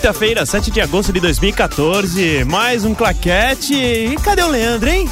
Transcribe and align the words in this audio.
Quinta-feira, 0.00 0.46
7 0.46 0.70
de 0.70 0.80
agosto 0.80 1.12
de 1.12 1.20
2014. 1.20 2.42
Mais 2.46 2.86
um 2.86 2.94
claquete. 2.94 3.74
E 3.74 4.16
cadê 4.16 4.42
o 4.42 4.48
Leandro, 4.48 4.88
hein? 4.88 5.06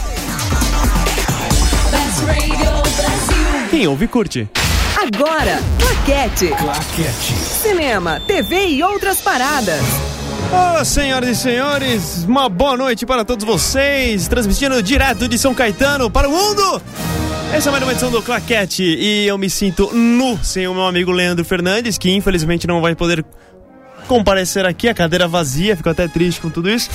Quem 3.71 3.87
ouve 3.87 4.09
curte. 4.09 4.49
Agora, 4.97 5.61
Claquete. 5.79 6.47
Claquete. 6.57 7.35
Cinema, 7.35 8.19
TV 8.27 8.69
e 8.69 8.83
outras 8.83 9.21
paradas. 9.21 9.83
Oh, 10.51 10.83
senhoras 10.83 11.29
e 11.29 11.37
senhores, 11.37 12.25
uma 12.27 12.49
boa 12.49 12.75
noite 12.75 13.05
para 13.05 13.27
todos 13.27 13.45
vocês, 13.45 14.27
transmitindo 14.27 14.83
direto 14.83 15.29
de 15.29 15.37
São 15.37 15.55
Caetano 15.55 16.11
para 16.11 16.27
o 16.27 16.33
mundo. 16.33 16.81
Essa 17.53 17.69
é 17.69 17.73
mais 17.73 17.83
uma 17.83 17.93
edição 17.93 18.11
do 18.11 18.23
Claquete 18.23 18.85
e 18.85 19.27
eu 19.27 19.37
me 19.37 19.51
sinto 19.51 19.95
nu 19.95 20.39
sem 20.43 20.67
o 20.67 20.73
meu 20.73 20.87
amigo 20.87 21.11
Leandro 21.11 21.45
Fernandes, 21.45 21.99
que 21.99 22.11
infelizmente 22.11 22.67
não 22.67 22.81
vai 22.81 22.95
poder 22.95 23.23
comparecer 24.09 24.67
aqui, 24.67 24.89
a 24.89 24.95
cadeira 24.95 25.29
vazia, 25.29 25.77
ficou 25.77 25.93
até 25.93 26.09
triste 26.09 26.41
com 26.41 26.51
tudo 26.51 26.69
isso. 26.69 26.91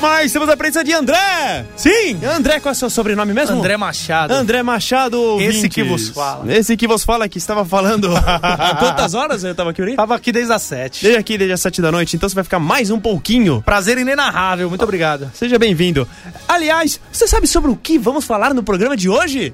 Mas 0.00 0.32
temos 0.32 0.48
a 0.48 0.56
presença 0.56 0.84
de 0.84 0.92
André! 0.92 1.66
Sim! 1.76 2.20
André, 2.24 2.60
qual 2.60 2.70
é 2.70 2.72
o 2.72 2.74
seu 2.76 2.88
sobrenome 2.88 3.32
mesmo? 3.32 3.58
André 3.58 3.76
Machado. 3.76 4.32
André 4.32 4.62
Machado. 4.62 5.16
Esse 5.40 5.56
ouvintes. 5.56 5.74
que 5.74 5.82
vos 5.82 6.08
fala. 6.10 6.52
Esse 6.52 6.76
que 6.76 6.86
vos 6.86 7.04
fala, 7.04 7.28
que 7.28 7.38
estava 7.38 7.64
falando. 7.64 8.14
Há 8.16 8.76
quantas 8.78 9.14
horas 9.14 9.42
eu 9.42 9.50
estava 9.50 9.70
aqui, 9.70 9.82
Uri? 9.82 9.96
Tava 9.96 10.14
aqui 10.14 10.30
desde 10.30 10.52
as 10.52 10.62
sete. 10.62 11.02
Desde 11.02 11.18
aqui, 11.18 11.36
desde 11.36 11.52
as 11.52 11.60
sete 11.60 11.82
da 11.82 11.90
noite, 11.90 12.14
então 12.14 12.28
você 12.28 12.34
vai 12.34 12.44
ficar 12.44 12.60
mais 12.60 12.90
um 12.90 13.00
pouquinho. 13.00 13.60
Prazer 13.62 13.98
inenarrável, 13.98 14.68
muito 14.68 14.82
obrigado. 14.82 15.30
Seja 15.34 15.58
bem-vindo. 15.58 16.06
Aliás, 16.46 17.00
você 17.10 17.26
sabe 17.26 17.48
sobre 17.48 17.70
o 17.70 17.76
que 17.76 17.98
vamos 17.98 18.24
falar 18.24 18.54
no 18.54 18.62
programa 18.62 18.96
de 18.96 19.08
hoje? 19.08 19.52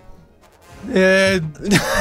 É... 0.93 1.41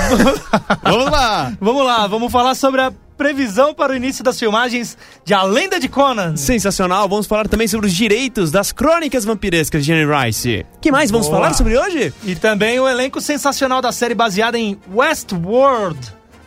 Vamos 0.83 1.11
lá! 1.11 1.53
vamos 1.59 1.85
lá, 1.85 2.07
vamos 2.07 2.31
falar 2.31 2.55
sobre 2.55 2.81
a 2.81 2.91
previsão 3.17 3.73
para 3.73 3.93
o 3.93 3.95
início 3.95 4.23
das 4.23 4.37
filmagens 4.39 4.97
de 5.23 5.33
A 5.33 5.43
Lenda 5.43 5.79
de 5.79 5.87
Conan. 5.87 6.35
Sensacional, 6.35 7.07
vamos 7.07 7.27
falar 7.27 7.47
também 7.47 7.67
sobre 7.67 7.87
os 7.87 7.93
direitos 7.93 8.51
das 8.51 8.71
crônicas 8.71 9.23
vampirescas 9.23 9.85
de 9.85 9.93
Jenny 9.93 10.11
Rice. 10.11 10.65
que 10.81 10.91
mais 10.91 11.11
vamos 11.11 11.27
Boa. 11.27 11.39
falar 11.39 11.53
sobre 11.53 11.77
hoje? 11.77 12.13
E 12.23 12.35
também 12.35 12.79
o 12.79 12.87
elenco 12.87 13.21
sensacional 13.21 13.81
da 13.81 13.91
série 13.91 14.15
baseada 14.15 14.57
em 14.57 14.77
Westworld, 14.93 15.99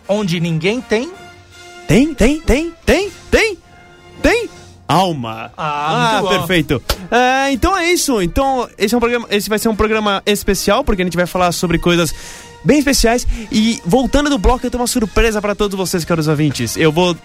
onde 0.09 0.41
ninguém 0.41 0.81
tem... 0.81 1.11
Tem, 1.87 2.13
tem, 2.13 2.41
tem, 2.41 2.73
tem, 2.85 3.13
tem, 3.31 3.59
tem. 4.21 4.51
Alma. 4.89 5.53
Ah, 5.57 6.21
bom. 6.23 6.29
perfeito. 6.29 6.83
É, 7.11 7.53
então 7.53 7.77
é 7.77 7.91
isso. 7.93 8.23
Então 8.23 8.69
esse 8.79 8.95
é 8.95 8.97
um 8.97 9.01
programa, 9.01 9.27
esse 9.31 9.49
vai 9.49 9.59
ser 9.59 9.69
um 9.69 9.77
programa 9.77 10.23
especial 10.27 10.85
porque 10.85 11.03
a 11.03 11.05
gente 11.05 11.17
vai 11.17 11.27
falar 11.27 11.53
sobre 11.53 11.79
coisas 11.79 12.15
bem 12.65 12.79
especiais 12.79 13.27
e 13.51 13.81
voltando 13.85 14.29
do 14.29 14.39
bloco 14.39 14.67
eu 14.67 14.71
tenho 14.71 14.81
uma 14.81 14.87
surpresa 14.87 15.41
para 15.41 15.55
todos 15.55 15.77
vocês, 15.77 16.05
caros 16.05 16.29
ouvintes. 16.29 16.77
Eu 16.77 16.91
vou 16.93 17.17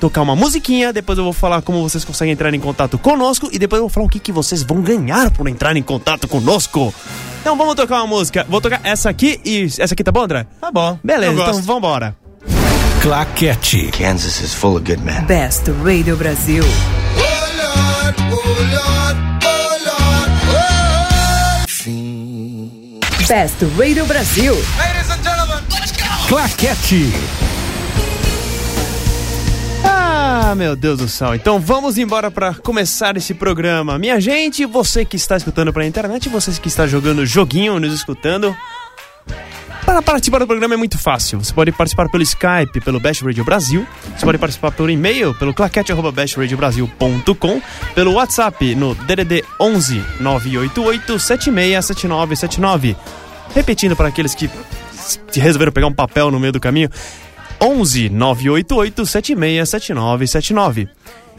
tocar 0.00 0.22
uma 0.22 0.34
musiquinha, 0.34 0.92
depois 0.92 1.18
eu 1.18 1.24
vou 1.24 1.32
falar 1.32 1.60
como 1.60 1.82
vocês 1.82 2.04
conseguem 2.04 2.32
entrar 2.32 2.52
em 2.54 2.60
contato 2.60 2.98
conosco 2.98 3.50
e 3.52 3.58
depois 3.58 3.78
eu 3.78 3.84
vou 3.84 3.90
falar 3.90 4.06
o 4.06 4.08
que, 4.08 4.18
que 4.18 4.32
vocês 4.32 4.62
vão 4.62 4.80
ganhar 4.80 5.30
por 5.30 5.46
entrar 5.46 5.76
em 5.76 5.82
contato 5.82 6.26
conosco. 6.26 6.92
Então 7.40 7.56
vamos 7.56 7.74
tocar 7.74 7.96
uma 7.96 8.06
música. 8.06 8.46
Vou 8.48 8.60
tocar 8.60 8.80
essa 8.82 9.10
aqui 9.10 9.40
e 9.44 9.66
essa 9.78 9.94
aqui 9.94 10.02
tá 10.02 10.10
bom, 10.10 10.22
André? 10.22 10.46
Tá 10.60 10.70
bom. 10.70 10.98
Beleza, 11.04 11.42
então 11.42 11.62
vambora. 11.62 12.16
Claquete. 13.00 13.90
Kansas 13.92 14.42
is 14.42 14.52
full 14.52 14.76
of 14.76 14.84
good 14.84 15.02
men. 15.02 15.24
Best 15.24 15.66
Radio 15.82 16.16
Brasil. 16.16 16.62
Best 23.26 23.62
Radio 23.78 24.04
Brasil. 24.04 24.54
Claquete. 26.28 27.10
Ah, 29.82 30.54
meu 30.54 30.76
Deus 30.76 30.98
do 30.98 31.08
céu. 31.08 31.34
Então 31.34 31.58
vamos 31.58 31.96
embora 31.96 32.30
para 32.30 32.52
começar 32.52 33.16
esse 33.16 33.32
programa. 33.32 33.98
Minha 33.98 34.20
gente, 34.20 34.66
você 34.66 35.06
que 35.06 35.16
está 35.16 35.38
escutando 35.38 35.72
pela 35.72 35.86
internet, 35.86 36.28
você 36.28 36.52
que 36.60 36.68
está 36.68 36.86
jogando 36.86 37.24
joguinho, 37.24 37.80
nos 37.80 37.94
escutando. 37.94 38.54
Para 39.90 40.02
participar 40.02 40.38
do 40.38 40.46
programa 40.46 40.74
é 40.74 40.76
muito 40.76 40.96
fácil. 40.96 41.42
Você 41.42 41.52
pode 41.52 41.72
participar 41.72 42.08
pelo 42.08 42.22
Skype, 42.22 42.80
pelo 42.80 43.00
Best 43.00 43.24
Radio 43.24 43.44
Brasil. 43.44 43.84
Você 44.16 44.24
pode 44.24 44.38
participar 44.38 44.70
pelo 44.70 44.88
e-mail, 44.88 45.34
pelo 45.34 45.52
claquete@bestradiobrasil.com, 45.52 47.60
pelo 47.92 48.12
WhatsApp 48.12 48.76
no 48.76 48.94
DDD 48.94 49.44
11 49.58 50.00
988 50.20 51.18
767979. 51.18 52.96
Repetindo 53.52 53.96
para 53.96 54.06
aqueles 54.06 54.32
que 54.32 54.48
resolveram 55.34 55.72
pegar 55.72 55.88
um 55.88 55.92
papel 55.92 56.30
no 56.30 56.38
meio 56.38 56.52
do 56.52 56.60
caminho, 56.60 56.88
11 57.60 58.10
988 58.10 59.04
767979. 59.04 60.88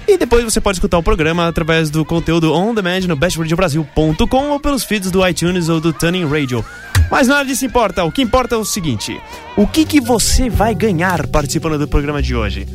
E 0.07 0.17
depois 0.17 0.43
você 0.43 0.59
pode 0.59 0.77
escutar 0.77 0.97
o 0.97 1.03
programa 1.03 1.47
através 1.47 1.89
do 1.89 2.03
conteúdo 2.03 2.53
on 2.53 2.73
demand 2.73 3.01
no 3.01 3.15
bestradiobrasil.com 3.15 4.49
ou 4.49 4.59
pelos 4.59 4.83
feeds 4.83 5.11
do 5.11 5.25
iTunes 5.27 5.69
ou 5.69 5.79
do 5.79 5.93
Tuning 5.93 6.27
Radio. 6.27 6.65
Mas 7.09 7.27
nada 7.27 7.45
disso 7.45 7.65
importa. 7.65 8.03
O 8.03 8.11
que 8.11 8.21
importa 8.21 8.55
é 8.55 8.57
o 8.57 8.65
seguinte: 8.65 9.19
o 9.55 9.67
que, 9.67 9.85
que 9.85 10.01
você 10.01 10.49
vai 10.49 10.73
ganhar 10.73 11.27
participando 11.27 11.77
do 11.77 11.87
programa 11.87 12.21
de 12.21 12.35
hoje? 12.35 12.67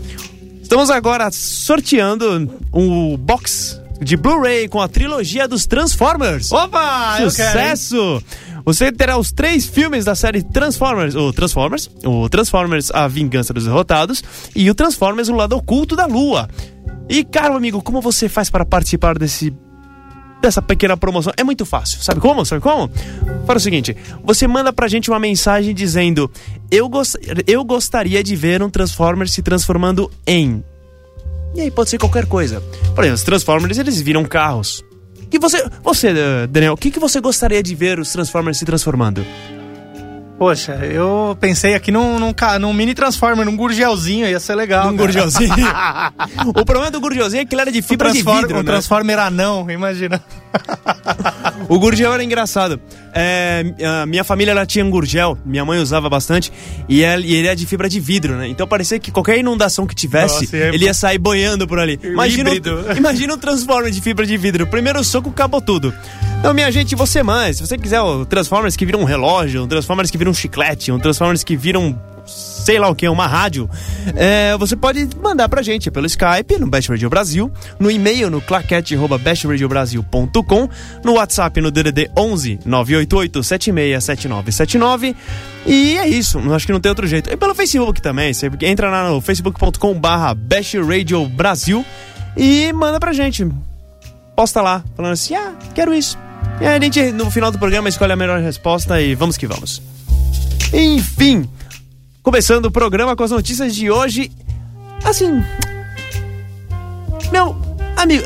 Estamos 0.63 0.91
agora 0.91 1.31
sorteando 1.31 2.51
um 2.73 3.17
box 3.17 3.81
de 4.01 4.17
Blu-ray 4.17 4.69
com 4.69 4.81
a 4.81 4.89
trilogia 4.89 5.49
dos 5.49 5.67
Transformers. 5.67 6.53
Opa? 6.53 7.19
Sucesso! 7.19 8.23
Você 8.65 8.91
terá 8.91 9.17
os 9.17 9.31
três 9.31 9.65
filmes 9.65 10.05
da 10.05 10.17
série 10.17 10.43
Transformers, 10.43 11.15
o 11.15 11.33
Transformers, 11.33 11.89
o 12.05 12.29
Transformers 12.29 12.91
A 12.91 13.07
Vingança 13.07 13.55
dos 13.55 13.65
Derrotados 13.65 14.25
e 14.57 14.69
o 14.69 14.75
Transformers 14.75 15.29
O 15.29 15.35
Lado 15.35 15.57
Oculto 15.57 15.95
da 15.95 16.05
Lua. 16.07 16.49
E, 17.09 17.25
caro 17.25 17.55
amigo, 17.57 17.83
como 17.83 18.01
você 18.01 18.29
faz 18.29 18.51
para 18.51 18.65
participar 18.65 19.19
desse 19.19 19.55
dessa 20.43 20.61
pequena 20.61 20.97
promoção? 20.97 21.33
É 21.37 21.43
muito 21.45 21.65
fácil. 21.65 22.03
Sabe 22.03 22.21
como? 22.21 22.45
Sabe 22.45 22.61
como? 22.61 22.91
Fala 23.47 23.57
o 23.57 23.61
seguinte, 23.61 23.97
você 24.25 24.47
manda 24.47 24.73
pra 24.73 24.89
gente 24.89 25.11
uma 25.11 25.19
mensagem 25.19 25.75
dizendo: 25.75 26.31
"Eu 26.71 26.89
gos- 26.89 27.17
eu 27.47 27.65
gostaria 27.65 28.23
de 28.23 28.35
ver 28.37 28.63
um 28.63 28.69
Transformers 28.71 29.33
se 29.33 29.43
transformando 29.43 30.11
em 30.27 30.63
e 31.55 31.61
aí 31.63 31.71
pode 31.71 31.89
ser 31.89 31.99
qualquer 31.99 32.27
coisa. 32.27 32.61
Por 32.95 33.03
exemplo, 33.03 33.15
os 33.15 33.23
Transformers, 33.23 33.79
eles 33.79 34.01
viram 34.03 34.25
carros. 34.25 34.85
E 35.33 35.39
você, 35.39 35.65
você, 35.83 36.09
eh, 36.09 36.47
Daniel, 36.47 36.75
o 36.75 36.77
que, 36.77 36.91
que 36.91 37.01
você 37.01 37.19
gostaria 37.21 37.63
de 37.63 37.75
ver 37.75 37.99
os 37.99 38.13
Transformers 38.13 38.59
se 38.59 38.65
transformando? 38.67 39.25
Poxa, 40.39 40.75
eu 40.85 41.37
pensei 41.41 41.75
aqui 41.75 41.91
num, 41.91 42.19
num, 42.19 42.35
num 42.61 42.73
mini 42.75 42.95
Transformer, 42.95 43.47
num 43.47 43.57
gurgelzinho, 43.57 44.29
ia 44.29 44.39
ser 44.39 44.55
legal. 44.55 44.89
Um 44.89 44.97
cara. 44.97 45.07
gurgelzinho? 45.07 45.55
o 46.55 46.65
problema 46.65 46.91
do 46.91 47.01
gurgelzinho 47.01 47.41
é 47.41 47.45
que 47.47 47.55
ele 47.55 47.63
era 47.63 47.73
de 47.73 47.81
fibra 47.81 48.11
de 48.11 48.19
vidro, 48.23 48.57
um 48.57 48.59
né? 48.59 48.63
Transformer 48.63 49.19
anão, 49.19 49.71
imagina. 49.71 50.23
O 51.69 51.79
gurgel 51.79 52.13
era 52.13 52.23
engraçado. 52.23 52.81
É, 53.13 53.65
minha 54.07 54.23
família 54.23 54.53
ela 54.53 54.67
tinha 54.67 54.85
um 54.85 54.91
gurgel, 54.91 55.37
minha 55.45 55.65
mãe 55.65 55.81
usava 55.81 56.09
bastante, 56.09 56.53
e 56.89 57.03
ele, 57.03 57.27
e 57.27 57.35
ele 57.35 57.49
é 57.49 57.55
de 57.55 57.67
fibra 57.67 57.89
de 57.89 57.99
vidro, 57.99 58.37
né? 58.37 58.47
Então 58.49 58.69
parecia 58.69 58.99
que 58.99 59.11
qualquer 59.11 59.39
inundação 59.39 59.87
que 59.87 59.95
tivesse, 59.95 60.45
Nossa, 60.45 60.57
é- 60.57 60.75
ele 60.75 60.85
ia 60.85 60.95
sair 60.95 61.19
boiando 61.19 61.67
por 61.67 61.79
ali. 61.79 61.99
Imagina, 62.03 62.51
um, 62.51 62.97
imagina 62.97 63.35
um 63.35 63.39
Transformer 63.39 63.91
de 63.91 64.01
fibra 64.01 64.27
de 64.27 64.37
vidro. 64.37 64.67
Primeiro 64.67 65.03
soco, 65.03 65.31
acabou 65.31 65.61
tudo. 65.61 65.93
Então, 66.39 66.55
minha 66.55 66.71
gente, 66.71 66.95
você 66.95 67.23
mais. 67.23 67.57
Se 67.57 67.67
você 67.67 67.77
quiser 67.77 68.01
o 68.01 68.25
Transformers 68.25 68.77
que 68.77 68.87
vira 68.87 68.99
um 68.99 69.05
relógio, 69.05 69.65
um 69.65 69.69
Transformers 69.69 70.11
que 70.11 70.19
vira 70.19 70.31
um 70.31 70.35
chiclete, 70.35 70.93
um 70.93 70.99
Transformers 70.99 71.43
que 71.43 71.57
vira 71.57 71.79
um 71.79 71.97
sei 72.27 72.79
lá 72.79 72.89
o 72.89 72.95
que, 72.95 73.09
uma 73.09 73.27
rádio, 73.29 73.71
é, 74.17 74.57
você 74.59 74.75
pode 74.75 75.09
mandar 75.23 75.49
pra 75.49 75.63
gente 75.63 75.89
pelo 75.91 76.07
Skype, 76.07 76.59
no 76.59 76.67
Best 76.67 76.91
Radio 76.91 77.09
Brasil, 77.09 77.51
no 77.79 77.89
e-mail 77.91 78.29
no 78.29 78.41
claquete.bestradiobrasil.com, 78.41 80.69
no 81.05 81.13
WhatsApp 81.15 81.61
no 81.61 81.71
DDD 81.71 82.11
11 82.17 82.59
988 82.65 83.45
767979 83.45 85.15
e 85.65 85.97
é 85.97 86.09
isso, 86.09 86.41
acho 86.53 86.67
que 86.67 86.73
não 86.73 86.81
tem 86.81 86.91
outro 86.91 87.07
jeito. 87.07 87.33
E 87.33 87.37
pelo 87.37 87.55
Facebook 87.55 88.03
também, 88.03 88.35
você 88.35 88.51
entra 88.63 88.91
lá 88.91 89.11
no 89.11 89.21
facebook.com 89.21 89.95
barra 89.95 90.35
Best 90.35 90.77
Radio 90.79 91.25
Brasil 91.29 91.87
e 92.37 92.73
manda 92.73 92.99
pra 92.99 93.13
gente. 93.13 93.47
Posta 94.35 94.61
lá, 94.61 94.83
falando 94.97 95.13
assim, 95.13 95.37
ah, 95.37 95.55
quero 95.75 95.95
isso. 95.95 96.19
E 96.61 96.67
aí 96.67 96.77
a 96.77 96.81
gente, 96.81 97.13
no 97.13 97.31
final 97.31 97.51
do 97.51 97.59
programa, 97.59 97.89
escolhe 97.89 98.13
a 98.13 98.17
melhor 98.17 98.41
resposta 98.41 99.01
e 99.01 99.15
vamos 99.15 99.37
que 99.37 99.47
vamos. 99.47 99.83
Enfim, 100.73 101.49
começando 102.23 102.67
o 102.67 102.71
programa 102.71 103.15
com 103.15 103.23
as 103.23 103.31
notícias 103.31 103.75
de 103.75 103.91
hoje. 103.91 104.31
Assim. 105.05 105.45
Meu 107.31 107.57
amigo. 107.97 108.25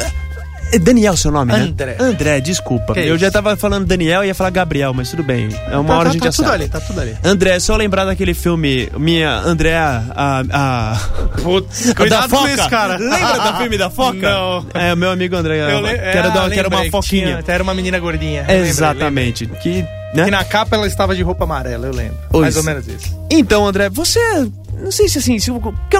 É 0.72 0.78
Daniel, 0.78 1.16
seu 1.16 1.30
nome, 1.30 1.52
né? 1.52 1.60
André. 1.60 1.96
André, 1.98 2.40
desculpa. 2.40 2.94
Que 2.94 3.00
eu 3.00 3.06
isso? 3.14 3.18
já 3.18 3.30
tava 3.30 3.56
falando 3.56 3.86
Daniel 3.86 4.24
e 4.24 4.28
ia 4.28 4.34
falar 4.34 4.50
Gabriel, 4.50 4.92
mas 4.94 5.10
tudo 5.10 5.22
bem. 5.22 5.48
É 5.70 5.76
uma 5.76 5.88
Tá- 5.88 5.94
hora 5.98 6.04
tá- 6.04 6.10
a 6.10 6.12
gente 6.12 6.20
tá 6.22 6.26
já 6.30 6.32
tudo 6.36 6.44
sabe. 6.46 6.54
ali, 6.62 6.68
tá 6.68 6.80
tudo 6.80 7.00
ali. 7.00 7.16
André, 7.24 7.58
só 7.60 7.76
lembrar 7.76 8.04
daquele 8.04 8.34
filme, 8.34 8.88
minha 8.98 9.38
Andréa, 9.40 10.02
a, 10.14 10.42
a, 10.52 10.96
Putz, 11.42 11.86
da 11.88 11.94
cuidado 11.94 12.28
foca. 12.28 12.42
com 12.42 12.48
isso, 12.54 12.68
cara. 12.70 12.96
Lembra 12.96 13.52
do 13.52 13.58
filme 13.58 13.78
da 13.78 13.90
foca? 13.90 14.18
Não. 14.30 14.66
É, 14.74 14.94
o 14.94 14.96
meu 14.96 15.10
amigo 15.10 15.36
André, 15.36 15.60
Eu 15.72 15.80
le- 15.80 15.92
que 15.98 15.98
era, 16.04 16.28
ah, 16.28 16.30
da- 16.30 16.50
que 16.50 16.58
era 16.58 16.68
uma 16.68 16.76
lembrei, 16.76 16.90
foquinha. 16.90 17.42
tinha- 17.42 17.54
Era 17.54 17.62
uma 17.62 17.74
menina 17.74 17.98
gordinha. 17.98 18.40
eu 18.42 18.46
lembrei, 18.46 18.70
Exatamente. 18.70 19.46
Que, 19.46 19.68
lembrei. 19.68 19.82
né? 20.14 20.24
Que 20.24 20.30
na 20.30 20.44
capa 20.44 20.76
ela 20.76 20.86
estava 20.86 21.14
de 21.14 21.22
roupa 21.22 21.44
amarela, 21.44 21.86
eu 21.86 21.92
lembro. 21.92 22.16
Pois. 22.30 22.42
Mais 22.42 22.56
ou 22.56 22.62
menos 22.62 22.86
isso. 22.86 23.18
Então, 23.30 23.66
André, 23.66 23.88
você 23.88 24.18
Não 24.80 24.90
sei 24.90 25.08
se 25.08 25.18
assim. 25.18 25.38
Se, 25.38 25.50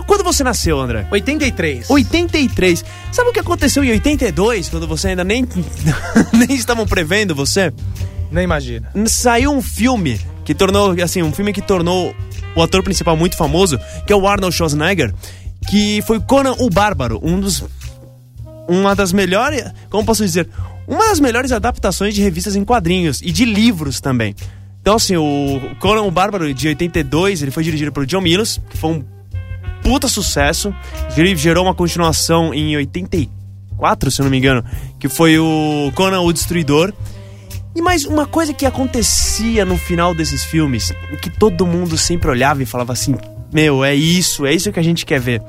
quando 0.07 0.25
você 0.25 0.43
nasceu, 0.43 0.79
André? 0.81 1.07
83. 1.11 1.91
83. 1.91 2.85
Sabe 3.13 3.31
o 3.31 3.33
que 3.33 3.41
aconteceu 3.41 3.85
em 3.85 3.91
82, 3.91 4.69
quando 4.69 4.87
você 4.87 5.09
ainda 5.09 5.25
nem, 5.25 5.47
nem 6.33 6.53
estavam 6.57 6.87
prevendo 6.87 7.35
você? 7.35 7.73
Nem 8.31 8.45
imagina. 8.45 8.91
Saiu 9.07 9.53
um 9.53 9.63
filme 9.63 10.21
que 10.45 10.55
tornou, 10.55 10.95
assim, 11.03 11.23
um 11.23 11.33
filme 11.33 11.53
que 11.53 11.63
tornou 11.63 12.15
o 12.55 12.63
ator 12.63 12.83
principal 12.83 13.17
muito 13.17 13.37
famoso, 13.37 13.79
que 14.07 14.13
é 14.13 14.17
o 14.17 14.27
Arnold 14.27 14.55
Schwarzenegger, 14.55 15.13
que 15.69 16.03
foi 16.03 16.21
Conan 16.21 16.55
o 16.59 16.71
Bárbaro, 16.71 17.21
um 17.23 17.39
dos 17.39 17.65
uma 18.69 18.95
das 18.95 19.13
melhores, 19.13 19.65
como 19.89 20.05
posso 20.05 20.25
dizer, 20.25 20.49
uma 20.87 21.09
das 21.09 21.19
melhores 21.19 21.51
adaptações 21.51 22.15
de 22.15 22.23
revistas 22.23 22.55
em 22.55 22.65
quadrinhos 22.65 23.21
e 23.21 23.33
de 23.33 23.45
livros 23.45 24.01
também. 24.01 24.35
Então, 24.81 24.97
assim, 24.97 25.17
o 25.17 25.61
Conan 25.79 26.03
o 26.03 26.11
Bárbaro 26.11 26.53
de 26.55 26.69
82, 26.69 27.43
ele 27.43 27.51
foi 27.51 27.63
dirigido 27.63 27.93
por 27.93 28.07
John 28.07 28.21
Milius, 28.21 28.61
que 28.71 28.77
foi 28.77 28.91
um 28.91 29.05
puta 29.83 30.09
sucesso. 30.09 30.75
Ele 31.17 31.37
gerou 31.37 31.65
uma 31.65 31.75
continuação 31.75 32.55
em 32.55 32.77
84, 32.77 34.11
se 34.11 34.21
eu 34.21 34.25
não 34.25 34.31
me 34.31 34.39
engano, 34.39 34.65
que 34.99 35.09
foi 35.09 35.39
o 35.39 35.93
Conan 35.95 36.21
o 36.21 36.33
Destruidor. 36.33 36.93
E 37.75 37.81
mais 37.81 38.05
uma 38.05 38.27
coisa 38.27 38.53
que 38.53 38.67
acontecia 38.67 39.65
no 39.65 39.77
final 39.77 40.15
desses 40.15 40.45
filmes, 40.45 40.93
que 41.23 41.31
todo 41.31 41.67
mundo 41.67 41.97
sempre 41.97 42.31
olhava 42.31 42.63
e 42.63 42.67
falava 42.67 42.93
assim: 42.93 43.15
Meu, 43.53 43.85
é 43.85 43.95
isso, 43.95 44.45
é 44.45 44.55
isso 44.55 44.73
que 44.73 44.81
a 44.81 44.83
gente 44.83 45.07
quer 45.07 45.21
ver. 45.21 45.43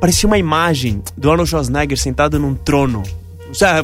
Parecia 0.00 0.26
uma 0.26 0.38
imagem 0.38 1.02
do 1.16 1.30
Arnold 1.30 1.50
Schwarzenegger 1.50 1.98
sentado 1.98 2.38
num 2.38 2.54
trono. 2.54 3.02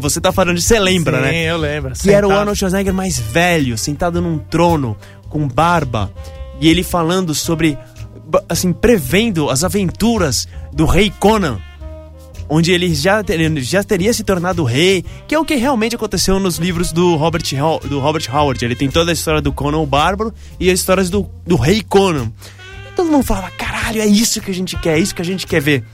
Você 0.00 0.20
tá 0.20 0.32
falando 0.32 0.56
disso, 0.56 0.68
você 0.68 0.78
lembra, 0.78 1.18
Sim, 1.18 1.22
né? 1.24 1.44
eu 1.44 1.56
lembro. 1.56 1.92
Que 1.94 2.10
era 2.10 2.26
o 2.26 2.30
Sentado. 2.30 2.40
Arnold 2.40 2.58
Schwarzenegger 2.58 2.94
mais 2.94 3.18
velho, 3.18 3.76
sentado 3.76 4.20
num 4.20 4.38
trono, 4.38 4.96
com 5.28 5.46
barba, 5.48 6.12
e 6.60 6.68
ele 6.68 6.82
falando 6.82 7.34
sobre, 7.34 7.76
assim, 8.48 8.72
prevendo 8.72 9.50
as 9.50 9.64
aventuras 9.64 10.46
do 10.72 10.86
rei 10.86 11.12
Conan, 11.18 11.58
onde 12.48 12.72
ele 12.72 12.94
já, 12.94 13.22
ele 13.28 13.60
já 13.60 13.82
teria 13.82 14.12
se 14.12 14.22
tornado 14.22 14.64
rei, 14.64 15.04
que 15.26 15.34
é 15.34 15.38
o 15.38 15.44
que 15.44 15.56
realmente 15.56 15.96
aconteceu 15.96 16.38
nos 16.38 16.56
livros 16.58 16.92
do 16.92 17.16
Robert, 17.16 17.42
do 17.88 17.98
Robert 17.98 18.24
Howard. 18.32 18.64
Ele 18.64 18.76
tem 18.76 18.88
toda 18.88 19.10
a 19.10 19.14
história 19.14 19.40
do 19.40 19.52
Conan 19.52 19.78
o 19.78 19.86
Bárbaro 19.86 20.32
e 20.58 20.70
as 20.70 20.78
histórias 20.78 21.10
do, 21.10 21.28
do 21.44 21.56
rei 21.56 21.82
Conan. 21.82 22.30
E 22.92 22.94
todo 22.94 23.10
mundo 23.10 23.24
falava, 23.24 23.50
caralho, 23.50 24.00
é 24.00 24.06
isso 24.06 24.40
que 24.40 24.50
a 24.50 24.54
gente 24.54 24.76
quer, 24.78 24.96
é 24.96 25.00
isso 25.00 25.14
que 25.14 25.22
a 25.22 25.24
gente 25.24 25.46
quer 25.46 25.60
ver. 25.60 25.84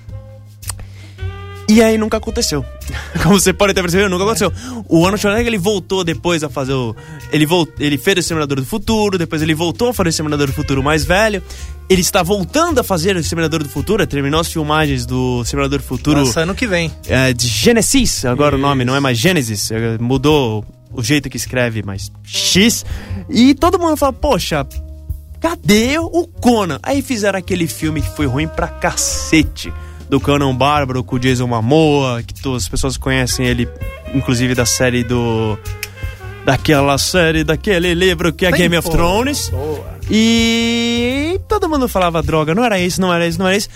E 1.73 1.83
aí 1.83 1.97
nunca 1.97 2.19
aconteceu. 2.19 2.63
Como 3.23 3.41
você 3.41 3.51
pode 3.51 3.73
ter 3.73 3.81
percebido, 3.81 4.11
nunca 4.11 4.25
aconteceu. 4.25 4.53
O 4.87 4.99
Arnold 5.07 5.23
Schwarzenegger 5.23 5.49
ele 5.55 5.59
voltou 5.59 6.05
depois 6.05 6.45
a 6.45 6.51
fazer 6.51 6.75
o. 6.75 6.95
Ele, 7.33 7.47
volt, 7.47 7.71
ele 7.81 7.97
fez 7.97 8.19
o 8.19 8.21
Exterminador 8.21 8.61
do 8.61 8.67
Futuro, 8.67 9.17
depois 9.17 9.41
ele 9.41 9.55
voltou 9.55 9.89
a 9.89 9.95
fazer 9.95 10.09
o 10.09 10.11
Exterminador 10.11 10.49
do 10.49 10.53
Futuro 10.53 10.83
mais 10.83 11.03
velho. 11.03 11.43
Ele 11.89 12.03
está 12.03 12.23
voltando 12.23 12.79
a 12.79 12.85
fazer 12.85 13.17
o 13.17 13.19
Exterminador 13.19 13.63
do 13.63 13.71
Futuro, 13.71 14.07
terminou 14.07 14.39
as 14.39 14.53
filmagens 14.53 15.07
do 15.07 15.41
Exterminador 15.43 15.79
do 15.79 15.85
Futuro 15.85 16.21
Nossa, 16.21 16.41
ano 16.41 16.55
que 16.55 16.67
vem. 16.67 16.93
é, 17.09 17.33
de 17.33 17.49
Genesis, 17.49 18.27
agora 18.27 18.57
o 18.57 18.59
nome, 18.59 18.85
não 18.85 18.95
é 18.95 19.01
mais 19.01 19.17
Gênesis, 19.17 19.71
é, 19.71 19.97
mudou 19.99 20.63
o 20.93 21.03
jeito 21.03 21.31
que 21.31 21.39
escreve, 21.39 21.83
mas 21.83 22.13
X. 22.23 22.85
E 23.31 23.55
todo 23.55 23.79
mundo 23.79 23.97
fala, 23.97 24.13
poxa, 24.13 24.67
cadê 25.41 25.99
o 25.99 26.27
Conan? 26.27 26.79
Aí 26.83 27.01
fizeram 27.01 27.39
aquele 27.39 27.67
filme 27.67 28.03
que 28.03 28.15
foi 28.15 28.27
ruim 28.27 28.47
pra 28.47 28.69
cacete. 28.69 29.73
Do 30.13 30.21
Conan 30.21 30.55
Bárbaro 30.55 31.03
com 31.03 31.17
o 31.17 31.19
Jason 31.19 31.47
Momoa, 31.47 32.23
que 32.23 32.35
todas 32.35 32.65
as 32.65 32.69
pessoas 32.69 32.99
conhecem 32.99 33.47
ele, 33.47 33.67
inclusive 34.15 34.55
da 34.55 34.67
série 34.67 35.03
do. 35.03 35.59
Daquela 36.45 36.99
série, 36.99 37.43
daquele 37.43 37.95
livro 37.95 38.31
que 38.31 38.45
é 38.45 38.53
Game 38.53 38.77
of. 38.77 38.91
Thrones. 38.91 39.49
Boa. 39.49 39.99
E 40.11 41.41
todo 41.49 41.67
mundo 41.67 41.89
falava 41.89 42.23
droga, 42.23 42.55
não 42.55 42.63
era 42.63 42.79
isso, 42.79 43.01
não 43.01 43.11
era 43.11 43.27
isso, 43.27 43.39
não 43.39 43.49
era 43.49 43.57
isso. 43.57 43.71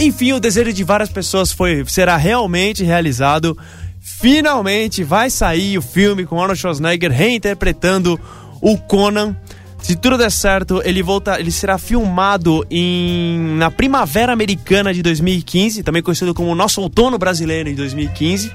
Enfim, 0.00 0.32
o 0.32 0.40
desejo 0.40 0.72
de 0.72 0.82
várias 0.82 1.10
pessoas 1.10 1.52
foi 1.52 1.84
será 1.86 2.16
realmente 2.16 2.82
realizado. 2.82 3.54
Finalmente 4.00 5.04
vai 5.04 5.28
sair 5.28 5.76
o 5.76 5.82
filme 5.82 6.24
com 6.24 6.40
Arnold 6.40 6.58
Schwarzenegger 6.58 7.12
reinterpretando 7.12 8.18
o 8.62 8.78
Conan. 8.78 9.36
Se 9.82 9.96
tudo 9.96 10.18
der 10.18 10.30
certo, 10.30 10.82
ele 10.84 11.02
volta, 11.02 11.40
ele 11.40 11.50
será 11.50 11.78
filmado 11.78 12.66
em 12.70 13.38
na 13.56 13.70
Primavera 13.70 14.32
Americana 14.32 14.92
de 14.92 15.02
2015, 15.02 15.82
também 15.82 16.02
conhecido 16.02 16.34
como 16.34 16.54
Nosso 16.54 16.80
Outono 16.82 17.16
Brasileiro 17.16 17.70
de 17.70 17.76
2015. 17.76 18.52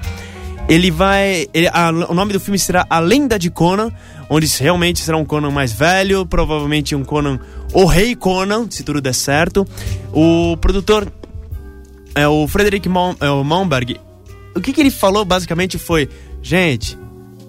Ele 0.68 0.90
vai. 0.90 1.46
ele- 1.52 1.68
a- 1.68 1.90
o 2.08 2.14
nome 2.14 2.32
do 2.32 2.40
filme 2.40 2.58
será 2.58 2.86
A 2.88 2.98
Lenda 3.00 3.38
de 3.38 3.50
Conan, 3.50 3.90
onde 4.30 4.46
realmente 4.60 5.00
será 5.00 5.16
um 5.18 5.24
Conan 5.24 5.50
mais 5.50 5.72
velho, 5.72 6.24
provavelmente 6.24 6.94
um 6.94 7.04
Conan, 7.04 7.38
o 7.72 7.84
Rei 7.84 8.14
Conan, 8.14 8.66
se 8.70 8.82
tudo 8.82 9.00
der 9.00 9.14
certo. 9.14 9.66
O 10.12 10.56
produtor 10.58 11.10
é 12.14 12.28
o 12.28 12.46
Frederick 12.46 12.88
Mon, 12.88 13.14
é, 13.20 13.28
o 13.28 13.42
Malmberg. 13.42 13.98
O 14.54 14.60
que, 14.60 14.72
que 14.72 14.80
ele 14.80 14.90
falou 14.90 15.24
basicamente 15.24 15.78
foi: 15.78 16.08
gente, 16.40 16.96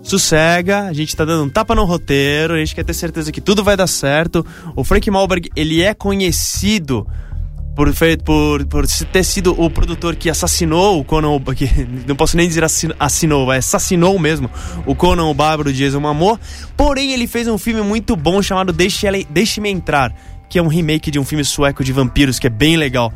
sossega, 0.09 0.83
a 0.83 0.93
gente 0.93 1.15
tá 1.15 1.25
dando 1.25 1.43
um 1.43 1.49
tapa 1.49 1.73
no 1.75 1.83
roteiro, 1.83 2.53
a 2.53 2.57
gente 2.57 2.75
quer 2.75 2.85
ter 2.85 2.93
certeza 2.93 3.31
que 3.31 3.41
tudo 3.41 3.63
vai 3.63 3.75
dar 3.75 3.87
certo. 3.87 4.45
O 4.75 4.83
Frank 4.83 5.09
Malmberg, 5.09 5.49
ele 5.55 5.81
é 5.81 5.93
conhecido 5.93 7.07
por, 7.75 7.91
por, 8.23 8.65
por 8.67 8.87
ter 8.87 9.23
sido 9.23 9.59
o 9.59 9.69
produtor 9.69 10.15
que 10.15 10.29
assassinou 10.29 10.99
o 10.99 11.03
Conan, 11.03 11.39
que 11.55 11.67
não 12.07 12.15
posso 12.15 12.37
nem 12.37 12.47
dizer 12.47 12.63
assin- 12.63 12.93
assinou, 12.99 13.49
assassinou 13.51 14.17
mesmo 14.17 14.49
o 14.85 14.95
Conan 14.95 15.25
o 15.25 15.33
Bárbaro 15.33 15.73
de 15.73 15.79
Jason 15.79 15.99
Momoa. 15.99 16.39
Porém, 16.77 17.11
ele 17.11 17.27
fez 17.27 17.47
um 17.47 17.57
filme 17.57 17.81
muito 17.81 18.15
bom 18.15 18.41
chamado 18.41 18.71
Deixe-me 18.71 19.69
Entrar, 19.69 20.15
que 20.49 20.59
é 20.59 20.61
um 20.61 20.67
remake 20.67 21.11
de 21.11 21.19
um 21.19 21.25
filme 21.25 21.43
sueco 21.43 21.83
de 21.83 21.91
vampiros 21.91 22.39
que 22.39 22.47
é 22.47 22.49
bem 22.49 22.77
legal. 22.77 23.11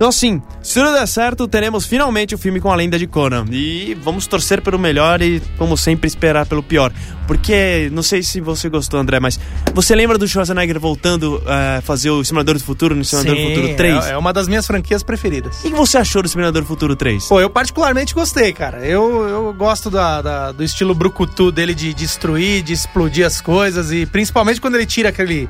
Então, 0.00 0.08
assim, 0.08 0.40
se 0.62 0.80
tudo 0.80 0.94
der 0.94 1.06
certo, 1.06 1.46
teremos 1.46 1.84
finalmente 1.84 2.34
o 2.34 2.38
filme 2.38 2.58
com 2.58 2.72
a 2.72 2.74
lenda 2.74 2.98
de 2.98 3.06
Conan. 3.06 3.44
E 3.50 3.94
vamos 4.02 4.26
torcer 4.26 4.62
pelo 4.62 4.78
melhor 4.78 5.20
e, 5.20 5.42
como 5.58 5.76
sempre, 5.76 6.06
esperar 6.08 6.46
pelo 6.46 6.62
pior. 6.62 6.90
Porque, 7.26 7.90
não 7.92 8.02
sei 8.02 8.22
se 8.22 8.40
você 8.40 8.70
gostou, 8.70 8.98
André, 8.98 9.20
mas 9.20 9.38
você 9.74 9.94
lembra 9.94 10.16
do 10.16 10.26
Schwarzenegger 10.26 10.80
voltando 10.80 11.42
a 11.46 11.82
fazer 11.82 12.08
o 12.08 12.24
Simulador 12.24 12.54
do 12.54 12.64
Futuro 12.64 12.94
no 12.94 13.04
Simulador 13.04 13.36
do 13.36 13.48
Futuro 13.48 13.76
3? 13.76 14.06
É, 14.06 14.10
é 14.12 14.16
uma 14.16 14.32
das 14.32 14.48
minhas 14.48 14.66
franquias 14.66 15.02
preferidas. 15.02 15.58
O 15.58 15.62
que 15.64 15.68
você 15.76 15.98
achou 15.98 16.22
do 16.22 16.30
Simulador 16.30 16.62
do 16.62 16.66
Futuro 16.66 16.96
3? 16.96 17.26
Pô, 17.26 17.38
eu 17.38 17.50
particularmente 17.50 18.14
gostei, 18.14 18.54
cara. 18.54 18.78
Eu, 18.78 19.28
eu 19.28 19.52
gosto 19.52 19.90
da, 19.90 20.22
da- 20.22 20.50
do 20.52 20.64
estilo 20.64 20.94
brucutu 20.94 21.52
dele 21.52 21.74
de 21.74 21.92
destruir, 21.92 22.62
de 22.62 22.72
explodir 22.72 23.26
as 23.26 23.42
coisas 23.42 23.92
e 23.92 24.06
principalmente 24.06 24.62
quando 24.62 24.76
ele 24.76 24.86
tira 24.86 25.10
aquele 25.10 25.46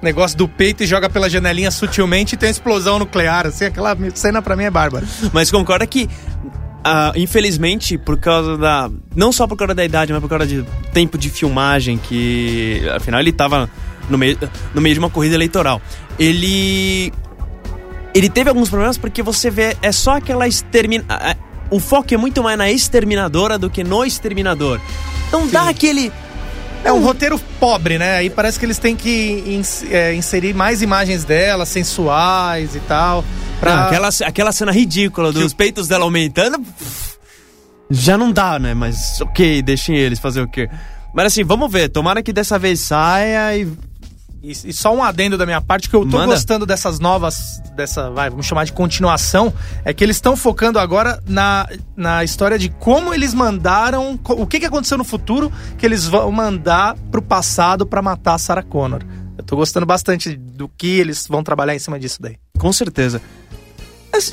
negócio 0.00 0.36
do 0.36 0.48
peito 0.48 0.82
e 0.82 0.86
joga 0.86 1.08
pela 1.08 1.28
janelinha 1.28 1.70
sutilmente 1.70 2.34
e 2.34 2.38
tem 2.38 2.48
uma 2.48 2.52
explosão 2.52 2.98
nuclear, 2.98 3.46
assim, 3.46 3.64
aquela 3.64 3.96
cena 4.14 4.40
pra 4.40 4.56
mim 4.56 4.64
é 4.64 4.70
bárbara. 4.70 5.06
Mas 5.32 5.50
concorda 5.50 5.86
que, 5.86 6.08
ah, 6.84 7.12
infelizmente, 7.16 7.98
por 7.98 8.18
causa 8.18 8.56
da. 8.56 8.90
Não 9.14 9.32
só 9.32 9.46
por 9.46 9.56
causa 9.56 9.74
da 9.74 9.84
idade, 9.84 10.12
mas 10.12 10.20
por 10.20 10.28
causa 10.28 10.46
de 10.46 10.64
tempo 10.92 11.18
de 11.18 11.28
filmagem, 11.30 11.98
que 11.98 12.82
afinal 12.94 13.20
ele 13.20 13.32
tava 13.32 13.68
no 14.08 14.16
meio, 14.16 14.38
no 14.74 14.80
meio 14.80 14.94
de 14.94 14.98
uma 14.98 15.10
corrida 15.10 15.34
eleitoral. 15.34 15.80
Ele. 16.18 17.12
Ele 18.14 18.28
teve 18.28 18.48
alguns 18.48 18.68
problemas 18.68 18.96
porque 18.96 19.22
você 19.22 19.50
vê, 19.50 19.76
é 19.82 19.92
só 19.92 20.16
aquela 20.16 20.48
extermina. 20.48 21.04
O 21.70 21.78
foco 21.78 22.14
é 22.14 22.16
muito 22.16 22.42
mais 22.42 22.56
na 22.56 22.70
exterminadora 22.70 23.58
do 23.58 23.68
que 23.68 23.84
no 23.84 24.04
exterminador. 24.04 24.80
Então 25.28 25.46
dá 25.46 25.68
aquele. 25.68 26.10
É 26.84 26.92
um 26.92 27.02
roteiro 27.02 27.38
pobre, 27.60 27.98
né? 27.98 28.16
Aí 28.16 28.30
parece 28.30 28.58
que 28.58 28.64
eles 28.64 28.78
têm 28.78 28.96
que 28.96 29.60
é, 29.90 30.14
inserir 30.14 30.54
mais 30.54 30.80
imagens 30.80 31.24
dela, 31.24 31.66
sensuais 31.66 32.74
e 32.74 32.80
tal. 32.80 33.24
Pra... 33.60 33.76
Não, 33.76 33.82
aquela, 33.84 34.08
aquela 34.26 34.52
cena 34.52 34.72
ridícula 34.72 35.32
dos 35.32 35.52
peitos 35.52 35.88
dela 35.88 36.04
aumentando. 36.04 36.64
Já 37.90 38.16
não 38.18 38.30
dá, 38.30 38.58
né? 38.58 38.74
Mas 38.74 39.20
ok, 39.20 39.62
deixem 39.62 39.96
eles 39.96 40.18
fazer 40.18 40.42
o 40.42 40.48
quê? 40.48 40.68
Mas 41.14 41.26
assim, 41.26 41.44
vamos 41.44 41.70
ver. 41.70 41.88
Tomara 41.88 42.22
que 42.22 42.32
dessa 42.32 42.58
vez 42.58 42.80
saia 42.80 43.56
e. 43.56 43.66
E, 44.42 44.52
e 44.52 44.72
só 44.72 44.94
um 44.94 45.02
adendo 45.02 45.36
da 45.36 45.44
minha 45.44 45.60
parte, 45.60 45.88
que 45.88 45.96
eu 45.96 46.02
tô 46.02 46.16
Manda. 46.16 46.32
gostando 46.32 46.64
dessas 46.64 47.00
novas, 47.00 47.60
dessa, 47.74 48.10
vai, 48.10 48.30
vamos 48.30 48.46
chamar 48.46 48.64
de 48.64 48.72
continuação, 48.72 49.52
é 49.84 49.92
que 49.92 50.04
eles 50.04 50.16
estão 50.16 50.36
focando 50.36 50.78
agora 50.78 51.20
na, 51.26 51.68
na 51.96 52.22
história 52.22 52.58
de 52.58 52.68
como 52.68 53.12
eles 53.12 53.34
mandaram, 53.34 54.18
o 54.24 54.46
que, 54.46 54.60
que 54.60 54.66
aconteceu 54.66 54.96
no 54.96 55.04
futuro 55.04 55.52
que 55.76 55.84
eles 55.84 56.06
vão 56.06 56.30
mandar 56.30 56.96
pro 57.10 57.20
passado 57.20 57.84
pra 57.84 58.00
matar 58.00 58.34
a 58.34 58.38
Sarah 58.38 58.62
Connor. 58.62 59.02
Eu 59.36 59.44
tô 59.44 59.56
gostando 59.56 59.86
bastante 59.86 60.36
do 60.36 60.68
que 60.68 60.98
eles 60.98 61.26
vão 61.28 61.42
trabalhar 61.42 61.74
em 61.74 61.78
cima 61.78 61.98
disso 61.98 62.20
daí. 62.20 62.36
Com 62.58 62.72
certeza. 62.72 63.20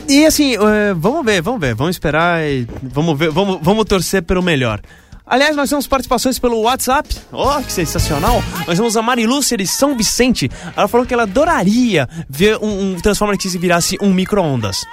E 0.08 0.26
assim, 0.26 0.56
eh, 0.56 0.94
vamos 0.96 1.24
ver, 1.24 1.42
vamos 1.42 1.60
ver. 1.60 1.76
Vamos 1.76 1.96
esperar 1.96 2.44
e 2.44 2.68
vamos 2.82 3.18
ver, 3.18 3.30
vamos, 3.30 3.60
vamos 3.62 3.86
torcer 3.86 4.24
pelo 4.24 4.42
melhor. 4.42 4.82
Aliás, 5.28 5.56
nós 5.56 5.70
temos 5.70 5.88
participações 5.88 6.38
pelo 6.38 6.62
WhatsApp. 6.62 7.10
Oh, 7.32 7.60
que 7.64 7.72
sensacional! 7.72 8.44
Nós 8.68 8.78
temos 8.78 8.96
a 8.96 9.02
Marilúcia 9.02 9.58
de 9.58 9.66
São 9.66 9.98
Vicente. 9.98 10.50
Ela 10.78 10.88
falou 10.88 11.06
que 11.06 11.14
ela 11.14 11.24
adoraria 11.24 12.08
ver 12.30 12.58
um, 12.58 12.92
um 12.94 12.96
Transformer 13.00 13.38
que 13.38 13.50
se 13.50 13.58
virasse 13.58 13.98
um 14.02 14.14
micro-ondas. 14.14 14.86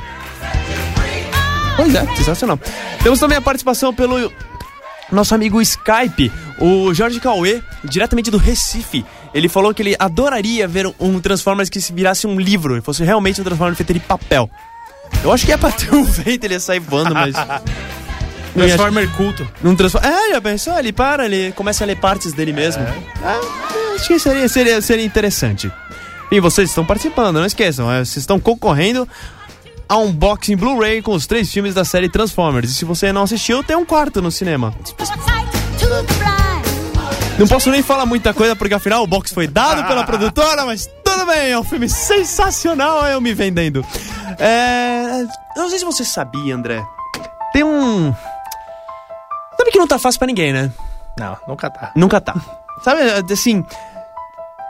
Pois 1.76 1.94
é, 1.94 2.06
sensacional. 2.16 2.58
Temos 3.02 3.18
também 3.20 3.36
a 3.36 3.42
participação 3.42 3.92
pelo 3.92 4.32
nosso 5.10 5.34
amigo 5.34 5.60
Skype, 5.60 6.32
o 6.58 6.94
Jorge 6.94 7.20
Cauê, 7.20 7.62
diretamente 7.84 8.30
do 8.30 8.38
Recife. 8.38 9.04
ele 9.34 9.48
falou 9.48 9.74
que 9.74 9.82
ele 9.82 9.96
adoraria 9.98 10.66
ver 10.68 10.86
um- 10.98 11.20
Transformers 11.20 11.68
que 11.68 11.80
se 11.80 11.92
virasse 11.92 12.26
um 12.26 12.38
livro, 12.40 12.76
e 12.76 12.80
fosse 12.80 13.02
realmente 13.04 13.40
um 13.40 13.44
Transformers 13.44 13.76
feito 13.76 13.92
de 13.94 14.00
papel. 14.00 14.48
Eu 15.22 15.30
acho 15.32 15.44
que 15.44 15.52
é 15.52 15.56
pra 15.58 15.70
ter 15.70 15.92
um 15.94 16.04
vento 16.04 16.44
ele 16.44 16.54
ia 16.54 16.60
sair 16.60 16.80
voando, 16.80 17.14
mas. 17.14 17.34
Transformer 18.54 19.10
culto. 19.16 19.48
Não 19.62 19.74
transforma. 19.74 20.06
É, 20.06 20.30
já 20.32 20.40
pensou? 20.40 20.78
Ele 20.78 20.92
para, 20.92 21.24
ele 21.24 21.52
começa 21.52 21.84
a 21.84 21.86
ler 21.86 21.96
partes 21.96 22.32
dele 22.32 22.52
mesmo. 22.52 22.82
Ah, 23.24 23.40
acho 23.94 24.06
que 24.06 24.18
seria, 24.18 24.48
seria, 24.48 24.80
seria 24.82 25.04
interessante. 25.04 25.70
E 26.30 26.40
vocês 26.40 26.68
estão 26.70 26.84
participando, 26.84 27.36
não 27.36 27.46
esqueçam. 27.46 27.90
é, 27.92 27.98
Vocês 28.04 28.18
estão 28.18 28.40
concorrendo 28.40 29.08
a 29.88 29.98
um 29.98 30.06
unboxing 30.06 30.56
Blu-ray 30.56 31.02
com 31.02 31.12
os 31.12 31.26
três 31.26 31.50
filmes 31.52 31.74
da 31.74 31.84
série 31.84 32.08
Transformers. 32.08 32.70
E 32.70 32.74
se 32.74 32.84
você 32.84 33.12
não 33.12 33.22
assistiu, 33.22 33.62
tem 33.62 33.76
um 33.76 33.84
quarto 33.84 34.22
no 34.22 34.30
cinema. 34.30 34.74
Não 37.38 37.46
posso 37.46 37.70
nem 37.70 37.82
falar 37.82 38.06
muita 38.06 38.32
coisa, 38.32 38.54
porque 38.54 38.74
afinal 38.74 39.02
o 39.02 39.06
box 39.06 39.32
foi 39.32 39.46
dado 39.46 39.86
pela 39.86 40.04
produtora, 40.04 40.64
mas 40.64 40.88
tudo 41.04 41.26
bem, 41.26 41.50
é 41.50 41.58
um 41.58 41.64
filme 41.64 41.88
sensacional, 41.88 43.06
eu 43.06 43.20
me 43.20 43.34
vendendo. 43.34 43.84
É. 44.38 45.24
Não 45.56 45.68
sei 45.68 45.78
se 45.78 45.84
você 45.84 46.04
sabia, 46.04 46.54
André. 46.54 46.82
Tem 47.52 47.64
um. 47.64 48.14
Sabe 49.62 49.70
que 49.70 49.78
não 49.78 49.86
tá 49.86 49.96
fácil 49.96 50.18
pra 50.18 50.26
ninguém, 50.26 50.52
né? 50.52 50.72
Não, 51.16 51.36
nunca 51.46 51.70
tá. 51.70 51.92
Nunca 51.94 52.20
tá. 52.20 52.34
Sabe, 52.82 53.00
assim. 53.32 53.64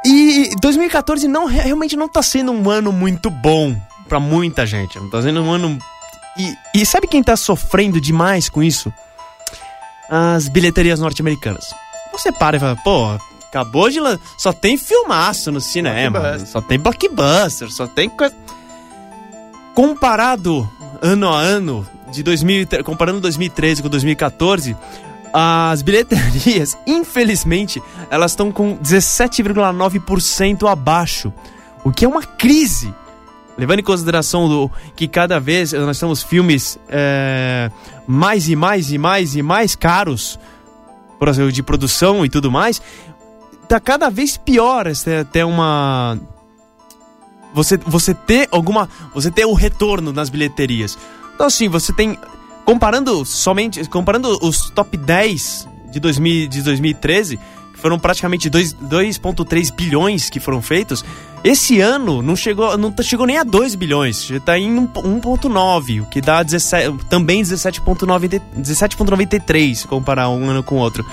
E 0.04 0.50
2014 0.60 1.26
não, 1.28 1.46
realmente 1.46 1.96
não 1.96 2.08
tá 2.08 2.22
sendo 2.22 2.52
um 2.52 2.68
ano 2.68 2.92
muito 2.92 3.30
bom 3.30 3.74
pra 4.06 4.20
muita 4.20 4.66
gente. 4.66 4.98
Não 4.98 5.08
tá 5.08 5.22
sendo 5.22 5.42
um 5.42 5.50
ano. 5.50 5.78
E, 6.36 6.54
e 6.74 6.84
sabe 6.84 7.06
quem 7.06 7.22
tá 7.22 7.36
sofrendo 7.36 8.00
demais 8.00 8.50
com 8.50 8.62
isso? 8.62 8.92
As 10.10 10.46
bilheterias 10.48 11.00
norte-americanas. 11.00 11.72
Você 12.12 12.30
para 12.30 12.58
e 12.58 12.60
fala, 12.60 12.76
pô, 12.84 13.16
acabou 13.48 13.88
de. 13.88 13.98
lan- 13.98 14.18
Só 14.36 14.52
tem 14.52 14.76
filmaço 14.76 15.50
no 15.50 15.60
cinema. 15.60 16.38
Só 16.40 16.60
tem 16.60 16.78
blockbuster, 16.78 17.70
só 17.72 17.86
tem 17.86 18.10
coisa. 18.10 18.34
Comparado 19.74 20.68
ano 21.00 21.28
a 21.32 21.38
ano, 21.40 21.86
de 22.12 22.22
2000, 22.22 22.66
comparando 22.84 23.20
2013 23.20 23.82
com 23.82 23.88
2014, 23.88 24.76
as 25.32 25.82
bilheterias, 25.82 26.76
infelizmente, 26.86 27.82
elas 28.10 28.32
estão 28.32 28.52
com 28.52 28.76
17,9% 28.78 30.70
abaixo, 30.70 31.32
o 31.84 31.90
que 31.90 32.04
é 32.04 32.08
uma 32.08 32.22
crise. 32.22 32.94
Levando 33.56 33.80
em 33.80 33.84
consideração 33.84 34.48
do, 34.48 34.70
que 34.96 35.06
cada 35.06 35.38
vez 35.38 35.72
nós 35.72 35.98
temos 35.98 36.22
filmes 36.22 36.78
é, 36.88 37.70
mais 38.06 38.48
e 38.48 38.56
mais 38.56 38.90
e 38.90 38.96
mais 38.96 39.36
e 39.36 39.42
mais 39.42 39.76
caros 39.76 40.38
por 41.22 41.28
exemplo, 41.28 41.52
de 41.52 41.62
produção 41.62 42.26
e 42.26 42.28
tudo 42.28 42.50
mais, 42.50 42.82
tá 43.68 43.78
cada 43.78 44.10
vez 44.10 44.36
pior 44.36 44.88
até 45.20 45.44
uma 45.44 46.18
você 47.54 47.76
você 47.76 48.12
ter 48.12 48.48
alguma 48.50 48.88
você 49.14 49.30
ter 49.30 49.44
o 49.44 49.54
retorno 49.54 50.12
nas 50.12 50.28
bilheterias. 50.28 50.98
Então 51.42 51.48
assim, 51.48 51.66
você 51.68 51.92
tem 51.92 52.16
comparando 52.64 53.24
somente 53.24 53.84
comparando 53.88 54.38
os 54.46 54.70
top 54.70 54.96
10 54.96 55.66
de 55.90 55.98
2000 55.98 56.46
de 56.46 56.62
2013, 56.62 57.36
que 57.36 57.80
foram 57.80 57.98
praticamente 57.98 58.48
dois- 58.48 58.72
2.3 58.72 59.68
bilhões 59.70 60.30
que 60.30 60.38
foram 60.38 60.62
feitos, 60.62 61.04
esse 61.42 61.80
ano 61.80 62.22
não 62.22 62.36
chegou 62.36 62.78
não 62.78 62.92
tá- 62.92 63.02
chegou 63.02 63.26
nem 63.26 63.38
a 63.38 63.42
2 63.42 63.74
bilhões, 63.74 64.24
já 64.24 64.38
tá 64.38 64.56
em 64.56 64.78
um- 64.78 64.86
1.9, 64.86 66.00
o 66.02 66.06
que 66.06 66.20
dá 66.20 66.44
17, 66.44 66.96
também 67.10 67.42
17.90 67.42 68.40
17.93 68.56 69.80
se 69.80 69.88
comparar 69.88 70.28
um 70.30 70.48
ano 70.48 70.62
com 70.62 70.76
o 70.76 70.78
outro. 70.78 71.04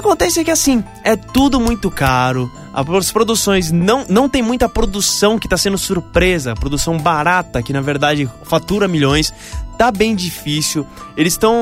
Acontece 0.00 0.40
é 0.40 0.44
que 0.44 0.50
assim, 0.50 0.82
é 1.04 1.14
tudo 1.14 1.60
muito 1.60 1.90
caro. 1.90 2.50
As 2.72 3.12
produções 3.12 3.70
não, 3.70 4.06
não 4.08 4.30
tem 4.30 4.40
muita 4.40 4.66
produção 4.66 5.38
que 5.38 5.46
tá 5.46 5.58
sendo 5.58 5.76
surpresa, 5.76 6.54
produção 6.54 6.96
barata, 6.96 7.62
que 7.62 7.70
na 7.70 7.82
verdade 7.82 8.28
fatura 8.44 8.88
milhões. 8.88 9.32
Tá 9.76 9.92
bem 9.92 10.16
difícil. 10.16 10.86
Eles 11.18 11.34
estão. 11.34 11.54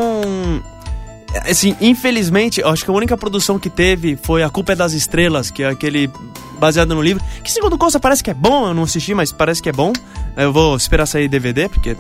Assim, 1.50 1.76
infelizmente, 1.80 2.62
acho 2.62 2.84
que 2.84 2.90
a 2.90 2.94
única 2.94 3.16
produção 3.16 3.58
que 3.58 3.68
teve 3.68 4.16
foi 4.22 4.44
A 4.44 4.48
Culpa 4.48 4.72
é 4.72 4.76
das 4.76 4.92
Estrelas, 4.92 5.50
que 5.50 5.64
é 5.64 5.68
aquele 5.68 6.08
baseado 6.60 6.94
no 6.94 7.02
livro. 7.02 7.22
Que 7.42 7.50
segundo 7.50 7.76
consta 7.76 7.98
parece 7.98 8.22
que 8.22 8.30
é 8.30 8.34
bom, 8.34 8.68
eu 8.68 8.74
não 8.74 8.84
assisti, 8.84 9.14
mas 9.14 9.32
parece 9.32 9.60
que 9.60 9.68
é 9.68 9.72
bom. 9.72 9.92
Eu 10.36 10.52
vou 10.52 10.76
esperar 10.76 11.06
sair 11.06 11.28
DVD, 11.28 11.68
porque 11.68 11.96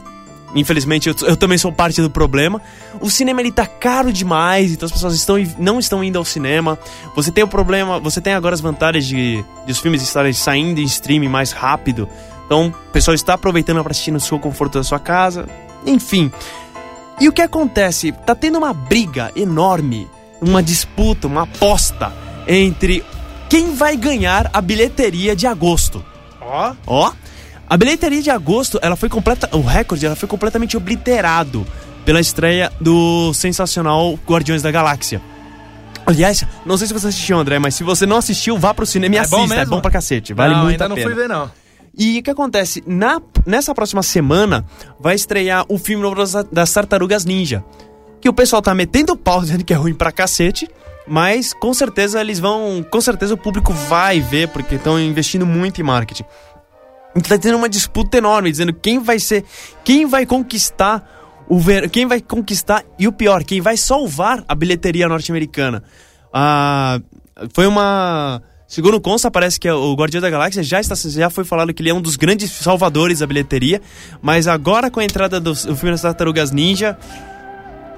Infelizmente, 0.54 1.08
eu, 1.08 1.14
eu 1.22 1.36
também 1.36 1.58
sou 1.58 1.70
parte 1.70 2.00
do 2.00 2.10
problema. 2.10 2.60
O 3.00 3.10
cinema 3.10 3.40
ele 3.40 3.52
tá 3.52 3.66
caro 3.66 4.12
demais, 4.12 4.72
então 4.72 4.86
as 4.86 4.92
pessoas 4.92 5.14
estão, 5.14 5.36
não 5.58 5.78
estão 5.78 6.02
indo 6.02 6.18
ao 6.18 6.24
cinema. 6.24 6.78
Você 7.14 7.30
tem 7.30 7.44
o 7.44 7.48
problema, 7.48 7.98
você 7.98 8.20
tem 8.20 8.32
agora 8.32 8.54
as 8.54 8.60
vantagens 8.60 9.06
de, 9.06 9.44
de 9.66 9.72
os 9.72 9.78
filmes 9.78 10.02
estarem 10.02 10.32
saindo 10.32 10.80
em 10.80 10.84
streaming 10.84 11.28
mais 11.28 11.52
rápido. 11.52 12.08
Então, 12.46 12.68
o 12.68 12.92
pessoal 12.92 13.14
está 13.14 13.34
aproveitando 13.34 13.82
para 13.82 13.90
assistir 13.90 14.10
no 14.10 14.20
seu 14.20 14.38
conforto 14.38 14.78
da 14.78 14.84
sua 14.84 14.98
casa. 14.98 15.46
Enfim. 15.84 16.32
E 17.20 17.28
o 17.28 17.32
que 17.32 17.42
acontece? 17.42 18.12
Tá 18.12 18.34
tendo 18.34 18.56
uma 18.56 18.72
briga 18.72 19.30
enorme, 19.36 20.08
uma 20.40 20.62
disputa, 20.62 21.26
uma 21.26 21.42
aposta 21.42 22.12
entre 22.46 23.04
quem 23.50 23.74
vai 23.74 23.96
ganhar 23.96 24.50
a 24.52 24.60
bilheteria 24.62 25.36
de 25.36 25.46
agosto. 25.46 26.04
Ó, 26.40 26.74
Ó, 26.86 27.12
a 27.68 27.76
bilheteria 27.76 28.22
de 28.22 28.30
agosto, 28.30 28.78
ela 28.82 28.96
foi 28.96 29.08
completa, 29.08 29.48
o 29.52 29.60
recorde, 29.60 30.06
ela 30.06 30.16
foi 30.16 30.28
completamente 30.28 30.76
obliterado 30.76 31.66
pela 32.04 32.20
estreia 32.20 32.72
do 32.80 33.32
sensacional 33.34 34.18
Guardiões 34.26 34.62
da 34.62 34.70
Galáxia. 34.70 35.20
Aliás, 36.06 36.42
não 36.64 36.78
sei 36.78 36.86
se 36.86 36.94
você 36.94 37.08
assistiu, 37.08 37.38
André, 37.38 37.58
mas 37.58 37.74
se 37.74 37.84
você 37.84 38.06
não 38.06 38.16
assistiu, 38.16 38.56
vá 38.56 38.72
pro 38.72 38.86
cinema 38.86 39.16
e 39.16 39.18
É 39.18 39.26
bom 39.26 39.36
assista, 39.38 39.54
é 39.54 39.58
mesmo? 39.58 39.74
bom 39.74 39.80
pra 39.82 39.90
cacete, 39.90 40.32
vale 40.32 40.54
não, 40.54 40.62
muito 40.62 40.72
ainda 40.72 40.86
a 40.86 40.88
não 40.88 40.96
pena. 40.96 41.06
fui 41.10 41.14
ver, 41.14 41.28
não. 41.28 41.50
E 41.96 42.18
o 42.18 42.22
que 42.22 42.30
acontece? 42.30 42.82
Na, 42.86 43.20
nessa 43.44 43.74
próxima 43.74 44.02
semana 44.02 44.64
vai 44.98 45.14
estrear 45.14 45.66
o 45.68 45.76
filme 45.78 46.02
novo 46.02 46.14
das, 46.16 46.32
das 46.50 46.72
Tartarugas 46.72 47.24
Ninja. 47.26 47.62
Que 48.20 48.28
o 48.28 48.32
pessoal 48.32 48.62
tá 48.62 48.74
metendo 48.74 49.16
pau 49.16 49.40
dizendo 49.42 49.64
que 49.64 49.72
é 49.74 49.76
ruim 49.76 49.92
pra 49.92 50.10
cacete. 50.12 50.68
Mas 51.10 51.54
com 51.54 51.72
certeza 51.72 52.20
eles 52.20 52.38
vão. 52.38 52.84
Com 52.90 53.00
certeza 53.00 53.32
o 53.32 53.36
público 53.36 53.72
vai 53.72 54.20
ver, 54.20 54.48
porque 54.48 54.74
estão 54.74 55.00
investindo 55.00 55.46
muito 55.46 55.80
em 55.80 55.84
marketing. 55.84 56.24
Então 57.14 57.36
tá 57.36 57.38
tendo 57.38 57.56
uma 57.56 57.68
disputa 57.68 58.18
enorme, 58.18 58.50
dizendo 58.50 58.72
quem 58.72 58.98
vai 58.98 59.18
ser. 59.18 59.44
Quem 59.84 60.06
vai 60.06 60.26
conquistar 60.26 61.18
o 61.48 61.58
ver, 61.58 61.88
Quem 61.88 62.06
vai 62.06 62.20
conquistar. 62.20 62.84
E 62.98 63.08
o 63.08 63.12
pior, 63.12 63.42
quem 63.42 63.60
vai 63.60 63.76
salvar 63.76 64.44
a 64.46 64.54
bilheteria 64.54 65.08
norte-americana. 65.08 65.82
Ah, 66.32 67.00
foi 67.54 67.66
uma. 67.66 68.42
Segundo 68.66 69.00
consta, 69.00 69.30
parece 69.30 69.58
que 69.58 69.70
o 69.70 69.94
Guardião 69.94 70.20
da 70.20 70.28
Galáxia 70.28 70.62
já, 70.62 70.78
está, 70.78 70.94
já 70.94 71.30
foi 71.30 71.42
falado 71.42 71.72
que 71.72 71.80
ele 71.80 71.88
é 71.88 71.94
um 71.94 72.02
dos 72.02 72.16
grandes 72.16 72.50
salvadores 72.50 73.20
da 73.20 73.26
bilheteria. 73.26 73.80
Mas 74.20 74.46
agora 74.46 74.90
com 74.90 75.00
a 75.00 75.04
entrada 75.04 75.40
do, 75.40 75.54
do 75.54 75.74
filme 75.74 75.92
das 75.92 76.02
Tartarugas 76.02 76.50
Ninja, 76.50 76.98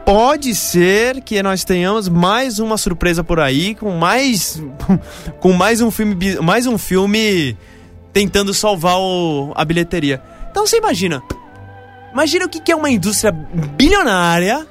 pode 0.06 0.54
ser 0.54 1.22
que 1.22 1.42
nós 1.42 1.64
tenhamos 1.64 2.08
mais 2.08 2.60
uma 2.60 2.78
surpresa 2.78 3.24
por 3.24 3.40
aí, 3.40 3.74
com 3.74 3.90
mais. 3.96 4.62
com 5.40 5.52
mais 5.52 5.80
um 5.80 5.90
filme. 5.90 6.36
Mais 6.40 6.68
um 6.68 6.78
filme 6.78 7.56
tentando 8.12 8.52
salvar 8.54 8.96
o- 8.98 9.52
a 9.54 9.64
bilheteria. 9.64 10.20
Então 10.50 10.66
você 10.66 10.78
imagina. 10.78 11.22
Imagina 12.12 12.46
o 12.46 12.48
que 12.48 12.60
que 12.60 12.72
é 12.72 12.76
uma 12.76 12.90
indústria 12.90 13.30
bilionária 13.32 14.66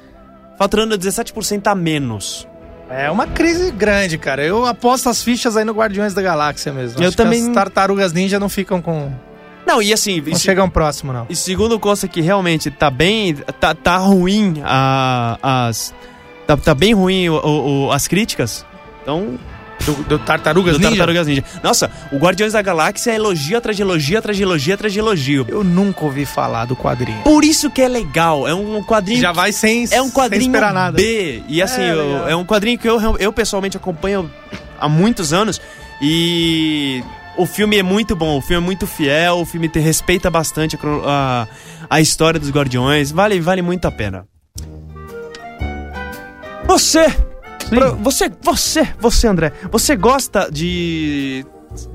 faturando 0.58 0.96
17% 0.98 1.66
a 1.68 1.74
menos. 1.74 2.46
É 2.90 3.10
uma 3.10 3.26
crise 3.26 3.70
grande, 3.70 4.18
cara. 4.18 4.44
Eu 4.44 4.66
aposto 4.66 5.08
as 5.08 5.22
fichas 5.22 5.56
aí 5.56 5.64
no 5.64 5.72
Guardiões 5.72 6.12
da 6.12 6.20
Galáxia 6.20 6.72
mesmo. 6.72 7.00
Eu 7.02 7.08
Acho 7.08 7.16
também- 7.16 7.46
As 7.48 7.54
tartarugas 7.54 8.12
ninja 8.12 8.38
não 8.40 8.48
ficam 8.48 8.82
com. 8.82 9.10
Não, 9.66 9.80
e 9.80 9.92
assim, 9.92 10.20
Não 10.20 10.28
e 10.32 10.34
se- 10.34 10.42
chegam 10.42 10.68
próximo, 10.68 11.12
não. 11.12 11.26
E 11.30 11.36
segundo 11.36 11.78
consta 11.78 12.08
que 12.08 12.20
realmente 12.20 12.70
tá 12.70 12.90
bem. 12.90 13.34
tá, 13.60 13.74
tá 13.74 13.96
ruim 13.96 14.60
a, 14.64 15.38
as. 15.68 15.94
Tá, 16.46 16.56
tá 16.56 16.74
bem 16.74 16.92
ruim 16.92 17.28
o- 17.28 17.86
o- 17.86 17.92
as 17.92 18.08
críticas. 18.08 18.66
Então. 19.02 19.38
Do, 19.86 19.94
do 20.04 20.18
Tartarugas 20.18 20.74
do 20.74 20.78
Ninja? 20.78 20.90
Tartarugas 20.90 21.26
Ninja. 21.26 21.44
Nossa, 21.62 21.90
o 22.12 22.16
Guardiões 22.18 22.52
da 22.52 22.60
Galáxia 22.62 23.12
é 23.12 23.14
elogio 23.14 23.56
atrás 23.56 23.76
de 23.76 23.82
elogio, 23.82 24.18
atrás 24.18 24.36
de 24.36 24.42
elogio, 24.42 24.74
atrás 24.74 24.92
de 24.92 24.98
elogio. 24.98 25.46
Eu 25.48 25.64
nunca 25.64 26.04
ouvi 26.04 26.26
falar 26.26 26.66
do 26.66 26.76
quadrinho. 26.76 27.22
Por 27.22 27.44
isso 27.44 27.70
que 27.70 27.80
é 27.80 27.88
legal. 27.88 28.46
É 28.46 28.54
um 28.54 28.82
quadrinho. 28.84 29.20
Já 29.20 29.32
vai 29.32 29.52
sem, 29.52 29.86
é 29.90 30.02
um 30.02 30.10
quadrinho 30.10 30.42
sem 30.42 30.50
esperar 30.50 30.74
nada. 30.74 30.96
B. 30.96 31.42
E 31.48 31.62
assim, 31.62 31.80
É, 31.82 31.92
eu- 31.92 32.28
é 32.28 32.36
um 32.36 32.44
quadrinho 32.44 32.78
que 32.78 32.88
eu, 32.88 32.98
eu 33.18 33.32
pessoalmente 33.32 33.76
acompanho 33.76 34.30
há 34.78 34.88
muitos 34.88 35.32
anos. 35.32 35.60
E 36.02 37.02
o 37.36 37.46
filme 37.46 37.78
é 37.78 37.82
muito 37.82 38.14
bom, 38.14 38.36
o 38.38 38.40
filme 38.42 38.62
é 38.62 38.66
muito 38.66 38.86
fiel, 38.86 39.36
o 39.38 39.46
filme 39.46 39.70
respeita 39.74 40.30
bastante 40.30 40.76
a, 40.76 41.46
a, 41.88 41.96
a 41.96 42.00
história 42.00 42.38
dos 42.38 42.50
Guardiões. 42.50 43.10
Vale, 43.10 43.40
vale 43.40 43.62
muito 43.62 43.86
a 43.86 43.90
pena. 43.90 44.26
Você! 46.66 47.06
Pro- 47.70 47.96
você, 47.96 48.30
você, 48.42 48.88
você, 48.98 49.26
André, 49.26 49.52
você 49.70 49.96
gosta 49.96 50.48
de. 50.50 51.44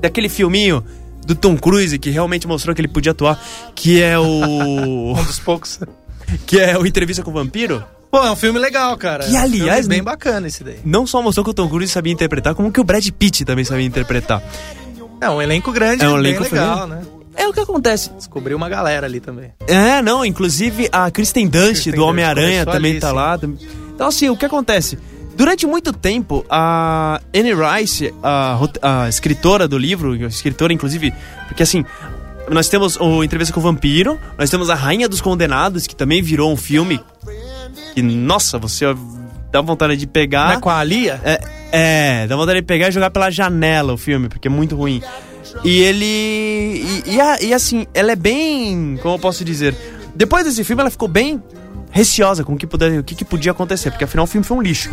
daquele 0.00 0.28
filminho 0.28 0.84
do 1.26 1.34
Tom 1.34 1.56
Cruise 1.56 1.98
que 1.98 2.10
realmente 2.10 2.46
mostrou 2.46 2.74
que 2.74 2.80
ele 2.80 2.88
podia 2.88 3.12
atuar, 3.12 3.40
que 3.74 4.02
é 4.02 4.18
o. 4.18 4.24
Um 5.16 5.22
dos 5.24 5.38
poucos. 5.38 5.80
que 6.46 6.58
é 6.58 6.76
o 6.78 6.86
Entrevista 6.86 7.22
com 7.22 7.30
o 7.30 7.34
Vampiro? 7.34 7.84
Pô, 8.10 8.18
é 8.24 8.30
um 8.30 8.36
filme 8.36 8.58
legal, 8.58 8.96
cara. 8.96 9.24
Que, 9.24 9.36
É 9.36 9.40
um 9.40 9.42
aliás, 9.42 9.86
bem 9.86 10.02
bacana 10.02 10.46
esse 10.46 10.62
daí. 10.64 10.78
Não 10.84 11.06
só 11.06 11.20
mostrou 11.20 11.44
que 11.44 11.50
o 11.50 11.54
Tom 11.54 11.68
Cruise 11.68 11.92
sabia 11.92 12.12
interpretar, 12.12 12.54
como 12.54 12.70
que 12.72 12.80
o 12.80 12.84
Brad 12.84 13.06
Pitt 13.10 13.44
também 13.44 13.64
sabia 13.64 13.84
interpretar. 13.84 14.42
É 15.20 15.28
um 15.28 15.40
elenco 15.40 15.72
grande, 15.72 16.04
É 16.04 16.08
um 16.08 16.16
elenco 16.18 16.42
legal, 16.42 16.86
né? 16.86 17.02
É 17.34 17.46
o 17.46 17.52
que 17.52 17.60
acontece. 17.60 18.10
Descobriu 18.16 18.56
uma 18.56 18.68
galera 18.68 19.06
ali 19.06 19.20
também. 19.20 19.52
É, 19.66 20.00
não, 20.00 20.24
inclusive 20.24 20.88
a 20.90 21.10
Kristen 21.10 21.46
Dunst 21.46 21.66
Kristen 21.82 21.92
do 21.94 22.04
Homem-Aranha 22.04 22.64
também 22.64 22.92
ali, 22.92 23.00
tá 23.00 23.10
sim. 23.10 23.14
lá. 23.14 23.38
Então, 23.94 24.06
assim, 24.08 24.30
o 24.30 24.36
que 24.36 24.46
acontece? 24.46 24.98
Durante 25.36 25.66
muito 25.66 25.92
tempo, 25.92 26.44
a 26.48 27.20
Anne 27.34 27.52
Rice, 27.52 28.12
a, 28.22 28.58
a 28.80 29.08
escritora 29.08 29.68
do 29.68 29.76
livro, 29.76 30.12
a 30.12 30.28
escritora, 30.28 30.72
inclusive, 30.72 31.12
porque 31.46 31.62
assim, 31.62 31.84
nós 32.48 32.68
temos 32.68 32.96
o 32.96 33.22
Entrevista 33.22 33.52
com 33.52 33.60
o 33.60 33.62
Vampiro, 33.62 34.18
nós 34.38 34.48
temos 34.48 34.70
a 34.70 34.74
Rainha 34.74 35.08
dos 35.08 35.20
Condenados, 35.20 35.86
que 35.86 35.94
também 35.94 36.22
virou 36.22 36.50
um 36.50 36.56
filme 36.56 37.00
que, 37.94 38.00
nossa, 38.00 38.58
você 38.58 38.86
dá 39.52 39.60
vontade 39.60 39.96
de 39.96 40.06
pegar. 40.06 40.48
Não 40.48 40.54
é 40.54 40.60
com 40.60 40.70
a 40.70 40.82
Lia? 40.82 41.20
É, 41.22 41.40
é, 41.70 42.26
dá 42.26 42.34
vontade 42.34 42.60
de 42.60 42.66
pegar 42.66 42.88
e 42.88 42.92
jogar 42.92 43.10
pela 43.10 43.30
janela 43.30 43.92
o 43.92 43.98
filme, 43.98 44.28
porque 44.28 44.48
é 44.48 44.50
muito 44.50 44.74
ruim. 44.74 45.02
E 45.64 45.80
ele. 45.80 46.04
E, 46.04 47.02
e, 47.06 47.46
e 47.46 47.54
assim, 47.54 47.86
ela 47.92 48.12
é 48.12 48.16
bem. 48.16 48.98
Como 49.02 49.14
eu 49.14 49.18
posso 49.18 49.44
dizer? 49.44 49.74
Depois 50.14 50.44
desse 50.44 50.64
filme, 50.64 50.80
ela 50.80 50.90
ficou 50.90 51.08
bem 51.08 51.42
receosa 51.96 52.44
com 52.44 52.52
o 52.52 52.56
que, 52.56 52.66
puder, 52.66 53.00
o 53.00 53.02
que, 53.02 53.14
que 53.14 53.24
podia 53.24 53.52
acontecer, 53.52 53.90
porque 53.90 54.04
afinal 54.04 54.24
o 54.24 54.26
filme 54.26 54.44
foi 54.44 54.56
um 54.56 54.60
lixo. 54.60 54.90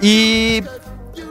E. 0.00 0.62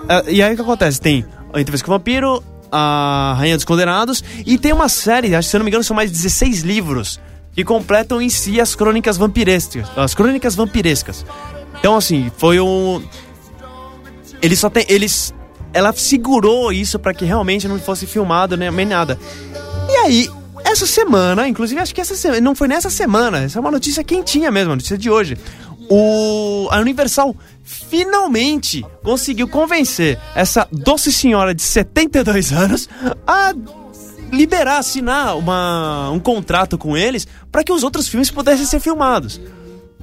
ah, 0.10 0.24
E 0.27 0.43
aí 0.43 0.53
o 0.53 0.55
que 0.55 0.62
acontece? 0.62 1.00
Tem 1.00 1.25
a 1.53 1.62
Entrevista 1.62 1.86
com 1.86 1.91
o 1.93 1.98
Vampiro, 1.98 2.43
a 2.69 3.34
Rainha 3.38 3.55
dos 3.55 3.63
Condenados, 3.63 4.22
e 4.45 4.57
tem 4.57 4.74
uma 4.74 4.89
série, 4.89 5.34
acho 5.34 5.48
que 5.48 5.51
se 5.51 5.55
eu 5.55 5.60
não 5.60 5.63
me 5.63 5.69
engano, 5.69 5.84
são 5.84 5.95
mais 5.95 6.12
16 6.12 6.62
livros 6.62 7.19
que 7.53 7.63
completam 7.63 8.22
em 8.22 8.29
si 8.29 8.60
as 8.60 8.75
crônicas 8.75 9.15
vampirescas. 9.17 9.88
As 9.95 10.13
crônicas 10.13 10.53
vampirescas. 10.53 11.25
Então, 11.79 11.95
assim, 11.95 12.29
foi 12.38 12.60
um. 12.60 13.01
Ele 14.41 14.55
só 14.55 14.69
tem. 14.69 14.86
Eles. 14.89 15.34
Ela 15.72 15.93
segurou 15.93 16.72
isso 16.72 17.00
pra 17.00 17.13
que 17.13 17.24
realmente 17.25 17.67
não 17.67 17.79
fosse 17.79 18.05
filmado 18.05 18.57
né, 18.57 18.69
nem 18.69 18.86
nada. 18.86 19.17
E 19.89 19.95
aí, 19.98 20.29
essa 20.65 20.86
semana, 20.86 21.48
inclusive 21.48 21.79
acho 21.79 21.93
que 21.93 22.01
essa 22.01 22.15
semana. 22.15 22.41
Não 22.41 22.55
foi 22.55 22.67
nessa 22.67 22.89
semana, 22.89 23.43
essa 23.43 23.60
é 23.60 23.62
uma 23.62 23.72
notícia 23.72 24.03
quentinha 24.03 24.51
mesmo, 24.51 24.74
a 24.74 24.75
notícia 24.75 24.98
de 24.98 25.10
hoje. 25.10 25.38
O, 25.89 26.67
a 26.72 26.79
Universal 26.79 27.36
finalmente 27.63 28.86
conseguiu 29.03 29.48
convencer 29.48 30.19
essa 30.34 30.67
doce 30.72 31.12
senhora 31.12 31.53
de 31.53 31.62
72 31.62 32.51
anos 32.51 32.89
a 33.25 33.53
liberar, 34.31 34.79
assinar 34.79 35.38
uma, 35.38 36.10
um 36.12 36.19
contrato 36.19 36.77
com 36.77 36.98
eles 36.98 37.27
para 37.51 37.63
que 37.63 37.72
os 37.72 37.84
outros 37.84 38.07
filmes 38.07 38.31
pudessem 38.31 38.65
ser 38.65 38.79
filmados. 38.79 39.39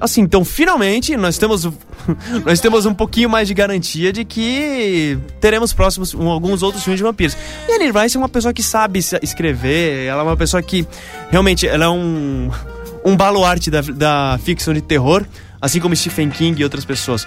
Assim, 0.03 0.23
então 0.23 0.45
finalmente 0.45 1.17
nós 1.17 1.39
temos 1.39 1.65
nós 2.45 2.59
temos 2.59 2.87
um 2.87 2.93
pouquinho 2.93 3.31
mais 3.31 3.47
de 3.47 3.55
garantia 3.55 4.13
de 4.13 4.25
que 4.25 5.17
teremos 5.41 5.73
próximos 5.73 6.13
um, 6.13 6.29
alguns 6.29 6.61
outros 6.61 6.83
filmes 6.83 6.99
de 6.99 7.05
vampiros. 7.05 7.37
E 7.69 7.73
a 7.73 7.77
Anne 7.77 7.93
é 8.13 8.19
uma 8.19 8.29
pessoa 8.29 8.53
que 8.53 8.65
sabe 8.65 8.99
escrever, 8.99 10.07
ela 10.07 10.23
é 10.23 10.25
uma 10.25 10.37
pessoa 10.37 10.61
que 10.61 10.85
realmente 11.31 11.69
ela 11.69 11.85
é 11.85 11.89
um 11.89 12.51
um 13.05 13.17
baluarte 13.17 13.71
da, 13.71 13.81
da 13.81 14.41
ficção 14.43 14.75
de 14.75 14.81
terror, 14.81 15.25
assim 15.61 15.79
como 15.79 15.95
Stephen 15.95 16.31
King 16.31 16.61
e 16.61 16.65
outras 16.65 16.85
pessoas. 16.85 17.25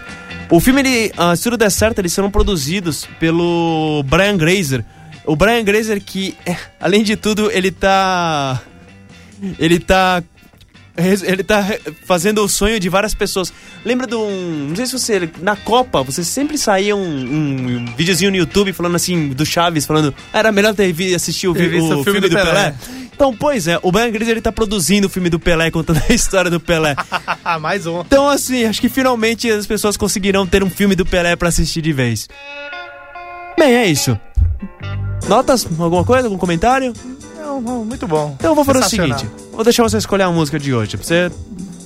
O 0.50 0.60
filme, 0.60 0.82
ele, 0.82 1.14
ah, 1.18 1.34
se 1.34 1.44
tudo 1.44 1.56
der 1.56 1.72
certo, 1.72 2.00
eles 2.00 2.12
serão 2.12 2.30
produzidos 2.30 3.08
pelo 3.20 4.04
Brian 4.06 4.36
Grazer. 4.36 4.84
O 5.26 5.36
Brian 5.36 5.64
Grazer 5.64 6.02
que, 6.04 6.36
eh, 6.46 6.58
além 6.80 7.04
de 7.04 7.16
tudo, 7.16 7.50
ele 7.52 7.72
tá... 7.72 8.62
Ele 9.58 9.80
tá... 9.80 10.22
Ele 10.98 11.44
tá 11.44 11.64
fazendo 12.06 12.42
o 12.44 12.48
sonho 12.48 12.80
de 12.80 12.88
várias 12.88 13.14
pessoas. 13.14 13.52
Lembra 13.84 14.08
de 14.08 14.16
um. 14.16 14.68
Não 14.70 14.76
sei 14.76 14.86
se 14.86 14.94
você. 14.94 15.30
Na 15.42 15.56
Copa, 15.56 16.02
você 16.04 16.24
sempre 16.24 16.58
saía 16.58 16.96
um, 16.96 17.00
um, 17.02 17.78
um 17.90 17.96
videozinho 17.98 18.32
no 18.32 18.38
YouTube 18.38 18.72
falando 18.72 18.96
assim, 18.96 19.30
do 19.30 19.46
Chaves, 19.46 19.86
falando. 19.86 20.14
"Ah, 20.34 20.40
Era 20.40 20.52
melhor 20.52 20.74
ter 20.74 20.94
assistir 21.14 21.48
o, 21.48 21.54
vi- 21.54 21.68
visto 21.68 22.00
o 22.00 22.04
filme, 22.04 22.22
do, 22.22 22.30
Pelé. 22.30 22.74
Então, 23.14 23.34
pois 23.36 23.68
é, 23.68 23.80
o 23.82 23.92
Brian 23.92 24.10
Grazer 24.12 24.32
ele 24.34 24.42
tá 24.42 24.52
produzindo 24.52 25.08
o 25.08 25.10
filme 25.10 25.30
do 25.30 25.40
Pelé, 25.40 25.70
contando 25.72 26.02
a 26.10 26.12
história 26.16 26.50
do 26.52 26.60
Pelé. 26.60 26.96
Mais 27.62 27.86
um. 27.86 28.02
Então, 28.02 28.28
assim, 28.30 28.66
acho 28.66 28.80
que 28.82 28.90
finalmente 28.90 29.50
as 29.50 29.66
pessoas 29.66 29.96
conseguirão 29.98 30.46
ter 30.48 30.64
um 30.64 30.70
filme 30.70 30.96
do 30.96 31.06
Pelé 31.06 31.36
pra 31.36 31.50
assistir 31.50 31.82
de 31.82 31.92
vez. 31.94 32.28
Bem, 33.58 33.74
é 33.74 33.86
isso. 33.88 34.20
Notas? 35.28 35.66
Alguma 35.80 36.04
coisa? 36.04 36.28
Algum 36.28 36.38
comentário? 36.38 36.94
Muito 37.62 38.08
bom. 38.08 38.36
Então 38.38 38.52
eu 38.52 38.56
vou 38.56 38.66
fazer 38.66 38.80
o 38.80 38.90
seguinte: 38.90 39.28
vou 39.52 39.64
deixar 39.64 39.84
você 39.84 39.98
escolher 39.98 40.24
a 40.24 40.32
música 40.32 40.60
de 40.60 40.74
hoje. 40.74 40.98
Pra 40.98 41.06
você. 41.06 41.32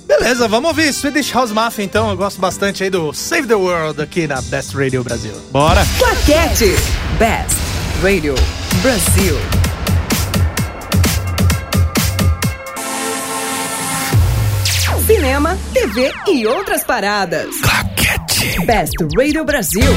Beleza, 0.07 0.47
vamos 0.47 0.69
ouvir 0.69 0.91
Swedish 0.91 1.31
House 1.31 1.51
Mafia 1.51 1.85
então. 1.85 2.09
Eu 2.09 2.17
gosto 2.17 2.41
bastante 2.41 2.83
aí 2.83 2.89
do 2.89 3.13
Save 3.13 3.47
the 3.47 3.55
World 3.55 4.01
aqui 4.01 4.27
na 4.27 4.41
Best 4.41 4.75
Radio 4.75 5.03
Brasil. 5.03 5.33
Bora! 5.51 5.85
Claquete. 5.97 6.75
Best 7.19 7.55
Radio 8.01 8.35
Brasil. 8.81 9.37
Cinema, 15.05 15.57
TV 15.73 16.11
e 16.27 16.45
outras 16.45 16.83
paradas. 16.83 17.55
Claquete. 17.61 18.65
Best 18.65 18.93
Radio 19.17 19.43
Brasil. 19.43 19.91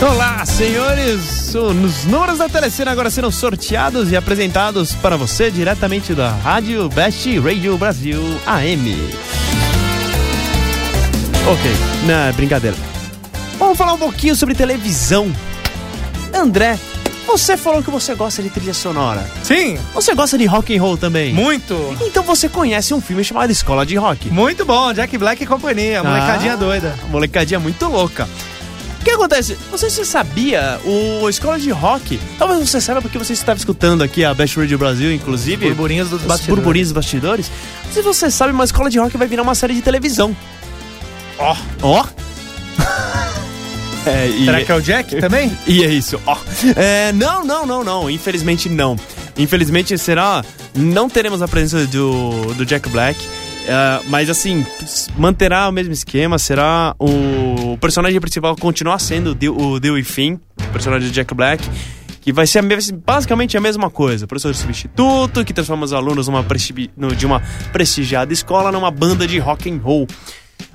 Olá, 0.00 0.44
senhores! 0.44 1.54
Os 1.54 2.04
números 2.04 2.38
da 2.38 2.48
Telecena 2.48 2.90
agora 2.90 3.08
serão 3.10 3.30
sorteados 3.30 4.10
e 4.12 4.16
apresentados 4.16 4.92
para 4.94 5.16
você 5.16 5.50
diretamente 5.50 6.12
da 6.14 6.30
Rádio 6.30 6.86
Best 6.90 7.38
Radio 7.38 7.78
Brasil 7.78 8.20
AM. 8.46 8.94
Ok, 11.50 11.70
não, 12.06 12.32
brincadeira. 12.34 12.76
Vamos 13.58 13.78
falar 13.78 13.94
um 13.94 13.98
pouquinho 13.98 14.36
sobre 14.36 14.54
televisão. 14.54 15.32
André, 16.34 16.78
você 17.26 17.56
falou 17.56 17.82
que 17.82 17.90
você 17.90 18.14
gosta 18.14 18.42
de 18.42 18.50
trilha 18.50 18.74
sonora. 18.74 19.26
Sim, 19.42 19.78
Você 19.94 20.14
gosta 20.14 20.36
de 20.36 20.44
rock 20.44 20.76
and 20.76 20.80
roll 20.82 20.98
também? 20.98 21.32
muito. 21.32 21.96
Então 22.02 22.22
você 22.22 22.50
conhece 22.50 22.92
um 22.92 23.00
filme 23.00 23.24
chamado 23.24 23.50
Escola 23.50 23.86
de 23.86 23.96
Rock. 23.96 24.28
Muito 24.28 24.64
bom, 24.66 24.92
Jack 24.92 25.16
Black 25.16 25.42
e 25.42 25.46
companhia, 25.46 26.02
molecadinha 26.04 26.52
Ah, 26.52 26.56
doida. 26.56 26.94
Molecadinha 27.08 27.58
muito 27.58 27.86
louca. 27.88 28.28
O 29.06 29.08
que 29.08 29.14
acontece? 29.14 29.56
Não 29.70 29.78
sei 29.78 29.88
se 29.88 29.96
você 29.98 30.04
sabia, 30.04 30.80
o 30.84 31.28
Escola 31.28 31.60
de 31.60 31.70
Rock, 31.70 32.18
talvez 32.36 32.68
você 32.68 32.80
saiba 32.80 33.00
porque 33.00 33.16
você 33.16 33.34
estava 33.34 33.56
escutando 33.56 34.02
aqui 34.02 34.24
a 34.24 34.34
Best 34.34 34.58
Radio 34.58 34.76
Brasil, 34.76 35.12
inclusive. 35.12 35.64
Burburinhos 35.64 36.10
dos 36.10 36.22
os 36.22 36.26
bastidores. 36.26 36.56
burburinhos 36.56 36.88
dos 36.88 36.94
bastidores. 36.94 37.48
Se 37.92 38.02
você 38.02 38.28
sabe, 38.32 38.52
uma 38.52 38.64
Escola 38.64 38.90
de 38.90 38.98
Rock 38.98 39.16
vai 39.16 39.28
virar 39.28 39.44
uma 39.44 39.54
série 39.54 39.74
de 39.74 39.80
televisão. 39.80 40.36
Ó, 41.38 41.56
Ó! 41.82 42.04
é, 44.06 44.26
e, 44.26 44.44
será 44.44 44.64
que 44.64 44.72
é 44.72 44.74
o 44.74 44.82
Jack 44.82 45.20
também? 45.20 45.56
e 45.68 45.84
é 45.84 45.88
isso, 45.88 46.20
ó. 46.26 46.36
É, 46.74 47.12
não, 47.12 47.44
não, 47.44 47.64
não, 47.64 47.84
não. 47.84 48.10
Infelizmente 48.10 48.68
não. 48.68 48.96
Infelizmente 49.38 49.96
será. 49.98 50.44
Não 50.74 51.08
teremos 51.08 51.42
a 51.42 51.46
presença 51.46 51.86
do, 51.86 52.54
do 52.54 52.66
Jack 52.66 52.88
Black. 52.88 53.20
É, 53.66 54.00
mas 54.08 54.30
assim, 54.30 54.64
manterá 55.16 55.68
o 55.68 55.72
mesmo 55.72 55.92
esquema. 55.92 56.38
Será 56.38 56.94
o, 56.98 57.72
o 57.72 57.78
personagem 57.78 58.20
principal 58.20 58.54
continuar 58.56 58.98
sendo 58.98 59.30
o 59.30 59.34
Dewey- 59.34 59.60
o 59.62 59.80
Dewey 59.80 60.02
Finn, 60.04 60.38
o 60.60 60.72
personagem 60.72 61.08
do 61.08 61.12
Jack 61.14 61.34
Black. 61.34 61.68
Que 62.20 62.32
vai 62.32 62.44
ser 62.44 62.58
a 62.58 62.62
basicamente 62.92 63.56
a 63.56 63.60
mesma 63.60 63.88
coisa. 63.88 64.26
Professor 64.26 64.52
substituto 64.52 65.44
que 65.44 65.52
transforma 65.52 65.84
os 65.84 65.92
alunos 65.92 66.26
numa 66.26 66.42
de 67.14 67.24
uma 67.24 67.40
prestigiada 67.72 68.32
escola 68.32 68.72
numa 68.72 68.90
banda 68.90 69.28
de 69.28 69.38
rock 69.38 69.70
and 69.70 69.78
roll. 69.80 70.08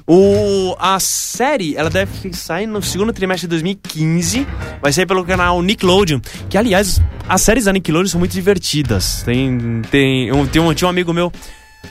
O, 0.08 0.76
a 0.80 1.00
série, 1.00 1.76
ela 1.76 1.90
deve 1.90 2.34
sair 2.34 2.66
no 2.66 2.82
segundo 2.82 3.14
trimestre 3.14 3.48
de 3.48 3.50
2015. 3.50 4.48
Vai 4.82 4.92
sair 4.94 5.06
pelo 5.06 5.24
canal 5.26 5.62
Nickelodeon. 5.62 6.20
Que, 6.50 6.58
aliás, 6.58 7.02
as 7.28 7.42
séries 7.42 7.66
da 7.66 7.74
Nickelodeon 7.74 8.08
são 8.10 8.20
muito 8.20 8.32
divertidas. 8.32 9.22
Tem, 9.24 9.82
tem, 9.92 10.32
um, 10.32 10.46
tem 10.48 10.62
um, 10.62 10.74
tinha 10.74 10.88
um 10.88 10.90
amigo 10.90 11.14
meu. 11.14 11.32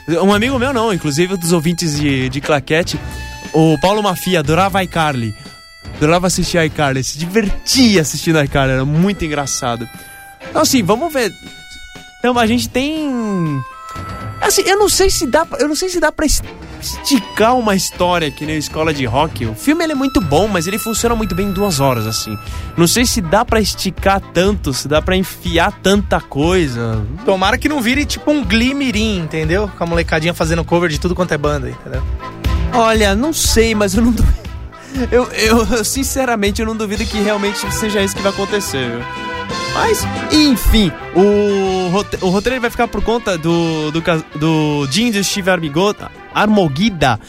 Um 0.07 0.33
amigo 0.33 0.57
meu, 0.57 0.73
não, 0.73 0.93
inclusive 0.93 1.37
dos 1.37 1.51
ouvintes 1.51 1.99
de, 1.99 2.29
de 2.29 2.41
Claquete. 2.41 2.99
O 3.53 3.77
Paulo 3.79 4.01
Mafia 4.01 4.39
adorava 4.39 4.83
iCarly. 4.83 5.35
Adorava 5.97 6.27
assistir 6.27 6.63
iCarly. 6.63 7.03
Se 7.03 7.17
divertia 7.17 8.01
assistindo 8.01 8.41
iCarly. 8.41 8.73
Era 8.73 8.85
muito 8.85 9.23
engraçado. 9.23 9.87
Então, 10.49 10.61
assim, 10.61 10.81
vamos 10.83 11.11
ver. 11.11 11.31
Então, 12.19 12.37
a 12.37 12.47
gente 12.47 12.69
tem. 12.69 13.61
Assim, 14.41 14.63
eu 14.63 14.77
não 14.77 14.89
sei 14.89 15.09
se 15.09 15.27
dá, 15.27 15.45
eu 15.59 15.67
não 15.67 15.75
sei 15.75 15.89
se 15.89 15.99
dá 15.99 16.11
para 16.11 16.25
esticar 16.81 17.55
uma 17.55 17.75
história 17.75 18.29
que 18.31 18.45
nem 18.45 18.57
escola 18.57 18.93
de 18.93 19.05
rock. 19.05 19.45
O 19.45 19.55
filme 19.55 19.83
ele 19.83 19.93
é 19.93 19.95
muito 19.95 20.19
bom, 20.19 20.47
mas 20.47 20.67
ele 20.67 20.77
funciona 20.77 21.15
muito 21.15 21.35
bem 21.35 21.47
em 21.47 21.51
duas 21.51 21.79
horas 21.79 22.05
assim. 22.07 22.37
Não 22.75 22.87
sei 22.87 23.05
se 23.05 23.21
dá 23.21 23.45
pra 23.45 23.61
esticar 23.61 24.19
tanto, 24.33 24.73
se 24.73 24.87
dá 24.87 25.01
pra 25.01 25.15
enfiar 25.15 25.71
tanta 25.81 26.19
coisa. 26.19 27.05
Tomara 27.25 27.57
que 27.57 27.69
não 27.69 27.81
vire 27.81 28.05
tipo 28.05 28.31
um 28.31 28.43
Glee 28.43 28.73
Mirim, 28.73 29.19
entendeu? 29.19 29.69
Com 29.77 29.83
a 29.83 29.87
molecadinha 29.87 30.33
fazendo 30.33 30.63
cover 30.63 30.89
de 30.89 30.99
tudo 30.99 31.15
quanto 31.15 31.33
é 31.33 31.37
banda, 31.37 31.69
entendeu? 31.69 32.03
Olha, 32.73 33.15
não 33.15 33.33
sei, 33.33 33.75
mas 33.75 33.93
eu 33.93 34.03
não 34.03 34.11
duvido. 34.11 34.49
Eu, 35.11 35.25
eu, 35.33 35.65
eu, 35.65 35.85
sinceramente 35.85 36.61
eu 36.61 36.67
não 36.67 36.75
duvido 36.75 37.05
que 37.05 37.19
realmente 37.19 37.59
seja 37.73 38.01
isso 38.01 38.15
que 38.15 38.21
vai 38.21 38.31
acontecer. 38.31 38.89
viu? 38.89 39.30
Mas, 39.73 40.05
enfim, 40.31 40.91
o, 41.15 41.89
rote- 41.91 42.17
o 42.21 42.29
roteiro 42.29 42.59
vai 42.61 42.69
ficar 42.69 42.87
por 42.87 43.01
conta 43.03 43.37
do, 43.37 43.91
do, 43.91 44.01
do 44.35 44.87
Jim 44.91 45.07
e 45.09 45.23
Steve 45.23 45.49
Armogida, 46.33 47.19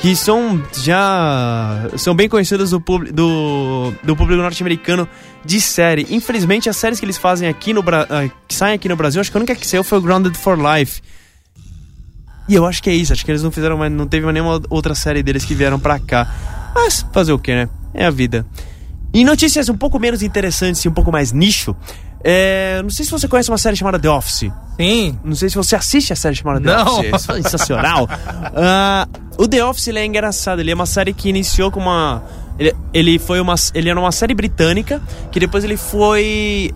que 0.00 0.16
são 0.16 0.60
já 0.74 1.88
são 1.96 2.14
bem 2.14 2.28
conhecidas 2.28 2.70
do, 2.70 2.78
do, 2.78 3.92
do 4.02 4.16
público 4.16 4.40
norte-americano 4.42 5.08
de 5.44 5.60
série. 5.60 6.06
Infelizmente, 6.10 6.68
as 6.68 6.76
séries 6.76 6.98
que 6.98 7.04
eles 7.04 7.18
fazem 7.18 7.48
aqui 7.48 7.72
no 7.72 7.82
Bra- 7.82 8.06
ah, 8.10 8.28
que 8.48 8.54
saem 8.54 8.74
aqui 8.74 8.88
no 8.88 8.96
Brasil, 8.96 9.20
acho 9.20 9.30
que 9.30 9.36
a 9.36 9.40
única 9.40 9.54
que 9.54 9.66
saiu 9.66 9.84
foi 9.84 9.98
o 9.98 10.02
Grounded 10.02 10.36
for 10.36 10.58
Life. 10.58 11.00
E 12.48 12.54
eu 12.54 12.66
acho 12.66 12.82
que 12.82 12.90
é 12.90 12.94
isso, 12.94 13.12
acho 13.12 13.24
que 13.24 13.30
eles 13.30 13.42
não 13.42 13.52
fizeram 13.52 13.78
mais, 13.78 13.92
não 13.92 14.06
teve 14.06 14.24
mais 14.26 14.34
nenhuma 14.34 14.60
outra 14.68 14.94
série 14.94 15.22
deles 15.22 15.44
que 15.44 15.54
vieram 15.54 15.78
pra 15.78 15.98
cá. 16.00 16.26
Mas 16.74 17.06
fazer 17.12 17.32
o 17.32 17.38
que, 17.38 17.54
né? 17.54 17.68
É 17.94 18.04
a 18.06 18.10
vida. 18.10 18.44
E 19.12 19.24
notícias 19.24 19.68
um 19.68 19.76
pouco 19.76 19.98
menos 19.98 20.22
interessantes 20.22 20.84
e 20.84 20.88
um 20.88 20.92
pouco 20.92 21.12
mais 21.12 21.32
nicho. 21.32 21.76
É, 22.24 22.80
não 22.82 22.90
sei 22.90 23.04
se 23.04 23.10
você 23.10 23.26
conhece 23.26 23.50
uma 23.50 23.58
série 23.58 23.76
chamada 23.76 23.98
The 23.98 24.08
Office. 24.08 24.50
Sim. 24.80 25.18
Não 25.24 25.34
sei 25.34 25.48
se 25.48 25.56
você 25.56 25.74
assiste 25.76 26.12
a 26.12 26.16
série 26.16 26.36
chamada 26.36 26.60
The 26.60 26.76
Não. 26.76 27.00
Office. 27.00 27.28
É 27.28 27.42
sensacional. 27.42 28.08
Ah, 28.56 29.08
o 29.36 29.46
The 29.48 29.64
Office 29.64 29.88
é 29.88 30.04
engraçado. 30.06 30.60
Ele 30.60 30.70
é 30.70 30.74
uma 30.74 30.86
série 30.86 31.12
que 31.12 31.28
iniciou 31.28 31.70
com 31.70 31.80
uma. 31.80 32.22
Ele, 32.58 32.74
ele 32.94 33.18
foi 33.18 33.40
uma. 33.40 33.54
Ele 33.74 33.90
era 33.90 33.98
uma 33.98 34.12
série 34.12 34.34
britânica 34.34 35.02
que 35.30 35.40
depois 35.40 35.64
ele 35.64 35.76
foi 35.76 36.72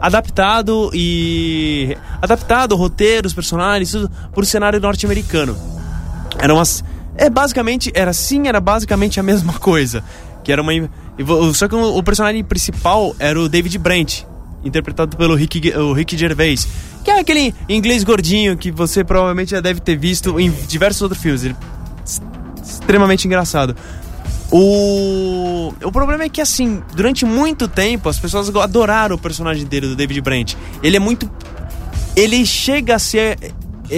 adaptado 0.00 0.90
e. 0.92 1.96
Adaptado, 2.20 2.76
roteiros, 2.76 3.32
personagens, 3.32 3.90
tudo, 3.90 4.10
por 4.32 4.44
cenário 4.44 4.78
norte-americano. 4.80 5.56
Era 6.38 6.54
umas. 6.54 6.84
É 7.16 7.30
basicamente. 7.30 7.90
Era 7.94 8.12
sim, 8.12 8.48
era 8.48 8.60
basicamente 8.60 9.18
a 9.18 9.22
mesma 9.22 9.54
coisa. 9.58 10.04
Que 10.44 10.52
era 10.52 10.60
uma. 10.60 10.72
Só 11.54 11.68
que 11.68 11.74
o, 11.74 12.02
personagem 12.02 12.42
principal 12.44 13.14
era 13.18 13.38
o 13.40 13.48
David 13.48 13.76
Brent, 13.78 14.22
interpretado 14.64 15.16
pelo 15.16 15.34
Rick, 15.34 15.76
o 15.76 15.92
Rick 15.92 16.16
Gervais. 16.16 16.66
Que 17.04 17.10
é 17.10 17.18
aquele 17.20 17.54
inglês 17.68 18.04
gordinho 18.04 18.56
que 18.56 18.70
você 18.70 19.02
provavelmente 19.02 19.50
já 19.52 19.60
deve 19.60 19.80
ter 19.80 19.96
visto 19.96 20.38
em 20.38 20.50
diversos 20.68 21.00
outros 21.02 21.20
filmes. 21.22 21.44
Ele 21.44 21.56
es- 22.04 22.20
extremamente 22.62 23.26
engraçado. 23.26 23.74
O, 24.52 25.72
o 25.82 25.92
problema 25.92 26.24
é 26.24 26.28
que, 26.28 26.40
assim, 26.40 26.82
durante 26.94 27.24
muito 27.24 27.68
tempo 27.68 28.08
as 28.08 28.18
pessoas 28.18 28.54
adoraram 28.56 29.14
o 29.14 29.18
personagem 29.18 29.64
dele, 29.64 29.86
do 29.88 29.96
David 29.96 30.20
Brent. 30.20 30.54
Ele 30.82 30.96
é 30.96 31.00
muito. 31.00 31.30
Ele 32.16 32.44
chega 32.44 32.96
a 32.96 32.98
ser. 32.98 33.38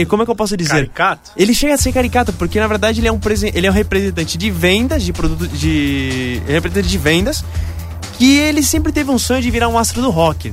Como 0.08 0.22
é 0.22 0.24
que 0.24 0.30
eu 0.30 0.36
posso 0.36 0.56
dizer? 0.56 0.70
Caricato? 0.72 1.30
Ele 1.36 1.54
chega 1.54 1.74
a 1.74 1.78
ser 1.78 1.92
caricato, 1.92 2.32
porque 2.32 2.58
na 2.58 2.66
verdade 2.66 3.00
ele 3.00 3.08
é 3.08 3.12
um, 3.12 3.20
ele 3.54 3.66
é 3.66 3.70
um 3.70 3.74
representante 3.74 4.38
de 4.38 4.50
vendas, 4.50 5.02
de 5.02 5.12
produto. 5.12 5.46
de. 5.48 6.40
ele 6.44 6.50
é 6.50 6.52
representante 6.52 6.88
de 6.88 6.98
vendas, 6.98 7.44
que 8.18 8.38
ele 8.38 8.62
sempre 8.62 8.92
teve 8.92 9.10
um 9.10 9.18
sonho 9.18 9.42
de 9.42 9.50
virar 9.50 9.68
um 9.68 9.78
astro 9.78 10.00
do 10.00 10.10
rock. 10.10 10.52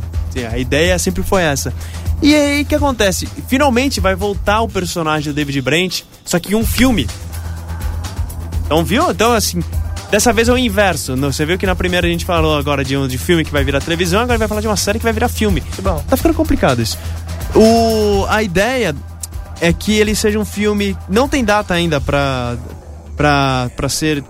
A 0.52 0.58
ideia 0.58 0.98
sempre 1.00 1.24
foi 1.24 1.42
essa. 1.42 1.74
E 2.22 2.36
aí 2.36 2.62
o 2.62 2.66
que 2.66 2.76
acontece? 2.76 3.28
Finalmente 3.48 4.00
vai 4.00 4.16
voltar 4.16 4.62
o 4.62 4.68
personagem 4.68 5.32
do 5.32 5.36
David 5.36 5.62
Brent, 5.62 6.02
só 6.26 6.40
que 6.40 6.52
em 6.52 6.56
um 6.56 6.66
filme. 6.66 7.08
Então, 8.66 8.84
viu? 8.84 9.10
Então, 9.10 9.34
assim, 9.34 9.64
dessa 10.12 10.32
vez 10.34 10.50
é 10.50 10.54
o 10.54 10.58
inverso. 10.58 11.16
Não, 11.16 11.32
Você 11.32 11.46
viu 11.46 11.58
que 11.58 11.66
na 11.66 11.76
primeira 11.76 12.08
a 12.08 12.10
gente 12.10 12.26
falou 12.26 12.58
agora 12.58 12.84
de 12.84 12.96
um 12.96 13.08
de 13.08 13.18
filme 13.18 13.44
que 13.44 13.52
vai 13.52 13.64
virar 13.64 13.82
televisão, 13.82 14.22
agora 14.22 14.38
vai 14.38 14.48
falar 14.48 14.62
de 14.62 14.68
uma 14.68 14.78
série 14.78 15.00
que 15.00 15.04
vai 15.04 15.14
virar 15.14 15.30
filme. 15.30 15.62
Que 15.62 15.82
bom. 15.82 16.04
Tá 16.08 16.18
ficando 16.18 16.36
complicado 16.36 16.82
isso. 16.82 16.98
O, 17.56 18.26
a 18.30 18.44
ideia 18.44 18.96
é 19.62 19.72
que 19.74 19.98
ele 19.98 20.16
seja 20.16 20.40
um 20.40 20.46
filme. 20.46 20.96
Não 21.08 21.28
tem 21.28 21.44
data 21.44 21.74
ainda 21.74 22.00
pra, 22.02 22.58
pra, 23.18 23.70
pra 23.76 23.90
ser. 23.90 24.24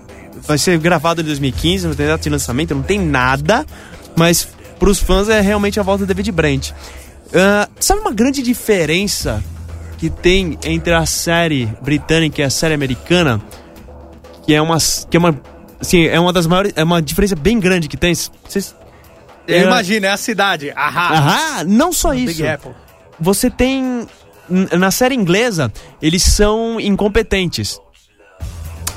Vai 0.46 0.56
ser 0.58 0.78
gravado 0.78 1.20
em 1.20 1.24
2015, 1.24 1.86
não 1.88 1.94
tem 1.94 2.06
data 2.06 2.22
de 2.22 2.30
lançamento, 2.30 2.74
não 2.74 2.82
tem 2.82 2.98
nada. 2.98 3.64
Mas 4.16 4.48
pros 4.78 4.98
fãs 4.98 5.28
é 5.28 5.40
realmente 5.40 5.78
a 5.78 5.82
volta 5.82 6.04
do 6.04 6.06
David 6.08 6.32
Brent. 6.32 6.70
Ah, 7.34 7.68
sabe 7.78 8.00
uma 8.00 8.12
grande 8.12 8.42
diferença 8.42 9.42
que 9.98 10.08
tem 10.08 10.58
entre 10.64 10.94
a 10.94 11.04
série 11.06 11.66
britânica 11.82 12.40
e 12.40 12.44
a 12.44 12.50
série 12.50 12.74
americana? 12.74 13.40
Que 14.46 14.54
é 14.54 14.62
uma. 14.62 14.78
Que 15.10 15.16
é 15.16 15.20
uma 15.20 15.40
assim, 15.80 16.06
é 16.06 16.18
uma 16.18 16.32
das 16.32 16.46
maiores. 16.46 16.72
É 16.74 16.82
uma 16.82 17.00
diferença 17.02 17.36
bem 17.36 17.60
grande 17.60 17.86
que 17.88 17.96
tem. 17.96 18.14
Vocês. 18.14 18.74
Eu 19.46 19.58
É- 19.58 19.62
imagino, 19.64 20.06
é 20.06 20.10
a 20.10 20.16
cidade. 20.16 20.70
Ahá. 20.76 21.14
Aham, 21.58 21.64
não 21.64 21.92
só 21.92 22.14
isso. 22.14 22.26
Big 22.26 22.46
Apple. 22.46 22.72
Você 23.20 23.50
tem. 23.50 24.06
Na 24.50 24.90
série 24.90 25.14
inglesa, 25.14 25.72
eles 26.02 26.22
são 26.22 26.80
incompetentes. 26.80 27.80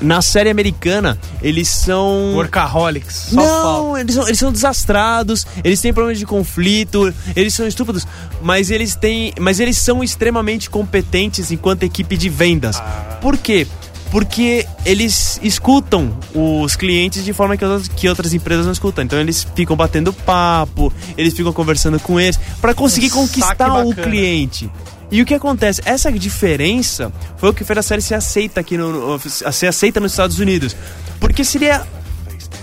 Na 0.01 0.21
série 0.21 0.49
americana, 0.49 1.17
eles 1.41 1.69
são. 1.69 2.33
Workaholics. 2.33 3.27
Só. 3.29 3.35
Não, 3.35 3.97
eles 3.97 4.15
são, 4.15 4.27
eles 4.27 4.39
são 4.39 4.51
desastrados, 4.51 5.47
eles 5.63 5.79
têm 5.79 5.93
problemas 5.93 6.19
de 6.19 6.25
conflito, 6.25 7.13
eles 7.35 7.53
são 7.53 7.65
estúpidos, 7.65 8.05
mas 8.41 8.69
eles 8.69 8.95
têm. 8.95 9.33
Mas 9.39 9.59
eles 9.59 9.77
são 9.77 10.03
extremamente 10.03 10.69
competentes 10.69 11.51
enquanto 11.51 11.83
equipe 11.83 12.17
de 12.17 12.27
vendas. 12.27 12.81
Por 13.21 13.37
quê? 13.37 13.65
Porque 14.11 14.67
eles 14.85 15.39
escutam 15.41 16.15
os 16.35 16.75
clientes 16.75 17.23
de 17.23 17.33
forma 17.33 17.55
que 17.55 17.65
outras, 17.65 17.87
que 17.87 18.09
outras 18.09 18.33
empresas 18.33 18.65
não 18.65 18.73
escutam. 18.73 19.03
Então 19.03 19.17
eles 19.17 19.47
ficam 19.55 19.75
batendo 19.75 20.11
papo, 20.11 20.91
eles 21.17 21.33
ficam 21.33 21.53
conversando 21.53 21.99
com 21.99 22.19
eles 22.19 22.37
para 22.61 22.73
conseguir 22.73 23.07
Um 23.07 23.21
conquistar 23.21 23.85
o 23.85 23.93
cliente. 23.93 24.69
E 25.13 25.21
o 25.21 25.25
que 25.27 25.35
acontece? 25.35 25.79
Essa 25.85 26.11
diferença 26.11 27.13
foi 27.37 27.51
o 27.51 27.53
que 27.53 27.63
fez 27.63 27.77
a 27.77 27.83
série 27.83 28.01
ser 28.01 28.15
aceita 28.15 28.61
aqui 28.61 28.75
no, 28.75 29.19
ser 29.19 29.67
aceita 29.67 29.99
nos 29.99 30.11
Estados 30.11 30.39
Unidos. 30.39 30.75
Porque 31.19 31.45
seria 31.45 31.85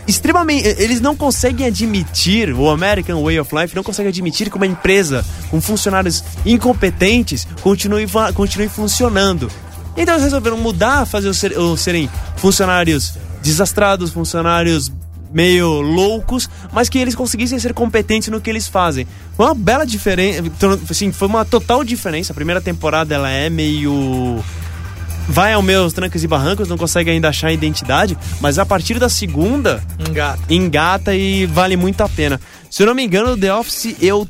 extremamente. 0.05 0.67
Eles 0.67 1.01
não 1.01 1.15
conseguem 1.15 1.69
admitir, 1.69 2.53
o 2.53 2.69
American 2.69 3.23
Way 3.23 3.39
of 3.39 3.55
Life 3.55 3.77
não 3.77 3.85
consegue 3.85 4.09
admitir 4.09 4.51
que 4.51 4.57
uma 4.57 4.67
empresa 4.67 5.25
com 5.49 5.61
funcionários 5.61 6.25
incompetentes 6.45 7.47
continue, 7.63 8.09
continue 8.35 8.69
funcionando. 8.69 9.49
Então 9.97 10.15
eles 10.15 10.25
resolveram 10.25 10.57
mudar, 10.57 11.07
fazer 11.07 11.29
os 11.29 11.81
serem 11.81 12.11
funcionários 12.35 13.15
desastrados, 13.41 14.11
funcionários 14.11 14.91
meio 15.33 15.81
loucos, 15.81 16.49
mas 16.73 16.89
que 16.89 16.99
eles 16.99 17.15
conseguissem 17.15 17.59
ser 17.59 17.73
competentes 17.73 18.29
no 18.29 18.41
que 18.41 18.51
eles 18.51 18.67
fazem. 18.67 19.07
Foi 19.37 19.47
uma 19.47 19.55
bela 19.55 19.87
diferença, 19.87 20.43
assim, 20.89 21.13
foi 21.13 21.29
uma 21.29 21.45
total 21.45 21.85
diferença. 21.85 22.33
A 22.33 22.35
primeira 22.35 22.61
temporada 22.61 23.15
ela 23.15 23.31
é 23.31 23.49
meio 23.49 24.43
vai 25.29 25.53
ao 25.53 25.63
meus 25.63 25.93
trancos 25.93 26.25
e 26.25 26.27
barrancos, 26.27 26.69
não 26.69 26.77
consegue 26.77 27.11
ainda 27.11 27.29
achar 27.29 27.49
a 27.49 27.53
identidade, 27.53 28.19
mas 28.41 28.59
a 28.59 28.67
partir 28.67 28.99
da 28.99 29.09
segunda 29.09 29.83
Engata. 30.09 30.43
engata 30.53 31.15
e 31.15 31.47
vale 31.47 31.77
muito 31.77 32.01
a 32.01 32.09
pena. 32.09 32.41
Se 32.69 32.83
eu 32.83 32.87
não 32.87 32.95
me 32.95 33.05
engano, 33.05 33.37
The 33.37 33.55
Office 33.55 33.97
eu 34.01 34.29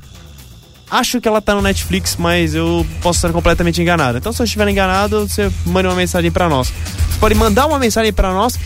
acho 0.91 1.21
que 1.21 1.27
ela 1.27 1.41
tá 1.41 1.55
no 1.55 1.63
Netflix, 1.63 2.17
mas 2.19 2.55
eu 2.55 2.87
posso 3.01 3.19
estar 3.19 3.33
completamente 3.33 3.81
enganado. 3.81 4.19
Então 4.19 4.33
se 4.33 4.43
eu 4.43 4.45
estiver 4.45 4.69
enganado, 4.69 5.27
você 5.27 5.51
manda 5.65 5.89
uma 5.89 5.95
mensagem 5.95 6.31
pra 6.31 6.49
nós. 6.49 6.69
Você 6.69 7.19
pode 7.19 7.35
mandar 7.35 7.67
uma 7.67 7.79
mensagem 7.79 8.13
pra 8.13 8.33
nós 8.33 8.59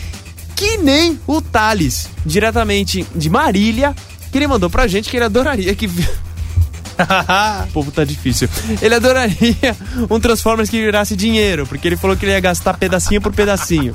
que 0.55 0.77
nem 0.77 1.19
o 1.27 1.41
Thales, 1.41 2.09
diretamente 2.25 3.05
de 3.13 3.29
Marília, 3.29 3.93
que 4.31 4.37
ele 4.37 4.47
mandou 4.47 4.69
pra 4.69 4.87
gente 4.87 5.09
que 5.09 5.17
ele 5.17 5.25
adoraria 5.25 5.75
que 5.75 5.87
o 5.87 5.91
povo 7.73 7.91
tá 7.91 8.03
difícil. 8.03 8.47
Ele 8.81 8.95
adoraria 8.95 9.75
um 10.09 10.19
Transformers 10.19 10.69
que 10.69 10.81
virasse 10.81 11.15
dinheiro, 11.15 11.67
porque 11.67 11.87
ele 11.87 11.97
falou 11.97 12.15
que 12.15 12.25
ele 12.25 12.31
ia 12.31 12.39
gastar 12.39 12.77
pedacinho 12.77 13.21
por 13.21 13.33
pedacinho. 13.33 13.93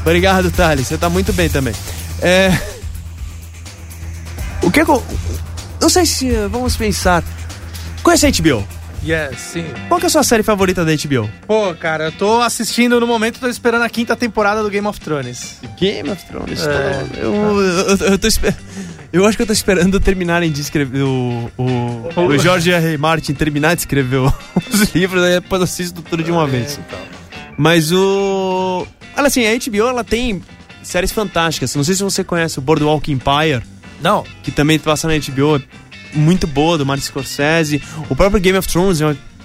Obrigado, 0.00 0.50
Thales. 0.50 0.88
Você 0.88 0.98
tá 0.98 1.08
muito 1.08 1.32
bem 1.32 1.48
também. 1.48 1.74
É... 2.20 2.50
O 4.62 4.70
que 4.70 4.80
é 4.80 4.84
que 4.84 4.90
eu... 4.90 5.04
Não 5.80 5.88
sei 5.88 6.06
se... 6.06 6.30
Vamos 6.48 6.76
pensar... 6.76 7.22
Conhece 8.02 8.26
a 8.26 8.30
HBO? 8.30 8.66
Yes, 9.06 9.38
sim. 9.38 9.64
Qual 9.88 9.98
que 10.00 10.06
é 10.06 10.08
a 10.08 10.10
sua 10.10 10.22
série 10.22 10.42
favorita 10.42 10.84
da 10.84 10.92
HBO? 10.94 11.30
Pô, 11.46 11.74
cara, 11.74 12.04
eu 12.06 12.12
tô 12.12 12.40
assistindo 12.40 12.98
no 13.00 13.06
momento, 13.06 13.38
tô 13.40 13.48
esperando 13.48 13.82
a 13.82 13.88
quinta 13.88 14.14
temporada 14.16 14.62
do 14.62 14.70
Game 14.70 14.86
of 14.86 14.98
Thrones. 15.00 15.58
Game 15.78 16.08
of 16.10 16.24
Thrones. 16.26 16.66
É. 16.66 17.04
Eu, 17.22 17.34
eu, 17.60 17.96
eu 18.12 18.18
tô 18.18 18.26
esper- 18.26 18.54
Eu 19.12 19.24
acho 19.26 19.36
que 19.36 19.42
eu 19.42 19.46
tô 19.46 19.52
esperando 19.52 20.00
terminarem 20.00 20.50
de 20.50 20.60
escrever 20.60 21.02
o, 21.02 21.50
o, 21.56 22.08
o 22.20 22.38
George 22.38 22.72
R. 22.72 22.84
R. 22.88 22.98
Martin 22.98 23.32
terminar 23.34 23.74
de 23.74 23.82
escrever 23.82 24.20
os 24.72 24.94
livros, 24.94 25.22
aí 25.22 25.34
depois 25.34 25.60
eu 25.60 25.64
assisto 25.64 26.02
tudo 26.02 26.22
de 26.22 26.30
uma 26.32 26.46
vez. 26.46 26.78
então. 26.84 26.98
Mas 27.56 27.92
o. 27.92 28.86
Olha 29.16 29.28
assim, 29.28 29.46
a 29.46 29.52
HBO 29.56 29.88
ela 29.88 30.02
tem 30.02 30.42
séries 30.82 31.12
fantásticas. 31.12 31.74
Não 31.76 31.84
sei 31.84 31.94
se 31.94 32.02
você 32.02 32.24
conhece 32.24 32.58
o 32.58 32.62
Boardwalk 32.62 33.12
Empire, 33.12 33.62
Não, 34.02 34.24
que 34.42 34.50
também 34.50 34.78
passa 34.78 35.06
na 35.06 35.14
HBO, 35.14 35.56
é 35.56 35.62
muito 36.14 36.46
boa, 36.46 36.78
do 36.78 36.86
Martin 36.86 37.04
Scorsese. 37.06 37.82
O 38.08 38.16
próprio 38.16 38.40
Game 38.40 38.58
of 38.58 38.68
Thrones, 38.68 39.00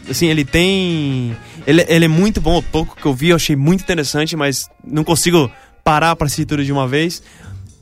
assim, 0.09 0.27
ele 0.27 0.45
tem. 0.45 1.35
Ele, 1.65 1.85
ele 1.87 2.05
é 2.05 2.07
muito 2.07 2.39
bom. 2.39 2.57
O 2.57 2.63
pouco 2.63 2.95
que 2.95 3.05
eu 3.05 3.13
vi 3.13 3.29
eu 3.29 3.35
achei 3.35 3.55
muito 3.55 3.81
interessante, 3.81 4.35
mas 4.35 4.69
não 4.85 5.03
consigo 5.03 5.51
parar 5.83 6.15
pra 6.15 6.25
assistir 6.25 6.45
tudo 6.45 6.63
de 6.63 6.71
uma 6.71 6.87
vez. 6.87 7.21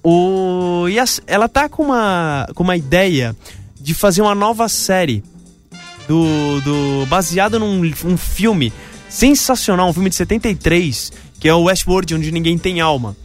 O, 0.04 0.88
e 0.90 0.98
ela 1.26 1.50
tá 1.50 1.68
com 1.68 1.84
uma, 1.84 2.48
com 2.56 2.64
uma 2.64 2.78
ideia 2.78 3.36
de 3.80 3.94
fazer 3.94 4.22
uma 4.22 4.36
nova 4.36 4.70
série 4.70 5.24
do, 6.08 6.62
do 6.62 7.06
baseado 7.08 7.60
num 7.60 7.82
um 8.06 8.18
filme 8.18 8.72
sensacional, 9.10 9.90
um 9.90 9.94
filme 9.94 10.10
de 10.10 10.16
73, 10.16 11.12
que 11.40 11.48
é 11.48 11.54
o 11.54 11.64
Westworld, 11.64 12.16
onde 12.16 12.32
ninguém 12.32 12.58
tem 12.58 12.80
alma. 12.80 13.16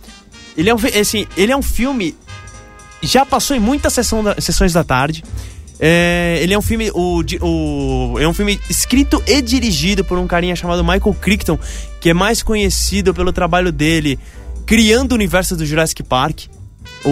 Ele 0.57 0.69
é 0.71 0.75
um, 0.75 0.79
assim, 1.01 1.27
ele 1.37 1.53
é 1.53 1.57
um 1.57 1.63
filme 1.63 2.15
já 3.03 3.27
passou 3.27 3.57
em 3.57 3.61
muitas 3.61 3.95
da- 3.97 4.41
sessões 4.41 4.73
da 4.73 4.85
tarde. 4.85 5.25
É, 5.85 6.39
ele 6.41 6.55
é 6.55 6.59
um 6.59 6.63
filme. 6.63 6.93
O, 6.95 7.25
o- 7.41 8.19
é 8.21 8.29
um 8.29 8.33
filme 8.33 8.61
escrito 8.71 9.21
e 9.27 9.43
dirigido 9.43 10.05
por 10.05 10.17
um 10.17 10.29
carinha 10.29 10.55
chamado 10.55 10.85
Michael 10.85 11.13
Crichton, 11.21 11.59
que 12.01 12.11
é 12.11 12.15
mais 12.15 12.41
conhecido 12.41 13.13
pelo 13.13 13.33
trabalho 13.33 13.73
dele 13.73 14.17
criando 14.65 15.11
o 15.11 15.15
universo 15.17 15.57
do 15.57 15.67
Jurassic 15.67 16.05
Park. 16.05 16.43
O, 17.05 17.11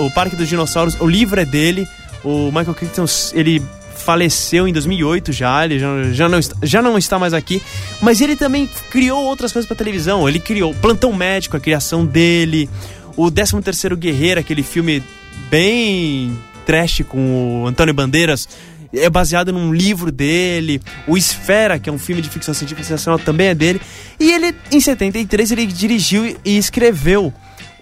o, 0.00 0.06
o 0.06 0.10
Parque 0.10 0.36
dos 0.36 0.46
Dinossauros, 0.48 1.00
o 1.00 1.06
livro 1.06 1.40
é 1.40 1.46
dele. 1.46 1.88
O 2.22 2.46
Michael 2.52 2.74
Crichton, 2.74 3.06
ele 3.32 3.62
faleceu 3.96 4.68
em 4.68 4.72
2008 4.72 5.32
já, 5.32 5.64
ele 5.64 5.78
já, 5.78 5.88
já, 6.12 6.28
não, 6.28 6.40
já 6.62 6.82
não 6.82 6.98
está 6.98 7.18
mais 7.18 7.32
aqui. 7.32 7.62
Mas 8.02 8.20
ele 8.20 8.36
também 8.36 8.68
criou 8.90 9.24
outras 9.24 9.50
coisas 9.50 9.66
pra 9.66 9.74
televisão. 9.74 10.28
Ele 10.28 10.38
criou 10.38 10.74
Plantão 10.74 11.10
Médico, 11.14 11.56
a 11.56 11.60
criação 11.60 12.04
dele. 12.04 12.68
O 13.16 13.30
13º 13.30 13.96
Guerreiro, 13.96 14.40
aquele 14.40 14.62
filme 14.62 15.02
bem 15.48 16.36
trash 16.66 17.02
com 17.08 17.62
o 17.62 17.66
Antônio 17.66 17.94
Bandeiras. 17.94 18.48
É 18.94 19.08
baseado 19.08 19.52
num 19.52 19.72
livro 19.72 20.12
dele. 20.12 20.80
O 21.06 21.16
Esfera, 21.16 21.78
que 21.78 21.88
é 21.88 21.92
um 21.92 21.98
filme 21.98 22.20
de 22.20 22.28
ficção 22.28 22.52
científica 22.52 22.86
sensacional, 22.86 23.18
também 23.18 23.48
é 23.48 23.54
dele. 23.54 23.80
E 24.20 24.30
ele, 24.30 24.54
em 24.70 24.80
73, 24.80 25.50
ele 25.52 25.66
dirigiu 25.66 26.36
e 26.44 26.58
escreveu 26.58 27.32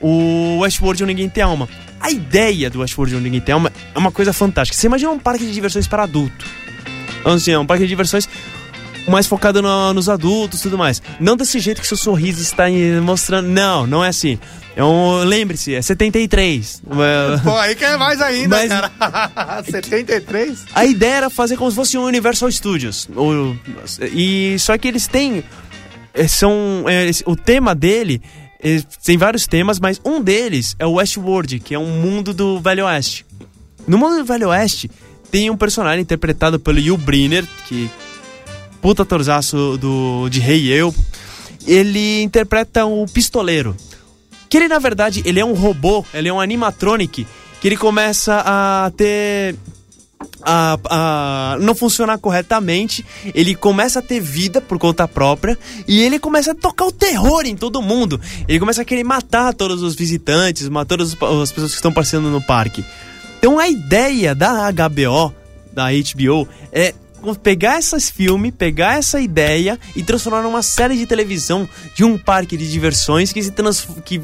o 0.01 0.59
Westworld 0.61 1.03
Onde 1.03 1.13
Ninguém 1.13 1.29
Tem 1.29 1.43
Alma. 1.43 1.69
A 2.01 2.11
ideia 2.11 2.71
do 2.71 2.81
Westworld 2.81 3.17
Onde 3.17 3.25
Ninguém 3.25 3.41
Tem 3.41 3.53
Alma 3.53 3.73
é 3.95 3.99
uma 3.99 4.13
coisa 4.13 4.33
fantástica. 4.33 4.79
Você 4.79 4.87
imagina 4.87 5.11
um 5.11 5.19
parque 5.19 5.45
de 5.45 5.53
diversões 5.53 5.87
para 5.87 6.05
adulto. 6.05 6.47
Então, 7.21 7.35
assim, 7.35 7.51
é 7.51 7.59
um 7.59 7.67
parque 7.67 7.83
de 7.85 7.89
diversões 7.89 8.29
mais 9.09 9.27
focado 9.27 9.61
no- 9.63 9.93
nos 9.95 10.09
adultos 10.09 10.61
e 10.61 10.63
tudo 10.65 10.79
mais. 10.79 11.03
Não 11.19 11.37
desse 11.37 11.59
jeito 11.59 11.81
que 11.81 11.87
seu 11.87 11.97
sorriso 11.97 12.41
está 12.43 12.65
mostrando. 13.03 13.49
Não, 13.49 13.87
não 13.87 14.05
é 14.05 14.09
assim. 14.09 14.39
É 14.77 14.85
um, 14.85 15.25
Lembre-se, 15.25 15.75
é 15.75 15.83
73. 15.83 16.83
É- 16.87 17.39
Pô, 17.43 17.57
aí 17.57 17.75
quer 17.75 17.99
mais 17.99 18.21
ainda, 18.21 18.57
Mas- 18.57 18.69
cara. 18.69 19.63
73? 19.69 20.59
A 20.75 20.85
ideia 20.85 21.15
era 21.15 21.31
fazer 21.31 21.57
como 21.57 21.71
se 21.71 21.77
fosse 21.77 21.99
um 21.99 22.05
Universal 22.05 22.51
Studios. 22.53 23.09
O- 23.17 23.55
e 24.13 24.57
só 24.59 24.77
que 24.79 24.89
eles 24.89 25.07
têm. 25.07 25.43
eh, 26.15 26.29
São, 26.29 26.85
esse- 27.09 27.25
o 27.27 27.35
tema 27.37 27.75
dele. 27.75 28.21
eh, 28.63 28.83
Tem 29.05 29.17
vários 29.17 29.47
temas, 29.47 29.81
mas 29.81 30.01
um 30.05 30.21
deles 30.23 30.77
é 30.79 30.87
o 30.87 30.93
Westworld, 30.93 31.59
que 31.61 31.75
é 31.75 31.79
um 31.79 32.01
mundo 32.01 32.33
do 32.35 32.61
Velho 32.61 32.85
Oeste. 32.87 33.25
No 33.89 33.99
mundo 33.99 34.19
do 34.19 34.25
Velho 34.25 34.49
Oeste, 34.51 34.91
tem 35.31 35.51
um 35.51 35.57
personagem 35.57 36.03
interpretado 36.03 36.61
pelo 36.61 36.79
Yul 36.79 36.97
Brynner, 36.99 37.45
que 37.67 37.91
puta 38.81 39.05
torzaço 39.05 39.77
do, 39.79 40.29
de 40.29 40.41
Rei 40.41 40.69
Eu. 40.69 40.95
Ele 41.67 42.23
interpreta 42.23 42.85
o 42.87 43.07
pistoleiro. 43.07 43.77
Que 44.49 44.57
ele, 44.57 44.69
na 44.69 44.79
verdade, 44.79 45.23
ele 45.25 45.39
é 45.39 45.45
um 45.45 45.53
robô, 45.53 46.05
ele 46.13 46.29
é 46.29 46.33
um 46.33 46.41
animatronic, 46.41 47.27
que 47.61 47.69
ele 47.69 47.77
começa 47.77 48.43
a 48.45 48.91
ter 48.97 49.55
a, 50.43 50.79
a 50.89 51.57
não 51.61 51.75
funcionar 51.75 52.19
corretamente, 52.19 53.05
ele 53.35 53.55
começa 53.55 53.99
a 53.99 54.03
ter 54.03 54.21
vida 54.21 54.61
por 54.61 54.79
conta 54.79 55.07
própria 55.07 55.59
e 55.87 56.03
ele 56.03 56.19
começa 56.19 56.53
a 56.53 56.55
tocar 56.55 56.87
o 56.87 56.93
terror 56.93 57.47
em 57.47 57.57
todo 57.57 57.83
mundo. 57.83 58.21
Ele 58.49 58.59
começa 58.59 58.83
a 58.83 58.85
querer 58.85 59.05
matar 59.05 59.55
todos 59.55 59.83
os 59.83 59.95
visitantes, 59.95 60.69
matar 60.69 60.97
todas 60.97 61.13
as 61.13 61.23
as 61.23 61.53
pessoas 61.53 61.71
que 61.71 61.77
estão 61.77 61.93
passeando 61.93 62.31
no 62.31 62.43
parque. 62.43 62.85
Então 63.39 63.59
a 63.59 63.69
ideia 63.69 64.35
da 64.35 64.71
HBO, 64.71 65.33
da 65.73 65.87
HBO, 65.91 66.49
é 66.73 66.95
pegar 67.43 67.79
esses 67.79 68.11
filmes, 68.11 68.53
pegar 68.57 68.99
essa 68.99 69.21
ideia 69.21 69.79
e 69.95 70.03
transformar 70.03 70.43
numa 70.43 70.63
série 70.63 70.97
de 70.97 71.07
televisão 71.07 71.69
de 71.95 72.05
um 72.05 72.17
parque 72.19 72.57
de 72.57 72.71
diversões 72.71 73.33
que 73.33 73.43
se 73.43 73.51
trans, 73.51 73.87
que 74.05 74.21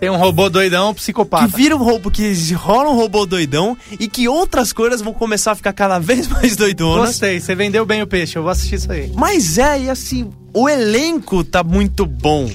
Tem 0.00 0.10
um 0.10 0.16
robô 0.16 0.48
doidão, 0.50 0.92
psicopata. 0.92 1.46
que 1.48 1.56
vira 1.56 1.76
um 1.76 1.82
robô, 1.82 2.10
que 2.10 2.52
rola 2.54 2.90
um 2.90 2.96
robô 2.96 3.24
doidão 3.24 3.76
e 4.00 4.08
que 4.08 4.28
outras 4.28 4.72
coisas 4.72 5.00
vão 5.00 5.12
começar 5.14 5.52
a 5.52 5.54
ficar 5.54 5.72
cada 5.72 5.98
vez 5.98 6.26
mais 6.28 6.56
doidonas. 6.56 7.10
Gostei, 7.10 7.38
você 7.40 7.54
vendeu 7.54 7.86
bem 7.86 8.02
o 8.02 8.06
peixe, 8.06 8.36
eu 8.36 8.42
vou 8.42 8.50
assistir 8.50 8.74
isso 8.76 8.90
aí. 8.90 9.12
Mas 9.14 9.58
é, 9.58 9.82
e 9.82 9.90
assim, 9.90 10.30
o 10.52 10.68
elenco 10.68 11.44
tá 11.44 11.62
muito 11.62 12.04
bom. 12.04 12.50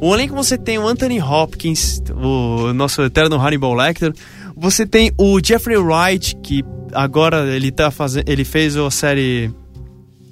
O 0.00 0.12
elenco 0.14 0.34
você 0.34 0.58
tem 0.58 0.78
o 0.78 0.86
Anthony 0.86 1.20
Hopkins, 1.20 2.00
o 2.14 2.72
nosso 2.74 3.02
eterno 3.02 3.36
Hannibal 3.40 3.74
Lecter. 3.74 4.12
Você 4.56 4.86
tem 4.86 5.10
o 5.18 5.40
Jeffrey 5.44 5.76
Wright, 5.76 6.36
que 6.42 6.62
agora 6.94 7.54
ele 7.54 7.70
tá 7.70 7.90
fazendo. 7.90 8.28
Ele 8.28 8.44
fez 8.44 8.76
a 8.76 8.90
série. 8.90 9.50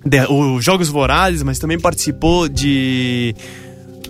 de- 0.04 0.26
os 0.30 0.64
Jogos 0.64 0.88
Vorazes, 0.88 1.42
mas 1.42 1.58
também 1.58 1.78
participou 1.78 2.48
de. 2.48 3.34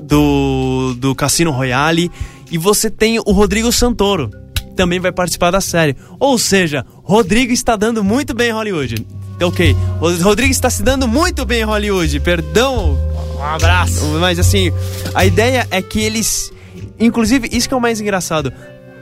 Do, 0.03 0.95
do 0.99 1.15
Cassino 1.15 1.51
Royale. 1.51 2.11
E 2.51 2.59
você 2.59 2.91
tem 2.91 3.19
o 3.19 3.33
Rodrigo 3.33 3.73
Santoro, 3.73 4.31
que 4.55 4.75
também 4.75 5.01
vai 5.01 5.11
participar 5.13 5.51
da 5.51 5.61
série. 5.61 5.97
Ou 6.21 6.37
seja, 6.39 6.85
Rodrigo 7.03 7.53
está 7.53 7.77
dando 7.77 8.05
muito 8.05 8.35
bem 8.35 8.51
em 8.51 8.53
Hollywood. 8.53 9.07
Ok, 9.43 9.75
o 10.01 10.23
Rodrigo 10.23 10.51
está 10.53 10.69
se 10.71 10.83
dando 10.83 11.09
muito 11.09 11.45
bem 11.47 11.63
em 11.63 11.65
Hollywood. 11.65 12.21
Perdão 12.21 12.97
Um 13.39 13.43
abraço. 13.43 14.05
mas 14.21 14.39
assim, 14.39 14.71
a 15.15 15.25
ideia 15.25 15.67
é 15.71 15.81
que 15.81 16.01
eles. 16.01 16.53
Inclusive, 17.01 17.49
isso 17.51 17.67
que 17.67 17.75
é 17.75 17.77
o 17.77 17.81
mais 17.81 18.01
engraçado. 18.01 18.53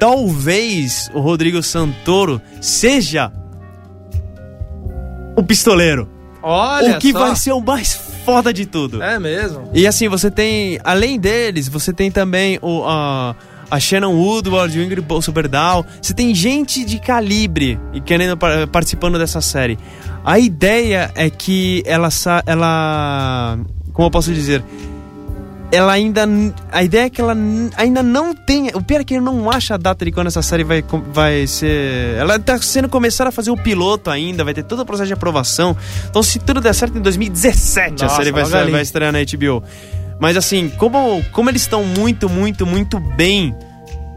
Talvez 0.01 1.09
o 1.15 1.21
Rodrigo 1.21 1.63
Santoro 1.63 2.41
seja 2.61 3.31
o 5.37 5.43
pistoleiro. 5.43 6.09
Olha 6.43 6.97
o 6.97 6.99
que 6.99 7.13
só. 7.13 7.19
vai 7.19 7.37
ser 7.37 7.53
o 7.53 7.61
mais 7.61 7.93
foda 8.25 8.53
de 8.53 8.65
tudo. 8.67 9.03
É 9.03 9.19
mesmo. 9.19 9.71
E 9.75 9.87
assim, 9.87 10.09
você 10.09 10.31
tem. 10.31 10.81
Além 10.83 11.21
deles, 11.21 11.69
você 11.69 11.93
tem 11.93 12.11
também 12.11 12.59
o. 12.63 12.83
a 12.85 13.37
a 13.71 13.79
Shannon 13.79 14.13
Woodward, 14.17 14.77
o 14.77 14.83
Ingrid 14.83 15.07
Soberdal. 15.23 15.87
Você 16.03 16.13
tem 16.13 16.35
gente 16.35 16.85
de 16.85 16.99
calibre 16.99 17.79
e 17.93 18.01
querendo 18.01 18.37
par- 18.37 18.67
participando 18.67 19.17
dessa 19.17 19.41
série. 19.41 19.79
A 20.25 20.41
ideia 20.41 21.11
é 21.15 21.31
que 21.31 21.83
ela. 21.87 22.09
ela 22.47 23.59
como 23.93 24.09
eu 24.09 24.11
posso 24.11 24.33
dizer? 24.35 24.65
Ela 25.73 25.93
ainda. 25.93 26.23
A 26.73 26.83
ideia 26.83 27.05
é 27.07 27.11
que 27.11 27.21
ela 27.21 27.37
ainda 27.77 28.03
não 28.03 28.35
tem. 28.35 28.69
O 28.75 28.83
pior 28.83 29.01
é 29.01 29.05
que 29.05 29.15
ele 29.15 29.21
não 29.25 29.49
acha 29.51 29.75
a 29.75 29.77
data 29.77 30.05
de 30.05 30.11
quando 30.11 30.27
essa 30.27 30.43
série 30.43 30.65
vai, 30.65 30.85
vai 31.13 31.47
ser. 31.47 32.17
Ela 32.19 32.39
tá 32.41 32.59
sendo 32.61 32.89
começar 32.89 33.27
a 33.27 33.31
fazer 33.31 33.51
o 33.53 33.57
piloto 33.57 34.11
ainda, 34.11 34.43
vai 34.43 34.53
ter 34.53 34.65
todo 34.65 34.81
o 34.81 34.87
processo 34.87 35.07
de 35.07 35.13
aprovação. 35.15 35.77
Então, 36.09 36.23
se 36.25 36.41
tudo 36.41 36.61
der 36.61 36.75
certo, 36.75 36.99
em 36.99 37.01
2017 37.01 38.03
a 38.03 38.07
Nossa, 38.07 38.17
série 38.17 38.33
vai, 38.33 38.45
ser- 38.45 38.71
vai 38.71 38.83
estrear 38.83 39.13
na 39.13 39.19
HBO. 39.21 39.63
Mas 40.19 40.37
assim, 40.37 40.69
como, 40.77 41.25
como 41.33 41.49
eles 41.51 41.63
estão 41.63 41.85
muito, 41.85 42.29
muito, 42.29 42.67
muito 42.67 42.99
bem 42.99 43.55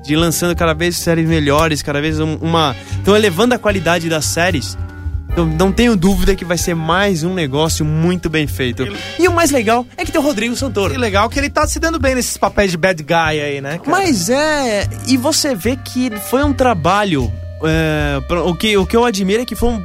de 0.03 0.15
lançando 0.15 0.55
cada 0.55 0.73
vez 0.73 0.97
séries 0.97 1.29
melhores, 1.29 1.81
cada 1.83 2.01
vez 2.01 2.19
um- 2.19 2.35
uma. 2.41 2.75
Estão 2.97 3.15
elevando 3.15 3.53
a 3.53 3.59
qualidade 3.59 4.09
das 4.09 4.25
séries. 4.25 4.77
Não 5.57 5.71
tenho 5.71 5.95
dúvida 5.95 6.35
que 6.35 6.45
vai 6.45 6.57
ser 6.57 6.75
mais 6.75 7.23
um 7.23 7.33
negócio 7.33 7.83
muito 7.83 8.29
bem 8.29 8.45
feito. 8.45 8.87
E 9.17 9.27
o 9.27 9.33
mais 9.33 9.49
legal 9.49 9.85
é 9.97 10.05
que 10.05 10.11
tem 10.11 10.21
o 10.21 10.23
Rodrigo 10.23 10.55
Santoro. 10.55 10.93
Que 10.93 10.99
legal 10.99 11.27
que 11.27 11.39
ele 11.39 11.49
tá 11.49 11.67
se 11.67 11.79
dando 11.79 11.99
bem 11.99 12.13
nesses 12.13 12.37
papéis 12.37 12.69
de 12.69 12.77
bad 12.77 13.01
guy 13.01 13.41
aí, 13.41 13.59
né? 13.59 13.79
cara? 13.79 13.89
Mas 13.89 14.29
é. 14.29 14.87
E 15.07 15.17
você 15.17 15.55
vê 15.55 15.75
que 15.75 16.11
foi 16.29 16.43
um 16.43 16.53
trabalho. 16.53 17.33
é, 17.63 18.21
o, 18.45 18.53
que, 18.53 18.77
o 18.77 18.85
que 18.85 18.95
eu 18.95 19.03
admiro 19.05 19.41
é 19.41 19.45
que 19.45 19.55
foi 19.55 19.69
um 19.69 19.83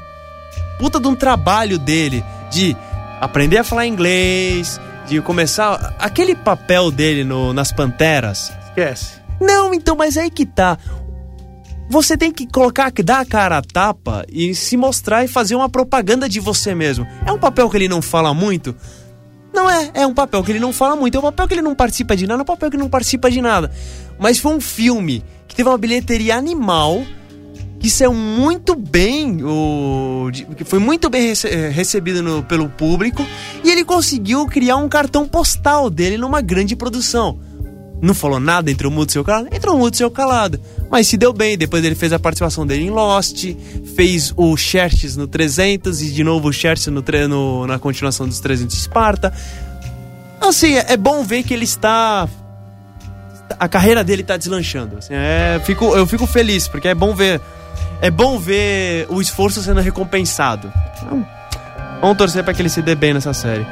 puta 0.78 1.00
de 1.00 1.08
um 1.08 1.14
trabalho 1.14 1.78
dele 1.78 2.22
de 2.50 2.76
aprender 3.20 3.58
a 3.58 3.64
falar 3.64 3.86
inglês, 3.86 4.78
de 5.06 5.20
começar. 5.22 5.94
Aquele 5.98 6.34
papel 6.34 6.90
dele 6.90 7.24
no, 7.24 7.54
nas 7.54 7.72
Panteras. 7.72 8.52
Esquece. 8.66 9.18
Não, 9.40 9.72
então, 9.72 9.96
mas 9.96 10.16
é 10.16 10.22
aí 10.22 10.30
que 10.30 10.44
tá. 10.44 10.76
Você 11.90 12.16
tem 12.18 12.30
que 12.30 12.46
colocar, 12.46 12.92
dar 13.04 13.20
a 13.20 13.24
cara 13.24 13.58
a 13.58 13.62
tapa 13.62 14.24
e 14.30 14.54
se 14.54 14.76
mostrar 14.76 15.24
e 15.24 15.28
fazer 15.28 15.54
uma 15.54 15.68
propaganda 15.68 16.28
de 16.28 16.38
você 16.38 16.74
mesmo. 16.74 17.06
É 17.24 17.32
um 17.32 17.38
papel 17.38 17.68
que 17.70 17.76
ele 17.76 17.88
não 17.88 18.02
fala 18.02 18.34
muito? 18.34 18.76
Não 19.54 19.68
é, 19.70 19.90
é 19.94 20.06
um 20.06 20.12
papel 20.12 20.42
que 20.44 20.52
ele 20.52 20.58
não 20.60 20.72
fala 20.72 20.94
muito, 20.94 21.16
é 21.16 21.18
um 21.18 21.22
papel 21.22 21.48
que 21.48 21.54
ele 21.54 21.62
não 21.62 21.74
participa 21.74 22.14
de 22.14 22.26
nada, 22.26 22.40
é 22.40 22.42
um 22.42 22.46
papel 22.46 22.70
que 22.70 22.76
não 22.76 22.88
participa 22.90 23.30
de 23.30 23.40
nada. 23.40 23.72
Mas 24.18 24.38
foi 24.38 24.54
um 24.54 24.60
filme 24.60 25.24
que 25.48 25.56
teve 25.56 25.68
uma 25.68 25.78
bilheteria 25.78 26.36
animal, 26.36 27.02
que 27.80 27.88
saiu 27.88 28.12
muito 28.12 28.74
bem, 28.76 29.42
o, 29.42 30.28
que 30.56 30.64
foi 30.64 30.78
muito 30.78 31.08
bem 31.08 31.28
rece- 31.28 31.48
eh, 31.48 31.70
recebido 31.70 32.22
no- 32.22 32.42
pelo 32.42 32.68
público, 32.68 33.24
e 33.64 33.70
ele 33.70 33.84
conseguiu 33.84 34.44
criar 34.46 34.76
um 34.76 34.88
cartão 34.88 35.26
postal 35.26 35.88
dele 35.88 36.18
numa 36.18 36.42
grande 36.42 36.76
produção. 36.76 37.40
Não 38.00 38.14
falou 38.14 38.38
nada, 38.38 38.70
entrou 38.70 38.92
mudo 38.92 39.10
seu 39.10 39.24
calado? 39.24 39.48
Entrou 39.52 39.76
mudo 39.76 39.96
seu 39.96 40.10
calado. 40.10 40.60
Mas 40.90 41.06
se 41.08 41.16
deu 41.16 41.32
bem, 41.32 41.58
depois 41.58 41.84
ele 41.84 41.94
fez 41.96 42.12
a 42.12 42.18
participação 42.18 42.66
dele 42.66 42.84
em 42.84 42.90
Lost, 42.90 43.44
fez 43.96 44.32
o 44.36 44.56
Xerxes 44.56 45.16
no 45.16 45.26
300 45.26 46.00
e 46.02 46.10
de 46.12 46.22
novo 46.22 46.48
o 46.48 46.52
Xerxes 46.52 46.86
no, 46.88 47.02
tre- 47.02 47.26
no- 47.26 47.66
na 47.66 47.78
continuação 47.78 48.28
dos 48.28 48.38
300 48.40 48.74
de 48.74 48.80
Esparta. 48.80 49.32
Assim, 50.40 50.74
é, 50.74 50.92
é 50.92 50.96
bom 50.96 51.24
ver 51.24 51.42
que 51.42 51.52
ele 51.52 51.64
está... 51.64 52.28
A 53.58 53.66
carreira 53.68 54.04
dele 54.04 54.22
está 54.22 54.36
deslanchando. 54.36 54.98
assim, 54.98 55.12
é, 55.14 55.60
fico, 55.64 55.84
eu 55.96 56.06
fico 56.06 56.26
feliz, 56.26 56.68
porque 56.68 56.88
é 56.88 56.94
bom 56.94 57.14
ver... 57.14 57.40
É 58.00 58.10
bom 58.10 58.38
ver 58.38 59.06
o 59.10 59.20
esforço 59.20 59.60
sendo 59.60 59.80
recompensado. 59.80 60.72
Então, 61.02 61.26
vamos 62.00 62.16
torcer 62.16 62.44
para 62.44 62.54
que 62.54 62.62
ele 62.62 62.68
se 62.68 62.80
dê 62.80 62.94
bem 62.94 63.12
nessa 63.12 63.32
série. 63.32 63.66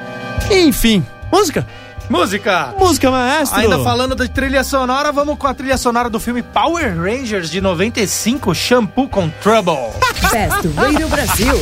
Enfim, 0.50 1.04
música? 1.32 1.64
Música! 2.08 2.74
Música, 2.78 3.10
maestro! 3.10 3.58
Ainda 3.58 3.78
falando 3.80 4.14
de 4.14 4.28
trilha 4.28 4.62
sonora, 4.62 5.10
vamos 5.10 5.36
com 5.38 5.46
a 5.46 5.54
trilha 5.54 5.76
sonora 5.76 6.08
do 6.08 6.20
filme 6.20 6.42
Power 6.42 6.96
Rangers 6.96 7.50
de 7.50 7.60
95, 7.60 8.54
Shampoo 8.54 9.08
com 9.08 9.28
Trouble. 9.28 9.90
Best 10.30 10.68
Radio 10.76 11.08
Brasil. 11.08 11.54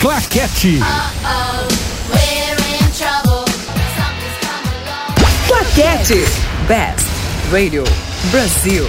Claquete. 0.00 0.80
Claquete. 5.46 6.24
Best 6.68 7.06
Radio 7.50 7.84
Brasil. 8.30 8.86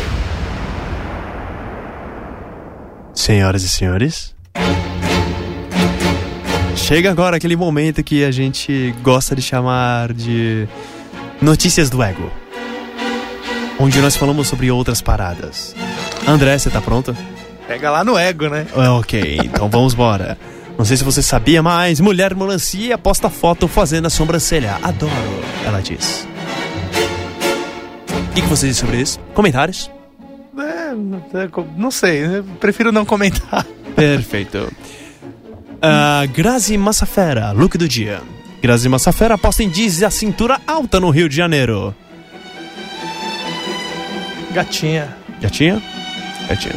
Senhoras 3.13 3.63
e 3.63 3.69
senhores. 3.69 4.35
Chega 6.87 7.11
agora 7.11 7.35
aquele 7.35 7.57
momento 7.57 8.01
que 8.01 8.23
a 8.23 8.31
gente 8.31 8.95
gosta 9.03 9.35
de 9.35 9.41
chamar 9.41 10.13
de 10.13 10.65
Notícias 11.41 11.89
do 11.89 12.01
Ego. 12.01 12.31
Onde 13.77 13.99
nós 13.99 14.15
falamos 14.15 14.47
sobre 14.47 14.71
outras 14.71 15.01
paradas. 15.01 15.75
André, 16.25 16.57
você 16.57 16.69
tá 16.69 16.79
pronto? 16.79 17.13
Pega 17.67 17.91
lá 17.91 18.05
no 18.05 18.17
ego, 18.17 18.47
né? 18.47 18.65
É, 18.73 18.87
ok, 18.87 19.37
então 19.43 19.67
vamos 19.67 19.95
embora. 19.95 20.37
Não 20.77 20.85
sei 20.85 20.95
se 20.95 21.03
você 21.03 21.21
sabia, 21.21 21.61
mas 21.61 21.99
mulher 21.99 22.33
melancia 22.33 22.97
posta 22.97 23.29
foto 23.29 23.67
fazendo 23.67 24.05
a 24.05 24.09
sobrancelha. 24.09 24.79
Adoro, 24.81 25.11
ela 25.65 25.81
diz. 25.81 26.25
O 28.29 28.33
que, 28.33 28.41
que 28.41 28.47
você 28.47 28.69
diz 28.69 28.77
sobre 28.77 29.01
isso? 29.01 29.19
Comentários? 29.33 29.91
É, 30.57 30.93
não 31.75 31.91
sei, 31.91 32.21
prefiro 32.61 32.93
não 32.93 33.03
comentar. 33.03 33.65
Perfeito. 33.93 34.71
Uh, 35.77 36.27
Grazi 36.33 36.77
Massafera, 36.77 37.51
look 37.51 37.77
do 37.77 37.87
dia. 37.87 38.21
Grazi 38.61 38.89
Massafera 38.89 39.35
aposta 39.35 39.63
em 39.63 39.69
Diz 39.69 40.01
a 40.01 40.09
cintura 40.09 40.59
alta 40.65 40.99
no 40.99 41.11
Rio 41.11 41.29
de 41.29 41.35
Janeiro. 41.35 41.93
Gatinha, 44.51 45.15
Gatinha? 45.39 45.81
Gatinha. 46.47 46.73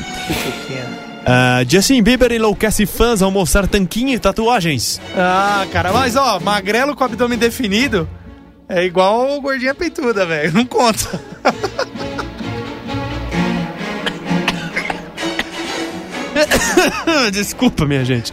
Uh, 1.20 1.64
Justin 1.68 2.02
Bieber 2.02 2.32
enlouquece 2.32 2.84
fãs 2.84 3.22
ao 3.22 3.30
mostrar 3.30 3.66
tanquinho 3.66 4.14
e 4.14 4.18
tatuagens. 4.18 5.00
Ah, 5.16 5.66
cara, 5.72 5.92
mas 5.92 6.16
ó, 6.16 6.38
magrelo 6.40 6.94
com 6.94 7.04
abdômen 7.04 7.38
definido 7.38 8.08
é 8.68 8.84
igual 8.84 9.40
gordinha 9.40 9.74
peituda, 9.74 10.26
velho. 10.26 10.52
Não 10.52 10.66
conta. 10.66 11.20
Desculpa, 17.32 17.84
minha 17.86 18.04
gente. 18.04 18.32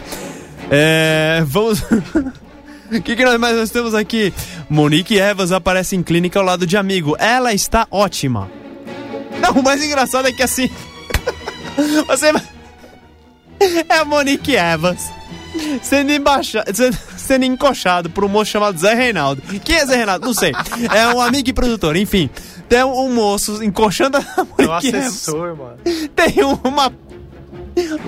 É, 0.70 1.42
vamos. 1.46 1.80
O 1.82 3.00
que, 3.02 3.16
que 3.16 3.24
nós 3.24 3.38
mais 3.38 3.56
nós 3.56 3.70
temos 3.70 3.94
aqui? 3.94 4.32
Monique 4.68 5.16
Evans 5.18 5.52
aparece 5.52 5.96
em 5.96 6.02
clínica 6.02 6.38
ao 6.38 6.44
lado 6.44 6.66
de 6.66 6.76
amigo. 6.76 7.16
Ela 7.18 7.52
está 7.52 7.86
ótima. 7.90 8.50
Não, 9.40 9.60
o 9.60 9.62
mais 9.62 9.82
engraçado 9.82 10.28
é 10.28 10.32
que 10.32 10.42
assim. 10.42 10.70
Você. 12.06 12.32
É 13.88 13.96
a 13.98 14.04
Monique 14.04 14.54
Evans 14.54 15.10
sendo, 15.82 16.12
embaixa... 16.12 16.64
sendo, 17.16 17.44
encoxado 17.44 18.08
por 18.08 18.24
um 18.24 18.28
moço 18.28 18.52
chamado 18.52 18.78
Zé 18.78 18.94
Reinaldo. 18.94 19.42
Quem 19.64 19.76
é 19.76 19.84
Zé 19.84 19.96
Reinaldo? 19.96 20.26
Não 20.26 20.34
sei. 20.34 20.52
É 20.94 21.08
um 21.08 21.20
amigo 21.20 21.48
e 21.50 21.52
produtor, 21.52 21.96
enfim. 21.96 22.30
Tem 22.68 22.84
um 22.84 23.12
moço 23.12 23.62
encoxando 23.64 24.16
a 24.18 24.20
É 24.20 24.64
Monique 24.66 24.88
Evans. 24.88 25.06
assessor, 25.06 25.56
mano. 25.56 25.76
Tem 26.14 26.34
uma. 26.64 26.92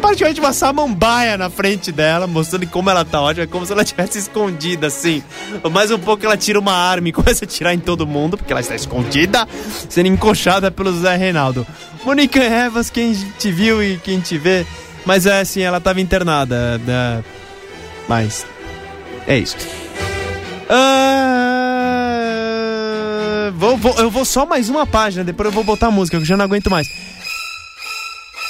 Praticamente 0.01 0.41
uma 0.41 0.53
samambaia 0.53 1.37
na 1.39 1.49
frente 1.51 1.91
dela, 1.93 2.27
mostrando 2.27 2.67
como 2.69 2.89
ela 2.91 3.05
tá 3.05 3.21
ótima, 3.21 3.45
é 3.45 3.47
como 3.47 3.65
se 3.67 3.73
ela 3.73 3.85
tivesse 3.85 4.19
escondida, 4.19 4.87
assim. 4.89 5.23
Mais 5.73 5.91
um 5.91 5.99
pouco 5.99 6.25
ela 6.25 6.37
tira 6.37 6.59
uma 6.59 6.73
arma 6.73 7.09
e 7.09 7.13
começa 7.13 7.45
a 7.45 7.49
tirar 7.49 7.73
em 7.75 7.79
todo 7.79 8.07
mundo, 8.07 8.37
porque 8.37 8.53
ela 8.53 8.61
está 8.61 8.75
escondida, 8.75 9.47
sendo 9.89 10.07
encoxada 10.09 10.71
pelo 10.71 10.93
Zé 10.93 11.17
Reinaldo. 11.17 11.67
Mônica 12.05 12.41
Evas, 12.43 12.89
quem 12.91 13.13
te 13.39 13.53
viu 13.53 13.83
e 13.83 13.99
quem 13.99 14.21
te 14.21 14.39
vê, 14.39 14.67
mas 15.05 15.27
é 15.27 15.41
assim, 15.41 15.61
ela 15.63 15.81
tava 15.81 16.01
internada, 16.01 16.79
né? 16.79 17.23
Mas. 18.09 18.47
É 19.27 19.39
isso. 19.39 19.57
Ah, 22.21 23.51
vou, 23.55 23.77
vou- 23.77 23.99
eu 23.99 24.11
vou 24.11 24.25
só 24.25 24.47
mais 24.47 24.69
uma 24.69 24.87
página, 24.87 25.23
depois 25.25 25.47
eu 25.49 25.53
vou 25.53 25.63
botar 25.65 25.89
a 25.89 25.91
música, 25.91 26.17
que 26.17 26.23
eu 26.23 26.27
já 26.27 26.37
não 26.37 26.45
aguento 26.45 26.71
mais. 26.71 26.89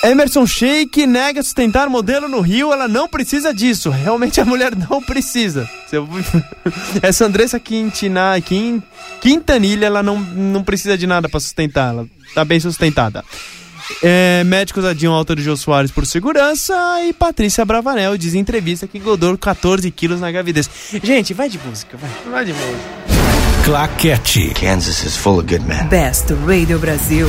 Emerson 0.02 0.46
Sheik 0.46 1.06
nega 1.06 1.42
sustentar 1.42 1.88
modelo 1.90 2.26
no 2.26 2.40
Rio, 2.40 2.72
ela 2.72 2.88
não 2.88 3.06
precisa 3.06 3.52
disso. 3.52 3.90
Realmente 3.90 4.40
a 4.40 4.44
mulher 4.46 4.74
não 4.74 5.02
precisa. 5.02 5.68
Essa 7.02 7.26
Andressa 7.26 7.60
Quintina, 7.60 8.40
Quin- 8.40 8.82
Quintanilha, 9.20 9.86
ela 9.86 10.02
não, 10.02 10.18
não 10.18 10.64
precisa 10.64 10.96
de 10.96 11.06
nada 11.06 11.28
pra 11.28 11.38
sustentar. 11.38 11.90
Ela 11.90 12.06
tá 12.34 12.44
bem 12.44 12.58
sustentada. 12.58 13.22
É, 14.02 14.42
médicos 14.44 14.84
adiam 14.84 15.12
alta 15.12 15.34
de 15.36 15.42
Jô 15.42 15.56
Soares 15.56 15.90
por 15.90 16.06
segurança 16.06 16.74
e 17.04 17.12
Patrícia 17.12 17.64
Bravanel 17.64 18.16
diz 18.16 18.34
em 18.34 18.38
entrevista 18.38 18.86
que 18.86 18.98
engordou 18.98 19.36
14 19.36 19.90
quilos 19.90 20.20
na 20.20 20.30
gravidez. 20.30 20.70
Gente, 21.02 21.34
vai 21.34 21.48
de 21.48 21.58
música, 21.58 21.96
vai. 21.98 22.10
Vai 22.30 22.44
de 22.46 22.52
música. 22.52 22.78
Claquete. 23.64 24.52
Kansas 24.58 25.02
is 25.04 25.16
full 25.16 25.38
of 25.40 25.46
good 25.46 25.66
men. 25.66 25.86
Best 25.88 26.26
Radio 26.46 26.78
Brasil. 26.78 27.28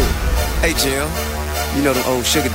Hey, 0.63 0.73
Jill. 0.77 1.40
You 1.75 1.83
know 1.83 1.93
the 1.93 2.03
old 2.09 2.25
sugar. 2.25 2.51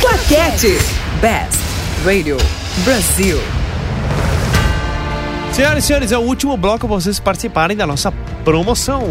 Claquete. 0.00 0.78
Best 1.20 1.58
Radio 2.04 2.36
Brasil. 2.84 3.38
Senhoras 5.52 5.84
e 5.84 5.86
senhores, 5.86 6.12
é 6.12 6.18
o 6.18 6.22
último 6.22 6.56
bloco 6.56 6.80
para 6.88 6.96
vocês 6.96 7.20
participarem 7.20 7.76
da 7.76 7.86
nossa 7.86 8.12
promoção. 8.44 9.04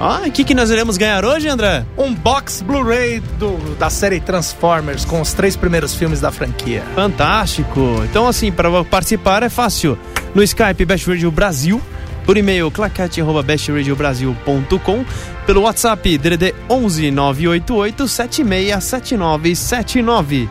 Ah, 0.00 0.22
o 0.26 0.30
que, 0.30 0.42
que 0.42 0.54
nós 0.54 0.70
iremos 0.70 0.96
ganhar 0.96 1.24
hoje, 1.24 1.46
André? 1.46 1.84
Um 1.96 2.12
box 2.14 2.62
Blu-ray 2.62 3.20
do- 3.38 3.76
da 3.78 3.88
série 3.90 4.18
Transformers 4.18 5.04
com 5.04 5.20
os 5.20 5.32
três 5.34 5.54
primeiros 5.54 5.94
filmes 5.94 6.20
da 6.20 6.32
franquia. 6.32 6.82
Fantástico! 6.96 8.02
Então, 8.10 8.26
assim, 8.26 8.50
para 8.50 8.82
participar 8.84 9.42
é 9.44 9.48
fácil. 9.48 9.96
No 10.34 10.42
Skype 10.42 10.84
Best 10.84 11.06
Radio 11.08 11.30
Brasil, 11.30 11.80
por 12.24 12.36
e-mail 12.36 12.70
claquete.bestradiobrasil.com, 12.70 15.04
pelo 15.46 15.62
WhatsApp 15.62 16.18
DDD 16.18 16.54
11 16.68 17.10
988 17.10 18.06
767979. 18.08 20.48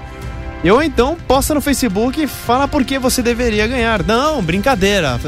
Ou 0.72 0.82
então 0.82 1.18
posta 1.28 1.54
no 1.54 1.60
Facebook 1.62 2.22
e 2.22 2.28
fala 2.28 2.68
por 2.68 2.84
que 2.86 2.98
você 2.98 3.22
deveria 3.22 3.68
ganhar. 3.68 4.02
Não, 4.04 4.42
brincadeira. 4.42 5.20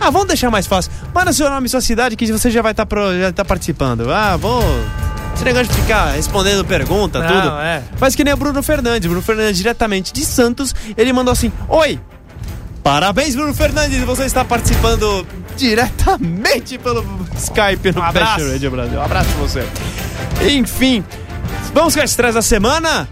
Ah, 0.00 0.10
vamos 0.10 0.26
deixar 0.28 0.50
mais 0.50 0.66
fácil. 0.66 0.90
Manda 1.14 1.32
seu 1.32 1.48
nome 1.48 1.66
e 1.66 1.70
sua 1.70 1.80
cidade 1.80 2.16
que 2.16 2.26
você 2.32 2.50
já 2.50 2.60
vai 2.62 2.72
estar 2.72 2.86
já 3.20 3.32
tá 3.32 3.44
participando. 3.44 4.10
Ah, 4.10 4.36
vou. 4.36 4.60
Esse 5.34 5.44
negócio 5.44 5.68
de 5.68 5.74
ficar 5.80 6.10
respondendo 6.12 6.64
pergunta, 6.64 7.20
Não, 7.20 7.28
tudo. 7.28 7.48
é. 7.60 7.82
Faz 7.96 8.16
que 8.16 8.24
nem 8.24 8.34
o 8.34 8.36
Bruno 8.36 8.62
Fernandes. 8.62 9.06
Bruno 9.06 9.22
Fernandes, 9.22 9.56
diretamente 9.58 10.12
de 10.12 10.24
Santos, 10.24 10.74
ele 10.96 11.12
mandou 11.12 11.30
assim: 11.32 11.52
Oi! 11.68 12.00
Parabéns, 12.82 13.36
Bruno 13.36 13.54
Fernandes! 13.54 14.00
Você 14.00 14.24
está 14.24 14.44
participando 14.44 15.24
diretamente 15.60 16.78
pelo 16.78 17.04
Skype 17.36 17.92
no 17.94 18.00
Um 18.00 18.04
abraço. 18.04 18.38
Best 18.38 18.52
Radio 18.52 18.70
Brasil. 18.70 18.98
Um 18.98 19.02
abraço 19.02 19.30
você. 19.38 19.64
Enfim, 20.50 21.04
vamos 21.74 21.94
com 21.94 22.00
as 22.00 22.10
estreias 22.10 22.34
da 22.34 22.42
semana? 22.42 23.08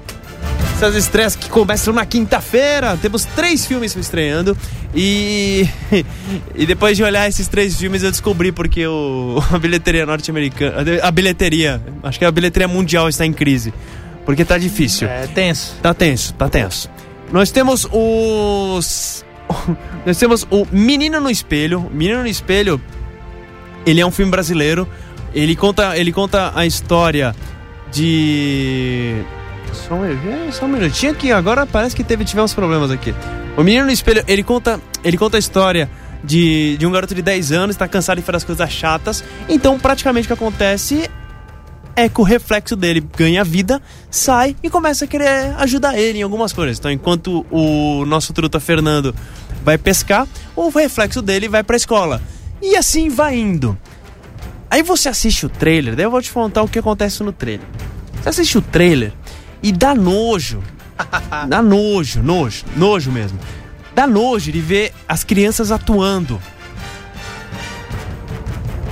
Essas 0.75 0.95
estreias 0.95 1.37
que 1.37 1.49
começam 1.51 1.93
na 1.93 2.07
quinta-feira. 2.07 2.97
Temos 2.97 3.25
três 3.25 3.67
filmes 3.67 3.95
estreando. 3.95 4.57
E. 4.95 5.69
E 6.55 6.67
depois 6.67 6.97
de 6.97 7.05
olhar 7.05 7.29
esses 7.29 7.47
três 7.47 7.77
filmes, 7.77 8.03
eu 8.03 8.11
descobri 8.11 8.51
porque 8.51 8.85
o, 8.87 9.41
a 9.53 9.59
bilheteria 9.59 10.05
norte-americana. 10.05 10.85
A 11.03 11.11
bilheteria. 11.11 11.81
Acho 12.03 12.19
que 12.19 12.25
a 12.25 12.31
bilheteria 12.31 12.67
mundial 12.67 13.09
está 13.09 13.25
em 13.25 13.33
crise. 13.33 13.73
Porque 14.25 14.45
tá 14.45 14.59
difícil. 14.59 15.09
É 15.09 15.27
tenso. 15.27 15.75
Tá 15.83 15.95
tenso, 15.95 16.35
tá 16.35 16.49
tenso. 16.49 16.91
Nós 17.33 17.51
temos 17.51 17.87
os. 17.93 19.25
Nós 20.07 20.19
temos 20.19 20.47
o 20.51 20.67
Menino 20.71 21.21
no 21.21 21.31
Espelho. 21.31 21.91
Menino 21.93 22.21
no 22.21 22.27
Espelho, 22.27 22.81
ele 23.87 24.01
é 24.01 24.07
um 24.07 24.11
filme 24.11 24.31
brasileiro. 24.31 24.89
Ele 25.35 25.55
conta, 25.55 25.97
ele 25.97 26.13
conta 26.13 26.53
a 26.55 26.67
história 26.67 27.35
de. 27.93 29.23
Só 29.73 29.95
um, 29.95 30.05
é, 30.05 30.51
só 30.51 30.65
um 30.65 30.69
minutinho 30.69 31.15
que 31.15 31.31
agora 31.31 31.67
parece 31.67 31.95
que 31.95 32.03
teve, 32.03 32.25
tivemos 32.25 32.55
problemas 32.55 32.91
aqui. 32.91 33.15
O 33.57 33.63
Menino 33.63 33.87
no 33.87 33.93
Espelho, 33.93 34.25
ele 34.27 34.43
conta, 34.43 34.81
ele 35.05 35.17
conta 35.17 35.37
a 35.37 35.41
história 35.41 35.91
de, 36.25 36.77
de 36.79 36.87
um 36.87 36.91
garoto 36.91 37.15
de 37.15 37.23
10 37.23 37.53
anos, 37.53 37.75
está 37.75 37.87
cansado 37.87 38.19
de 38.19 38.23
fazer 38.23 38.37
as 38.37 38.45
coisas 38.45 38.71
chatas. 38.71 39.25
Então, 39.49 39.79
praticamente 39.79 40.27
o 40.27 40.29
que 40.29 40.33
acontece 40.33 41.11
é 41.99 42.09
que 42.09 42.21
o 42.21 42.25
reflexo 42.25 42.77
dele 42.77 43.05
ganha 43.17 43.43
vida, 43.43 43.83
sai 44.09 44.55
e 44.63 44.71
começa 44.71 45.05
a 45.05 45.09
querer 45.09 45.53
ajudar 45.59 45.99
ele 45.99 46.21
em 46.21 46.23
algumas 46.23 46.53
coisas. 46.53 46.79
Então, 46.79 46.93
enquanto 46.93 47.45
o 47.51 48.05
nosso 48.07 48.33
truta 48.33 48.61
Fernando 48.61 49.13
vai 49.65 49.77
pescar, 49.77 50.25
o 50.55 50.69
reflexo 50.69 51.21
dele 51.21 51.49
vai 51.49 51.65
pra 51.65 51.77
escola. 51.77 52.23
E 52.63 52.77
assim 52.77 53.09
vai 53.09 53.37
indo. 53.37 53.77
Aí 54.71 54.81
você 54.81 55.09
assiste 55.09 55.45
o 55.47 55.49
trailer, 55.49 55.97
daí 55.97 56.05
eu 56.05 56.11
vou 56.11 56.23
te 56.23 56.31
contar 56.31 56.63
o 56.63 56.69
que 56.69 56.79
acontece 56.79 57.21
no 57.25 57.33
trailer. 57.33 57.67
Você 58.23 58.29
assiste 58.29 58.59
o 58.59 58.63
trailer 58.63 59.13
e 59.61 59.73
dá 59.73 59.93
nojo. 59.93 60.63
Dá 61.49 61.63
nojo, 61.63 62.21
nojo, 62.25 62.65
nojo 62.77 63.13
mesmo. 63.13 63.39
dá 63.95 64.05
nojo 64.05 64.51
de 64.51 64.61
ver 64.61 64.93
as 65.09 65.23
crianças 65.23 65.71
atuando. 65.71 66.41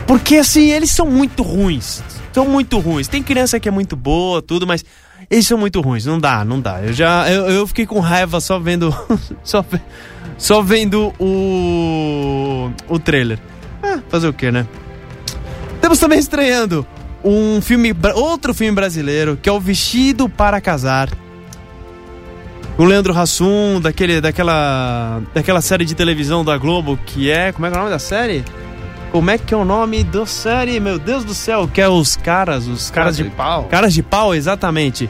Porque 0.07 0.37
assim, 0.37 0.71
eles 0.71 0.93
são 0.93 1.07
muito 1.07 1.43
ruins. 1.43 2.01
São 2.37 2.45
muito 2.47 2.79
ruins. 2.79 3.09
Tem 3.09 3.23
criança 3.23 3.59
que 3.59 3.67
é 3.67 3.71
muito 3.71 3.97
boa, 3.97 4.43
tudo, 4.43 4.67
mas 4.67 4.85
eles 5.31 5.47
são 5.47 5.57
muito 5.57 5.81
ruins. 5.81 6.05
Não 6.05 6.19
dá, 6.19 6.45
não 6.45 6.61
dá. 6.61 6.83
Eu 6.83 6.93
já 6.93 7.27
eu, 7.33 7.47
eu 7.47 7.67
fiquei 7.67 7.87
com 7.87 7.99
raiva 7.99 8.43
só 8.43 8.59
vendo 8.59 8.95
só, 9.43 9.65
só 10.37 10.61
vendo 10.61 11.15
o 11.19 12.71
o 12.91 12.99
trailer. 12.99 13.39
Ah, 13.83 14.01
fazer 14.11 14.29
o 14.29 14.35
quê, 14.35 14.53
né? 14.53 14.69
Estamos 15.77 15.99
também 15.99 16.19
estreando 16.19 16.87
um 17.25 17.63
filme, 17.63 17.97
outro 18.15 18.53
filme 18.53 18.75
brasileiro, 18.75 19.39
que 19.41 19.49
é 19.49 19.53
o 19.53 19.59
Vestido 19.59 20.29
para 20.29 20.61
Casar. 20.61 21.09
O 22.77 22.85
Leandro 22.85 23.19
Hassum, 23.19 23.81
daquele, 23.81 24.21
daquela, 24.21 25.23
daquela 25.33 25.63
série 25.63 25.87
de 25.87 25.95
televisão 25.95 26.45
da 26.45 26.59
Globo, 26.59 26.99
que 27.07 27.31
é. 27.31 27.51
Como 27.51 27.65
é 27.65 27.71
que 27.71 27.77
é 27.77 27.79
o 27.79 27.81
nome 27.81 27.93
da 27.95 27.99
série? 27.99 28.45
Como 29.17 29.31
é 29.31 29.39
que 29.39 29.55
é 29.55 29.57
o 29.57 29.65
nome 29.65 30.05
da 30.05 30.27
série? 30.27 30.79
Meu 30.79 30.99
Deus 30.99 31.25
do 31.25 31.33
céu, 31.33 31.67
que 31.67 31.81
é 31.81 31.89
os 31.89 32.17
caras, 32.17 32.67
os 32.67 32.91
Caras 32.91 33.17
de 33.17 33.25
pau. 33.25 33.65
Caras 33.65 33.95
de 33.95 34.03
pau, 34.03 34.35
exatamente. 34.35 35.09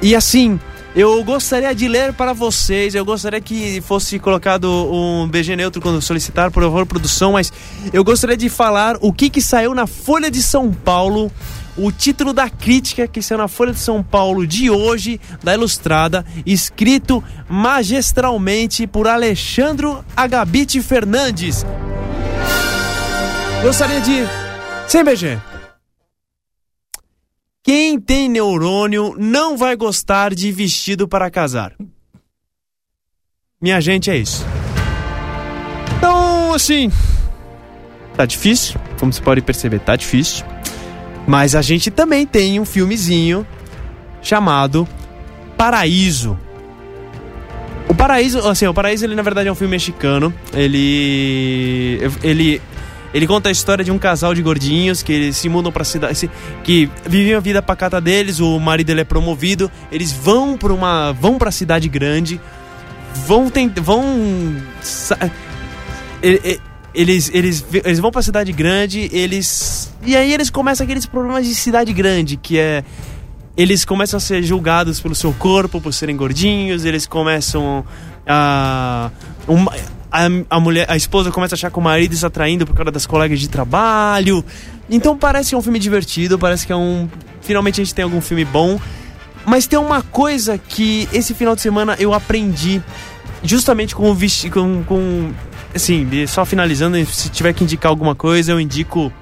E 0.00 0.14
assim, 0.14 0.60
eu 0.94 1.24
gostaria 1.24 1.74
de 1.74 1.88
ler 1.88 2.12
para 2.12 2.32
vocês, 2.32 2.94
eu 2.94 3.04
gostaria 3.04 3.40
que 3.40 3.80
fosse 3.80 4.20
colocado 4.20 4.70
um 4.70 5.26
BG 5.26 5.56
neutro 5.56 5.82
quando 5.82 6.00
solicitar, 6.00 6.52
por 6.52 6.62
favor, 6.62 6.86
produção, 6.86 7.32
mas 7.32 7.52
eu 7.92 8.04
gostaria 8.04 8.36
de 8.36 8.48
falar 8.48 8.96
o 9.00 9.12
que 9.12 9.28
que 9.28 9.42
saiu 9.42 9.74
na 9.74 9.88
Folha 9.88 10.30
de 10.30 10.40
São 10.40 10.72
Paulo, 10.72 11.28
o 11.76 11.90
título 11.90 12.32
da 12.32 12.48
crítica 12.48 13.08
que 13.08 13.20
saiu 13.20 13.38
na 13.38 13.48
Folha 13.48 13.72
de 13.72 13.80
São 13.80 14.04
Paulo 14.04 14.46
de 14.46 14.70
hoje, 14.70 15.20
da 15.42 15.52
Ilustrada, 15.52 16.24
escrito 16.46 17.24
magistralmente 17.48 18.86
por 18.86 19.08
Alexandro 19.08 20.04
Agabite 20.16 20.80
Fernandes. 20.80 21.66
Gostaria 23.62 24.00
de... 24.00 24.24
Sem 24.88 25.02
BG. 25.04 25.38
Quem 27.62 27.98
tem 27.98 28.28
neurônio 28.28 29.16
não 29.18 29.56
vai 29.56 29.74
gostar 29.74 30.32
de 30.32 30.52
vestido 30.52 31.08
para 31.08 31.28
casar. 31.30 31.72
Minha 33.60 33.80
gente, 33.80 34.08
é 34.08 34.16
isso. 34.16 34.46
Então, 35.98 36.54
assim. 36.54 36.92
Tá 38.16 38.24
difícil, 38.24 38.78
como 39.00 39.12
você 39.12 39.20
pode 39.20 39.42
perceber, 39.42 39.80
tá 39.80 39.96
difícil. 39.96 40.46
Mas 41.26 41.56
a 41.56 41.62
gente 41.62 41.90
também 41.90 42.24
tem 42.24 42.60
um 42.60 42.64
filmezinho 42.64 43.44
chamado 44.22 44.86
Paraíso. 45.56 46.38
O 47.88 47.94
Paraíso, 47.94 48.38
assim, 48.48 48.66
o 48.66 48.74
Paraíso 48.74 49.04
ele 49.04 49.16
na 49.16 49.22
verdade 49.22 49.48
é 49.48 49.52
um 49.52 49.56
filme 49.56 49.72
mexicano. 49.72 50.32
Ele 50.52 51.98
ele 52.22 52.62
ele 53.14 53.26
conta 53.26 53.48
a 53.48 53.52
história 53.52 53.84
de 53.84 53.90
um 53.90 53.98
casal 53.98 54.34
de 54.34 54.42
gordinhos 54.42 55.02
que 55.02 55.12
eles 55.12 55.36
se 55.36 55.48
mudam 55.48 55.72
para 55.72 55.84
cidade, 55.84 56.30
que 56.62 56.90
viviam 57.06 57.38
a 57.38 57.40
vida 57.40 57.62
pacata 57.62 58.00
deles, 58.00 58.40
o 58.40 58.58
marido 58.58 58.90
ele 58.90 59.00
é 59.00 59.04
promovido, 59.04 59.70
eles 59.90 60.12
vão 60.12 60.56
para 60.56 60.72
uma 60.72 61.12
vão 61.12 61.38
para 61.38 61.50
cidade 61.50 61.88
grande, 61.88 62.40
vão 63.26 63.50
vão 63.82 64.56
eles, 66.96 67.30
eles, 67.34 67.64
eles 67.84 67.98
vão 67.98 68.10
pra 68.10 68.22
cidade 68.22 68.50
grande, 68.52 69.10
eles. 69.12 69.92
E 70.02 70.16
aí 70.16 70.32
eles 70.32 70.48
começam 70.48 70.84
aqueles 70.84 71.04
problemas 71.04 71.46
de 71.46 71.54
cidade 71.54 71.92
grande, 71.92 72.38
que 72.38 72.58
é. 72.58 72.82
Eles 73.54 73.84
começam 73.84 74.16
a 74.18 74.20
ser 74.20 74.42
julgados 74.42 75.00
pelo 75.00 75.14
seu 75.14 75.32
corpo, 75.32 75.80
por 75.80 75.92
serem 75.92 76.16
gordinhos, 76.16 76.84
eles 76.84 77.06
começam 77.06 77.84
a. 78.26 79.10
a, 80.16 80.56
a 80.56 80.60
mulher, 80.60 80.86
a 80.88 80.96
esposa 80.96 81.30
começa 81.30 81.54
a 81.54 81.56
achar 81.56 81.70
que 81.70 81.78
o 81.78 81.82
marido 81.82 82.14
está 82.14 82.30
traindo 82.30 82.66
por 82.66 82.74
causa 82.74 82.90
das 82.90 83.04
colegas 83.04 83.38
de 83.38 83.48
trabalho. 83.48 84.44
Então 84.88 85.16
parece 85.16 85.50
que 85.50 85.54
é 85.54 85.58
um 85.58 85.62
filme 85.62 85.78
divertido, 85.78 86.38
parece 86.38 86.66
que 86.66 86.72
é 86.72 86.76
um. 86.76 87.08
Finalmente 87.42 87.80
a 87.80 87.84
gente 87.84 87.94
tem 87.94 88.02
algum 88.02 88.20
filme 88.20 88.44
bom. 88.44 88.80
Mas 89.44 89.66
tem 89.66 89.78
uma 89.78 90.02
coisa 90.02 90.58
que 90.58 91.08
esse 91.12 91.34
final 91.34 91.54
de 91.54 91.60
semana 91.60 91.94
eu 92.00 92.12
aprendi 92.12 92.82
justamente 93.44 93.94
com 93.94 94.10
o 94.10 94.14
vesti 94.14 94.50
com, 94.50 94.82
com 94.82 95.30
assim, 95.72 96.08
só 96.26 96.44
finalizando, 96.44 97.04
se 97.06 97.28
tiver 97.28 97.52
que 97.52 97.62
indicar 97.62 97.90
alguma 97.90 98.14
coisa, 98.14 98.50
eu 98.50 98.60
indico 98.60 99.12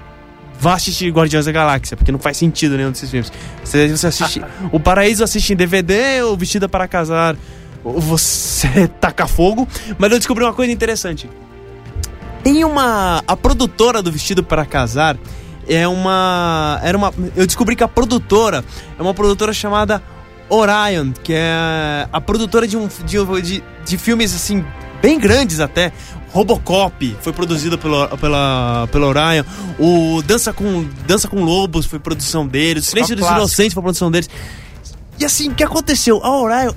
vá 0.59 0.73
assistir 0.75 1.11
Guardiões 1.11 1.45
da 1.45 1.51
Galáxia, 1.51 1.97
porque 1.97 2.11
não 2.11 2.17
faz 2.17 2.37
sentido 2.37 2.77
nenhum 2.77 2.91
desses 2.91 3.11
filmes. 3.11 3.31
Você, 3.63 3.89
você 3.89 4.07
assiste 4.07 4.41
O 4.71 4.79
Paraíso 4.79 5.23
assiste 5.23 5.53
em 5.53 5.55
DVD, 5.55 6.23
ou 6.23 6.35
Vestida 6.37 6.67
para 6.67 6.87
Casar, 6.87 7.35
você 7.91 8.87
taca 8.99 9.27
fogo, 9.27 9.67
mas 9.97 10.11
eu 10.11 10.17
descobri 10.17 10.43
uma 10.43 10.53
coisa 10.53 10.71
interessante. 10.71 11.29
Tem 12.43 12.63
uma 12.63 13.23
a 13.27 13.35
produtora 13.35 14.01
do 14.01 14.11
Vestido 14.11 14.43
para 14.43 14.65
Casar 14.65 15.17
é 15.67 15.87
uma 15.87 16.79
era 16.83 16.97
uma 16.97 17.13
eu 17.35 17.45
descobri 17.45 17.75
que 17.75 17.83
a 17.83 17.87
produtora 17.87 18.63
é 18.97 19.01
uma 19.01 19.13
produtora 19.13 19.51
chamada 19.51 20.01
Orion, 20.47 21.11
que 21.23 21.33
é 21.33 22.07
a 22.11 22.21
produtora 22.21 22.67
de 22.67 22.77
um 22.77 22.87
de, 22.87 23.41
de, 23.41 23.63
de 23.85 23.97
filmes 23.97 24.33
assim 24.35 24.63
bem 25.01 25.19
grandes 25.19 25.59
até. 25.59 25.91
Robocop 26.31 27.15
foi 27.21 27.31
produzido 27.31 27.77
pelo, 27.77 28.09
pela, 28.17 28.89
pela 28.91 29.07
Orion. 29.07 29.45
O 29.79 30.21
Dança 30.21 30.51
com, 30.51 30.85
Dança 31.07 31.29
com 31.29 31.41
Lobos 31.41 31.85
foi 31.85 31.97
produção 31.97 32.45
deles. 32.45 32.85
O 32.85 32.89
Silêncio 32.89 33.15
dos. 33.15 33.25
Inocentes 33.25 33.73
foi 33.73 33.81
produção 33.81 34.11
deles. 34.11 34.29
E 35.17 35.23
assim, 35.23 35.49
o 35.49 35.55
que 35.55 35.63
aconteceu? 35.63 36.21
A 36.21 36.41
Orion 36.41 36.73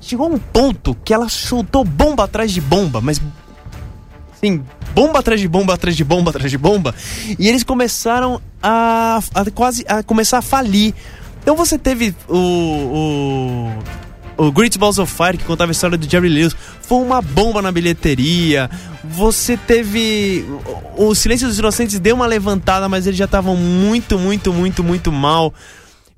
chegou 0.00 0.26
a 0.26 0.30
um 0.30 0.38
ponto 0.38 0.96
que 1.04 1.12
ela 1.12 1.28
soltou 1.28 1.84
bomba 1.84 2.24
atrás 2.24 2.52
de 2.52 2.60
bomba, 2.60 3.00
mas 3.00 3.20
Sim, 4.40 4.62
bomba 4.94 5.20
atrás 5.20 5.40
de 5.40 5.48
bomba, 5.48 5.74
atrás 5.74 5.96
de 5.96 6.04
bomba, 6.04 6.30
atrás 6.30 6.50
de 6.50 6.58
bomba. 6.58 6.94
E 7.38 7.48
eles 7.48 7.64
começaram 7.64 8.40
a, 8.62 9.18
a 9.34 9.50
quase 9.50 9.84
a 9.88 10.02
começar 10.02 10.38
a 10.38 10.42
falir. 10.42 10.94
Então 11.42 11.56
você 11.56 11.78
teve 11.78 12.14
o, 12.28 13.72
o, 14.36 14.46
o 14.46 14.52
Great 14.52 14.78
Balls 14.78 15.00
of 15.00 15.12
Fire, 15.12 15.38
que 15.38 15.44
contava 15.44 15.70
a 15.70 15.72
história 15.72 15.96
do 15.96 16.08
Jerry 16.08 16.28
Lewis. 16.28 16.54
Foi 16.82 16.98
uma 16.98 17.22
bomba 17.22 17.62
na 17.62 17.72
bilheteria. 17.72 18.70
Você 19.02 19.56
teve. 19.56 20.44
O, 20.96 21.14
Silêncio 21.14 21.48
dos 21.48 21.58
Inocentes 21.58 21.98
deu 21.98 22.14
uma 22.16 22.26
levantada, 22.26 22.88
mas 22.88 23.06
eles 23.06 23.18
já 23.18 23.24
estavam 23.24 23.56
muito, 23.56 24.18
muito, 24.18 24.52
muito, 24.52 24.84
muito 24.84 25.10
mal. 25.10 25.54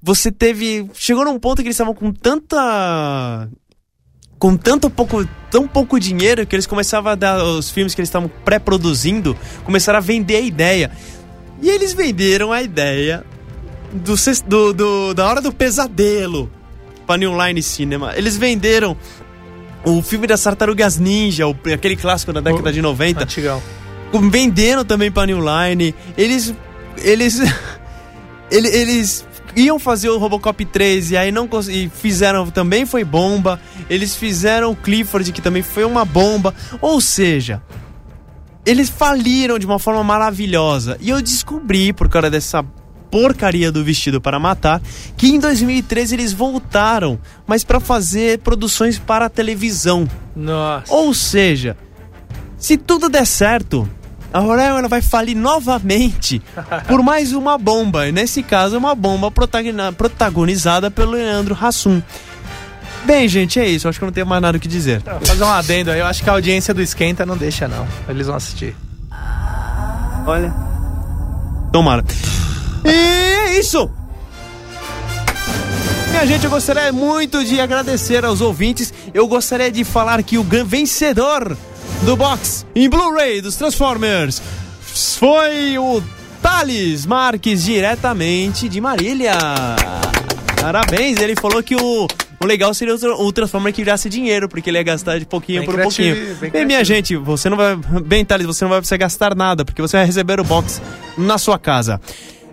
Você 0.03 0.33
teve. 0.33 0.91
Chegou 0.95 1.25
num 1.25 1.39
ponto 1.39 1.63
que 1.63 1.69
eles 1.69 1.75
estavam 1.75 1.95
com 1.95 2.13
tanta 2.13 3.49
com 4.39 4.57
tanto 4.57 4.89
pouco, 4.89 5.27
tão 5.51 5.67
pouco 5.67 5.99
dinheiro 5.99 6.47
que 6.47 6.55
eles 6.55 6.67
começavam 6.67 7.13
a 7.13 7.15
dar 7.15 7.43
os 7.43 7.71
filmes 7.71 7.95
que 7.95 8.01
eles 8.01 8.09
estavam 8.09 8.31
pré-produzindo, 8.45 9.37
começaram 9.65 9.99
a 9.99 10.01
vender 10.01 10.37
a 10.37 10.41
ideia. 10.41 10.91
E 11.61 11.69
eles 11.69 11.93
venderam 11.93 12.53
a 12.53 12.63
ideia 12.63 13.25
do, 13.93 14.15
do, 14.47 14.73
do- 14.73 15.15
da 15.15 15.27
hora 15.27 15.41
do 15.41 15.53
pesadelo 15.53 16.51
para 17.07 17.17
New 17.17 17.33
Line 17.47 17.63
Cinema. 17.63 18.13
Eles 18.17 18.37
venderam 18.37 18.97
o 19.85 20.01
filme 20.03 20.27
das 20.27 20.43
Tartarugas 20.43 20.99
Ninja, 20.99 21.49
o- 21.49 21.57
aquele 21.75 21.97
clássico 21.97 22.33
da 22.33 22.41
década 22.41 22.73
de 22.73 22.81
90 22.81 23.25
Antigão. 23.25 23.61
vendendo 24.31 24.85
também 24.85 25.11
pra 25.11 25.27
New 25.27 25.41
Line. 25.41 25.95
Eles. 26.17 26.55
Eles. 26.99 27.41
ele- 28.53 28.69
eles 28.69 29.27
iam 29.57 29.79
fazer 29.79 30.09
o 30.09 30.19
Robocop 30.19 30.65
3 30.65 31.13
e 31.13 31.17
aí 31.17 31.33
não 31.33 31.49
e 31.69 31.89
fizeram 31.89 32.51
também 32.51 32.87
foi 32.87 33.05
bomba. 33.05 33.61
Eles 33.89 34.15
fizeram 34.17 34.71
o 34.71 34.77
Clifford 34.77 35.33
que 35.33 35.41
também 35.41 35.63
foi 35.63 35.85
uma 35.85 36.05
bomba. 36.05 36.55
Ou 36.81 37.01
seja, 37.01 37.63
eles 38.65 38.89
faliram 38.89 39.59
de 39.59 39.67
uma 39.67 39.79
forma 39.79 40.05
maravilhosa. 40.05 40.97
E 41.01 41.11
eu 41.11 41.23
descobri 41.23 41.93
por 41.93 42.09
causa 42.09 42.31
dessa 42.31 42.65
porcaria 43.11 43.73
do 43.73 43.83
vestido 43.83 44.21
para 44.21 44.39
matar 44.39 44.83
que 45.17 45.29
em 45.29 45.39
2013 45.39 46.15
eles 46.15 46.33
voltaram, 46.33 47.19
mas 47.47 47.65
para 47.65 47.81
fazer 47.81 48.39
produções 48.41 48.99
para 48.99 49.27
a 49.27 49.31
televisão. 49.31 50.07
Nossa. 50.37 50.93
Ou 50.93 51.13
seja, 51.15 51.77
se 52.59 52.77
tudo 52.77 53.09
der 53.09 53.27
certo, 53.27 53.89
a 54.33 54.39
Roraima 54.41 54.79
ela 54.79 54.89
vai 54.89 55.01
falir 55.01 55.37
novamente 55.37 56.43
por 56.87 57.03
mais 57.03 57.33
uma 57.33 57.57
bomba. 57.57 58.09
E 58.09 58.13
nesse 58.13 58.43
caso, 58.43 58.75
é 58.77 58.79
uma 58.79 58.95
bomba 58.95 59.31
protagonizada 59.31 60.91
pelo 60.91 61.13
Leandro 61.13 61.57
Hassum. 61.61 62.03
Bem, 63.05 63.27
gente, 63.29 63.59
é 63.59 63.67
isso. 63.67 63.89
Acho 63.89 63.99
que 63.99 64.05
eu 64.05 64.07
não 64.07 64.13
tenho 64.13 64.27
mais 64.27 64.43
nada 64.43 64.59
o 64.59 64.61
que 64.61 64.69
dizer. 64.69 65.01
Vou 65.01 65.21
fazer 65.25 65.45
um 65.45 65.49
adendo 65.49 65.91
aí. 65.91 66.01
Eu 66.01 66.07
acho 66.07 66.23
que 66.23 66.29
a 66.29 66.33
audiência 66.33 66.75
do 66.75 66.83
Esquenta 66.83 67.25
não 67.25 67.37
deixa, 67.37 67.67
não. 67.67 67.87
Eles 68.09 68.27
vão 68.27 68.37
assistir. 68.37 68.77
Olha. 70.27 70.53
Tomara. 71.73 72.05
E 72.85 72.89
é 72.89 73.59
isso! 73.59 73.91
Minha 76.11 76.27
gente, 76.27 76.45
eu 76.45 76.51
gostaria 76.51 76.93
muito 76.93 77.45
de 77.45 77.61
agradecer 77.61 78.25
aos 78.25 78.41
ouvintes. 78.41 78.93
Eu 79.15 79.27
gostaria 79.29 79.71
de 79.71 79.85
falar 79.85 80.23
que 80.23 80.37
o 80.37 80.45
vencedor 80.65 81.57
do 82.03 82.17
box 82.17 82.67
em 82.75 82.89
Blu-ray 82.89 83.41
dos 83.41 83.57
Transformers 83.57 84.41
foi 84.81 85.79
o 85.79 86.03
Thales 86.43 87.07
Marques, 87.07 87.65
diretamente 87.65 88.69
de 88.69 88.81
Marília. 88.81 89.33
Parabéns, 90.61 91.21
ele 91.21 91.35
falou 91.37 91.63
que 91.63 91.77
o, 91.77 92.09
o 92.41 92.47
legal 92.47 92.73
seria 92.75 92.95
o, 92.95 93.27
o 93.27 93.33
Transformer 93.33 93.73
que 93.73 93.83
virasse 93.83 94.09
dinheiro, 94.09 94.49
porque 94.49 94.71
ele 94.71 94.79
ia 94.79 94.83
gastar 94.83 95.19
de 95.19 95.27
pouquinho 95.27 95.61
Bem 95.61 95.67
por 95.67 95.75
criativo, 95.75 96.17
pouquinho. 96.17 96.37
bem 96.41 96.51
Bem, 96.51 96.67
minha 96.67 96.85
gente, 96.85 97.17
você 97.17 97.49
não 97.49 97.57
vai. 97.57 97.77
Bem, 98.05 98.25
Thales, 98.25 98.47
você 98.47 98.65
não 98.65 98.71
vai 98.71 98.81
precisar 98.81 98.97
gastar 98.97 99.35
nada, 99.35 99.65
porque 99.65 99.81
você 99.81 99.97
vai 99.97 100.07
receber 100.07 100.41
o 100.41 100.45
box 100.45 100.81
na 101.17 101.39
sua 101.39 101.59
casa. 101.59 102.01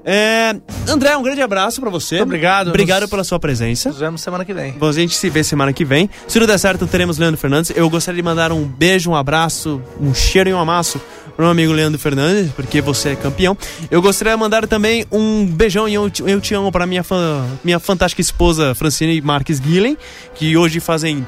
É, 0.06 0.56
André, 0.88 1.18
um 1.18 1.24
grande 1.24 1.42
abraço 1.42 1.82
pra 1.82 1.90
você. 1.90 2.16
Muito 2.18 2.28
obrigado. 2.28 2.68
Obrigado 2.68 3.02
Nos- 3.02 3.10
pela 3.10 3.24
sua 3.24 3.40
presença. 3.40 3.90
Nos 3.90 3.98
vemos 4.00 4.22
semana 4.22 4.46
que 4.46 4.54
vem. 4.54 4.74
Bom, 4.74 4.88
a 4.88 4.92
gente 4.94 5.16
se 5.16 5.30
vê 5.32 5.44
semana 5.44 5.74
que 5.74 5.84
vem. 5.84 6.08
Se 6.28 6.34
tudo 6.40 6.46
der 6.48 6.60
certo, 6.60 6.86
teremos 6.86 7.18
Leandro 7.18 7.40
Fernandes. 7.40 7.72
Eu 7.76 7.90
gostaria 7.90 8.22
de 8.22 8.24
mandar 8.26 8.52
um 8.52 8.64
beijo, 8.64 9.10
um 9.10 9.16
abraço, 9.16 9.82
um 10.00 10.14
cheiro 10.14 10.50
e 10.50 10.54
um 10.54 10.60
amasso 10.60 11.02
pro 11.36 11.44
meu 11.46 11.52
amigo 11.52 11.74
Leandro 11.74 12.00
Fernandes, 12.00 12.52
porque 12.54 12.80
você 12.82 13.10
é 13.10 13.16
campeão. 13.16 13.58
Eu 13.90 14.02
gostaria 14.02 14.34
de 14.34 14.40
mandar 14.40 14.68
também 14.68 15.06
um 15.12 15.46
beijão 15.46 15.90
e 15.90 15.94
eu 15.96 16.10
te, 16.10 16.22
eu 16.26 16.40
te 16.40 16.54
amo 16.54 16.72
para 16.72 16.86
minha, 16.86 17.04
fã- 17.04 17.44
minha 17.64 17.80
fantástica 17.80 18.22
esposa 18.22 18.74
Francine 18.76 19.20
Marques 19.22 19.60
Guilhem, 19.60 19.98
que 20.36 20.56
hoje 20.56 20.80
fazem. 20.80 21.26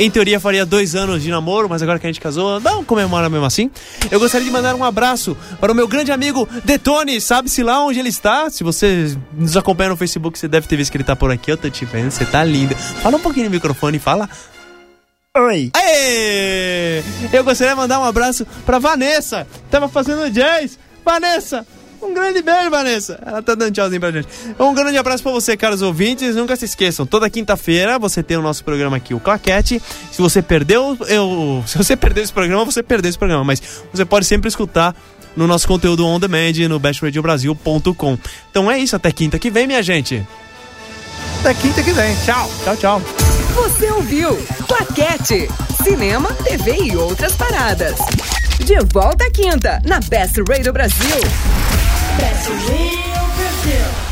Em 0.00 0.08
teoria 0.08 0.38
faria 0.38 0.64
dois 0.64 0.94
anos 0.94 1.22
de 1.22 1.30
namoro, 1.30 1.68
mas 1.68 1.82
agora 1.82 1.98
que 1.98 2.06
a 2.06 2.08
gente 2.08 2.20
casou, 2.20 2.60
não 2.60 2.84
comemora 2.84 3.28
mesmo 3.28 3.44
assim. 3.44 3.68
Eu 4.10 4.20
gostaria 4.20 4.46
de 4.46 4.52
mandar 4.52 4.76
um 4.76 4.84
abraço 4.84 5.36
para 5.60 5.72
o 5.72 5.74
meu 5.74 5.88
grande 5.88 6.12
amigo 6.12 6.48
Detone, 6.64 7.20
sabe-se 7.20 7.64
lá 7.64 7.84
onde 7.84 7.98
ele 7.98 8.08
está? 8.08 8.48
Se 8.48 8.62
você 8.62 9.16
nos 9.32 9.56
acompanha 9.56 9.90
no 9.90 9.96
Facebook, 9.96 10.38
você 10.38 10.46
deve 10.46 10.68
ter 10.68 10.76
visto 10.76 10.92
que 10.92 10.98
ele 10.98 11.04
tá 11.04 11.16
por 11.16 11.32
aqui, 11.32 11.50
eu 11.50 11.56
tô 11.56 11.68
te 11.68 11.84
vendo, 11.84 12.12
você 12.12 12.24
tá 12.24 12.44
linda. 12.44 12.76
Fala 12.76 13.16
um 13.16 13.20
pouquinho 13.20 13.46
no 13.46 13.50
microfone 13.50 13.96
e 13.96 14.00
fala. 14.00 14.30
Oi. 15.36 15.70
Aê! 15.74 17.02
Eu 17.32 17.42
gostaria 17.42 17.74
de 17.74 17.80
mandar 17.80 17.98
um 17.98 18.04
abraço 18.04 18.46
pra 18.64 18.78
Vanessa, 18.78 19.48
tava 19.68 19.88
fazendo 19.88 20.30
jazz. 20.30 20.78
Vanessa, 21.04 21.66
um 22.02 22.14
grande 22.14 22.42
beijo, 22.42 22.70
Vanessa. 22.70 23.18
Ela 23.24 23.42
tá 23.42 23.54
dando 23.54 23.72
tchauzinho 23.72 24.00
pra 24.00 24.10
gente. 24.10 24.28
Um 24.58 24.74
grande 24.74 24.96
abraço 24.96 25.22
pra 25.22 25.32
você, 25.32 25.56
caros 25.56 25.82
ouvintes. 25.82 26.34
Nunca 26.36 26.56
se 26.56 26.64
esqueçam, 26.64 27.06
toda 27.06 27.28
quinta-feira 27.28 27.98
você 27.98 28.22
tem 28.22 28.36
o 28.36 28.42
nosso 28.42 28.64
programa 28.64 28.96
aqui, 28.96 29.14
o 29.14 29.20
Claquete. 29.20 29.80
Se 30.12 30.20
você 30.20 30.42
perdeu, 30.42 30.96
eu, 31.08 31.62
se 31.66 31.76
você 31.76 31.96
perdeu 31.96 32.22
esse 32.22 32.32
programa, 32.32 32.64
você 32.64 32.82
perdeu 32.82 33.08
esse 33.08 33.18
programa, 33.18 33.44
mas 33.44 33.62
você 33.92 34.04
pode 34.04 34.26
sempre 34.26 34.48
escutar 34.48 34.94
no 35.36 35.46
nosso 35.46 35.68
conteúdo 35.68 36.06
on 36.06 36.18
demand 36.18 36.68
no 36.68 36.78
bestradiobrasil.com. 36.78 38.18
Então 38.50 38.70
é 38.70 38.78
isso, 38.78 38.96
até 38.96 39.12
quinta 39.12 39.38
que 39.38 39.50
vem, 39.50 39.66
minha 39.66 39.82
gente. 39.82 40.26
Até 41.40 41.54
quinta 41.54 41.82
que 41.82 41.92
vem. 41.92 42.16
Tchau. 42.24 42.50
Tchau, 42.64 42.76
tchau. 42.76 43.02
Você 43.54 43.90
ouviu 43.92 44.36
Claquete. 44.66 45.48
Cinema, 45.82 46.32
TV 46.34 46.76
e 46.84 46.96
outras 46.96 47.34
paradas. 47.36 47.98
De 48.58 48.74
volta 48.92 49.24
à 49.24 49.30
quinta, 49.30 49.80
na 49.86 50.00
Best 50.00 50.36
Radio 50.48 50.72
Brasil. 50.72 51.77
Best 52.18 52.48
Radio 52.48 53.14
Brasil. 53.36 54.07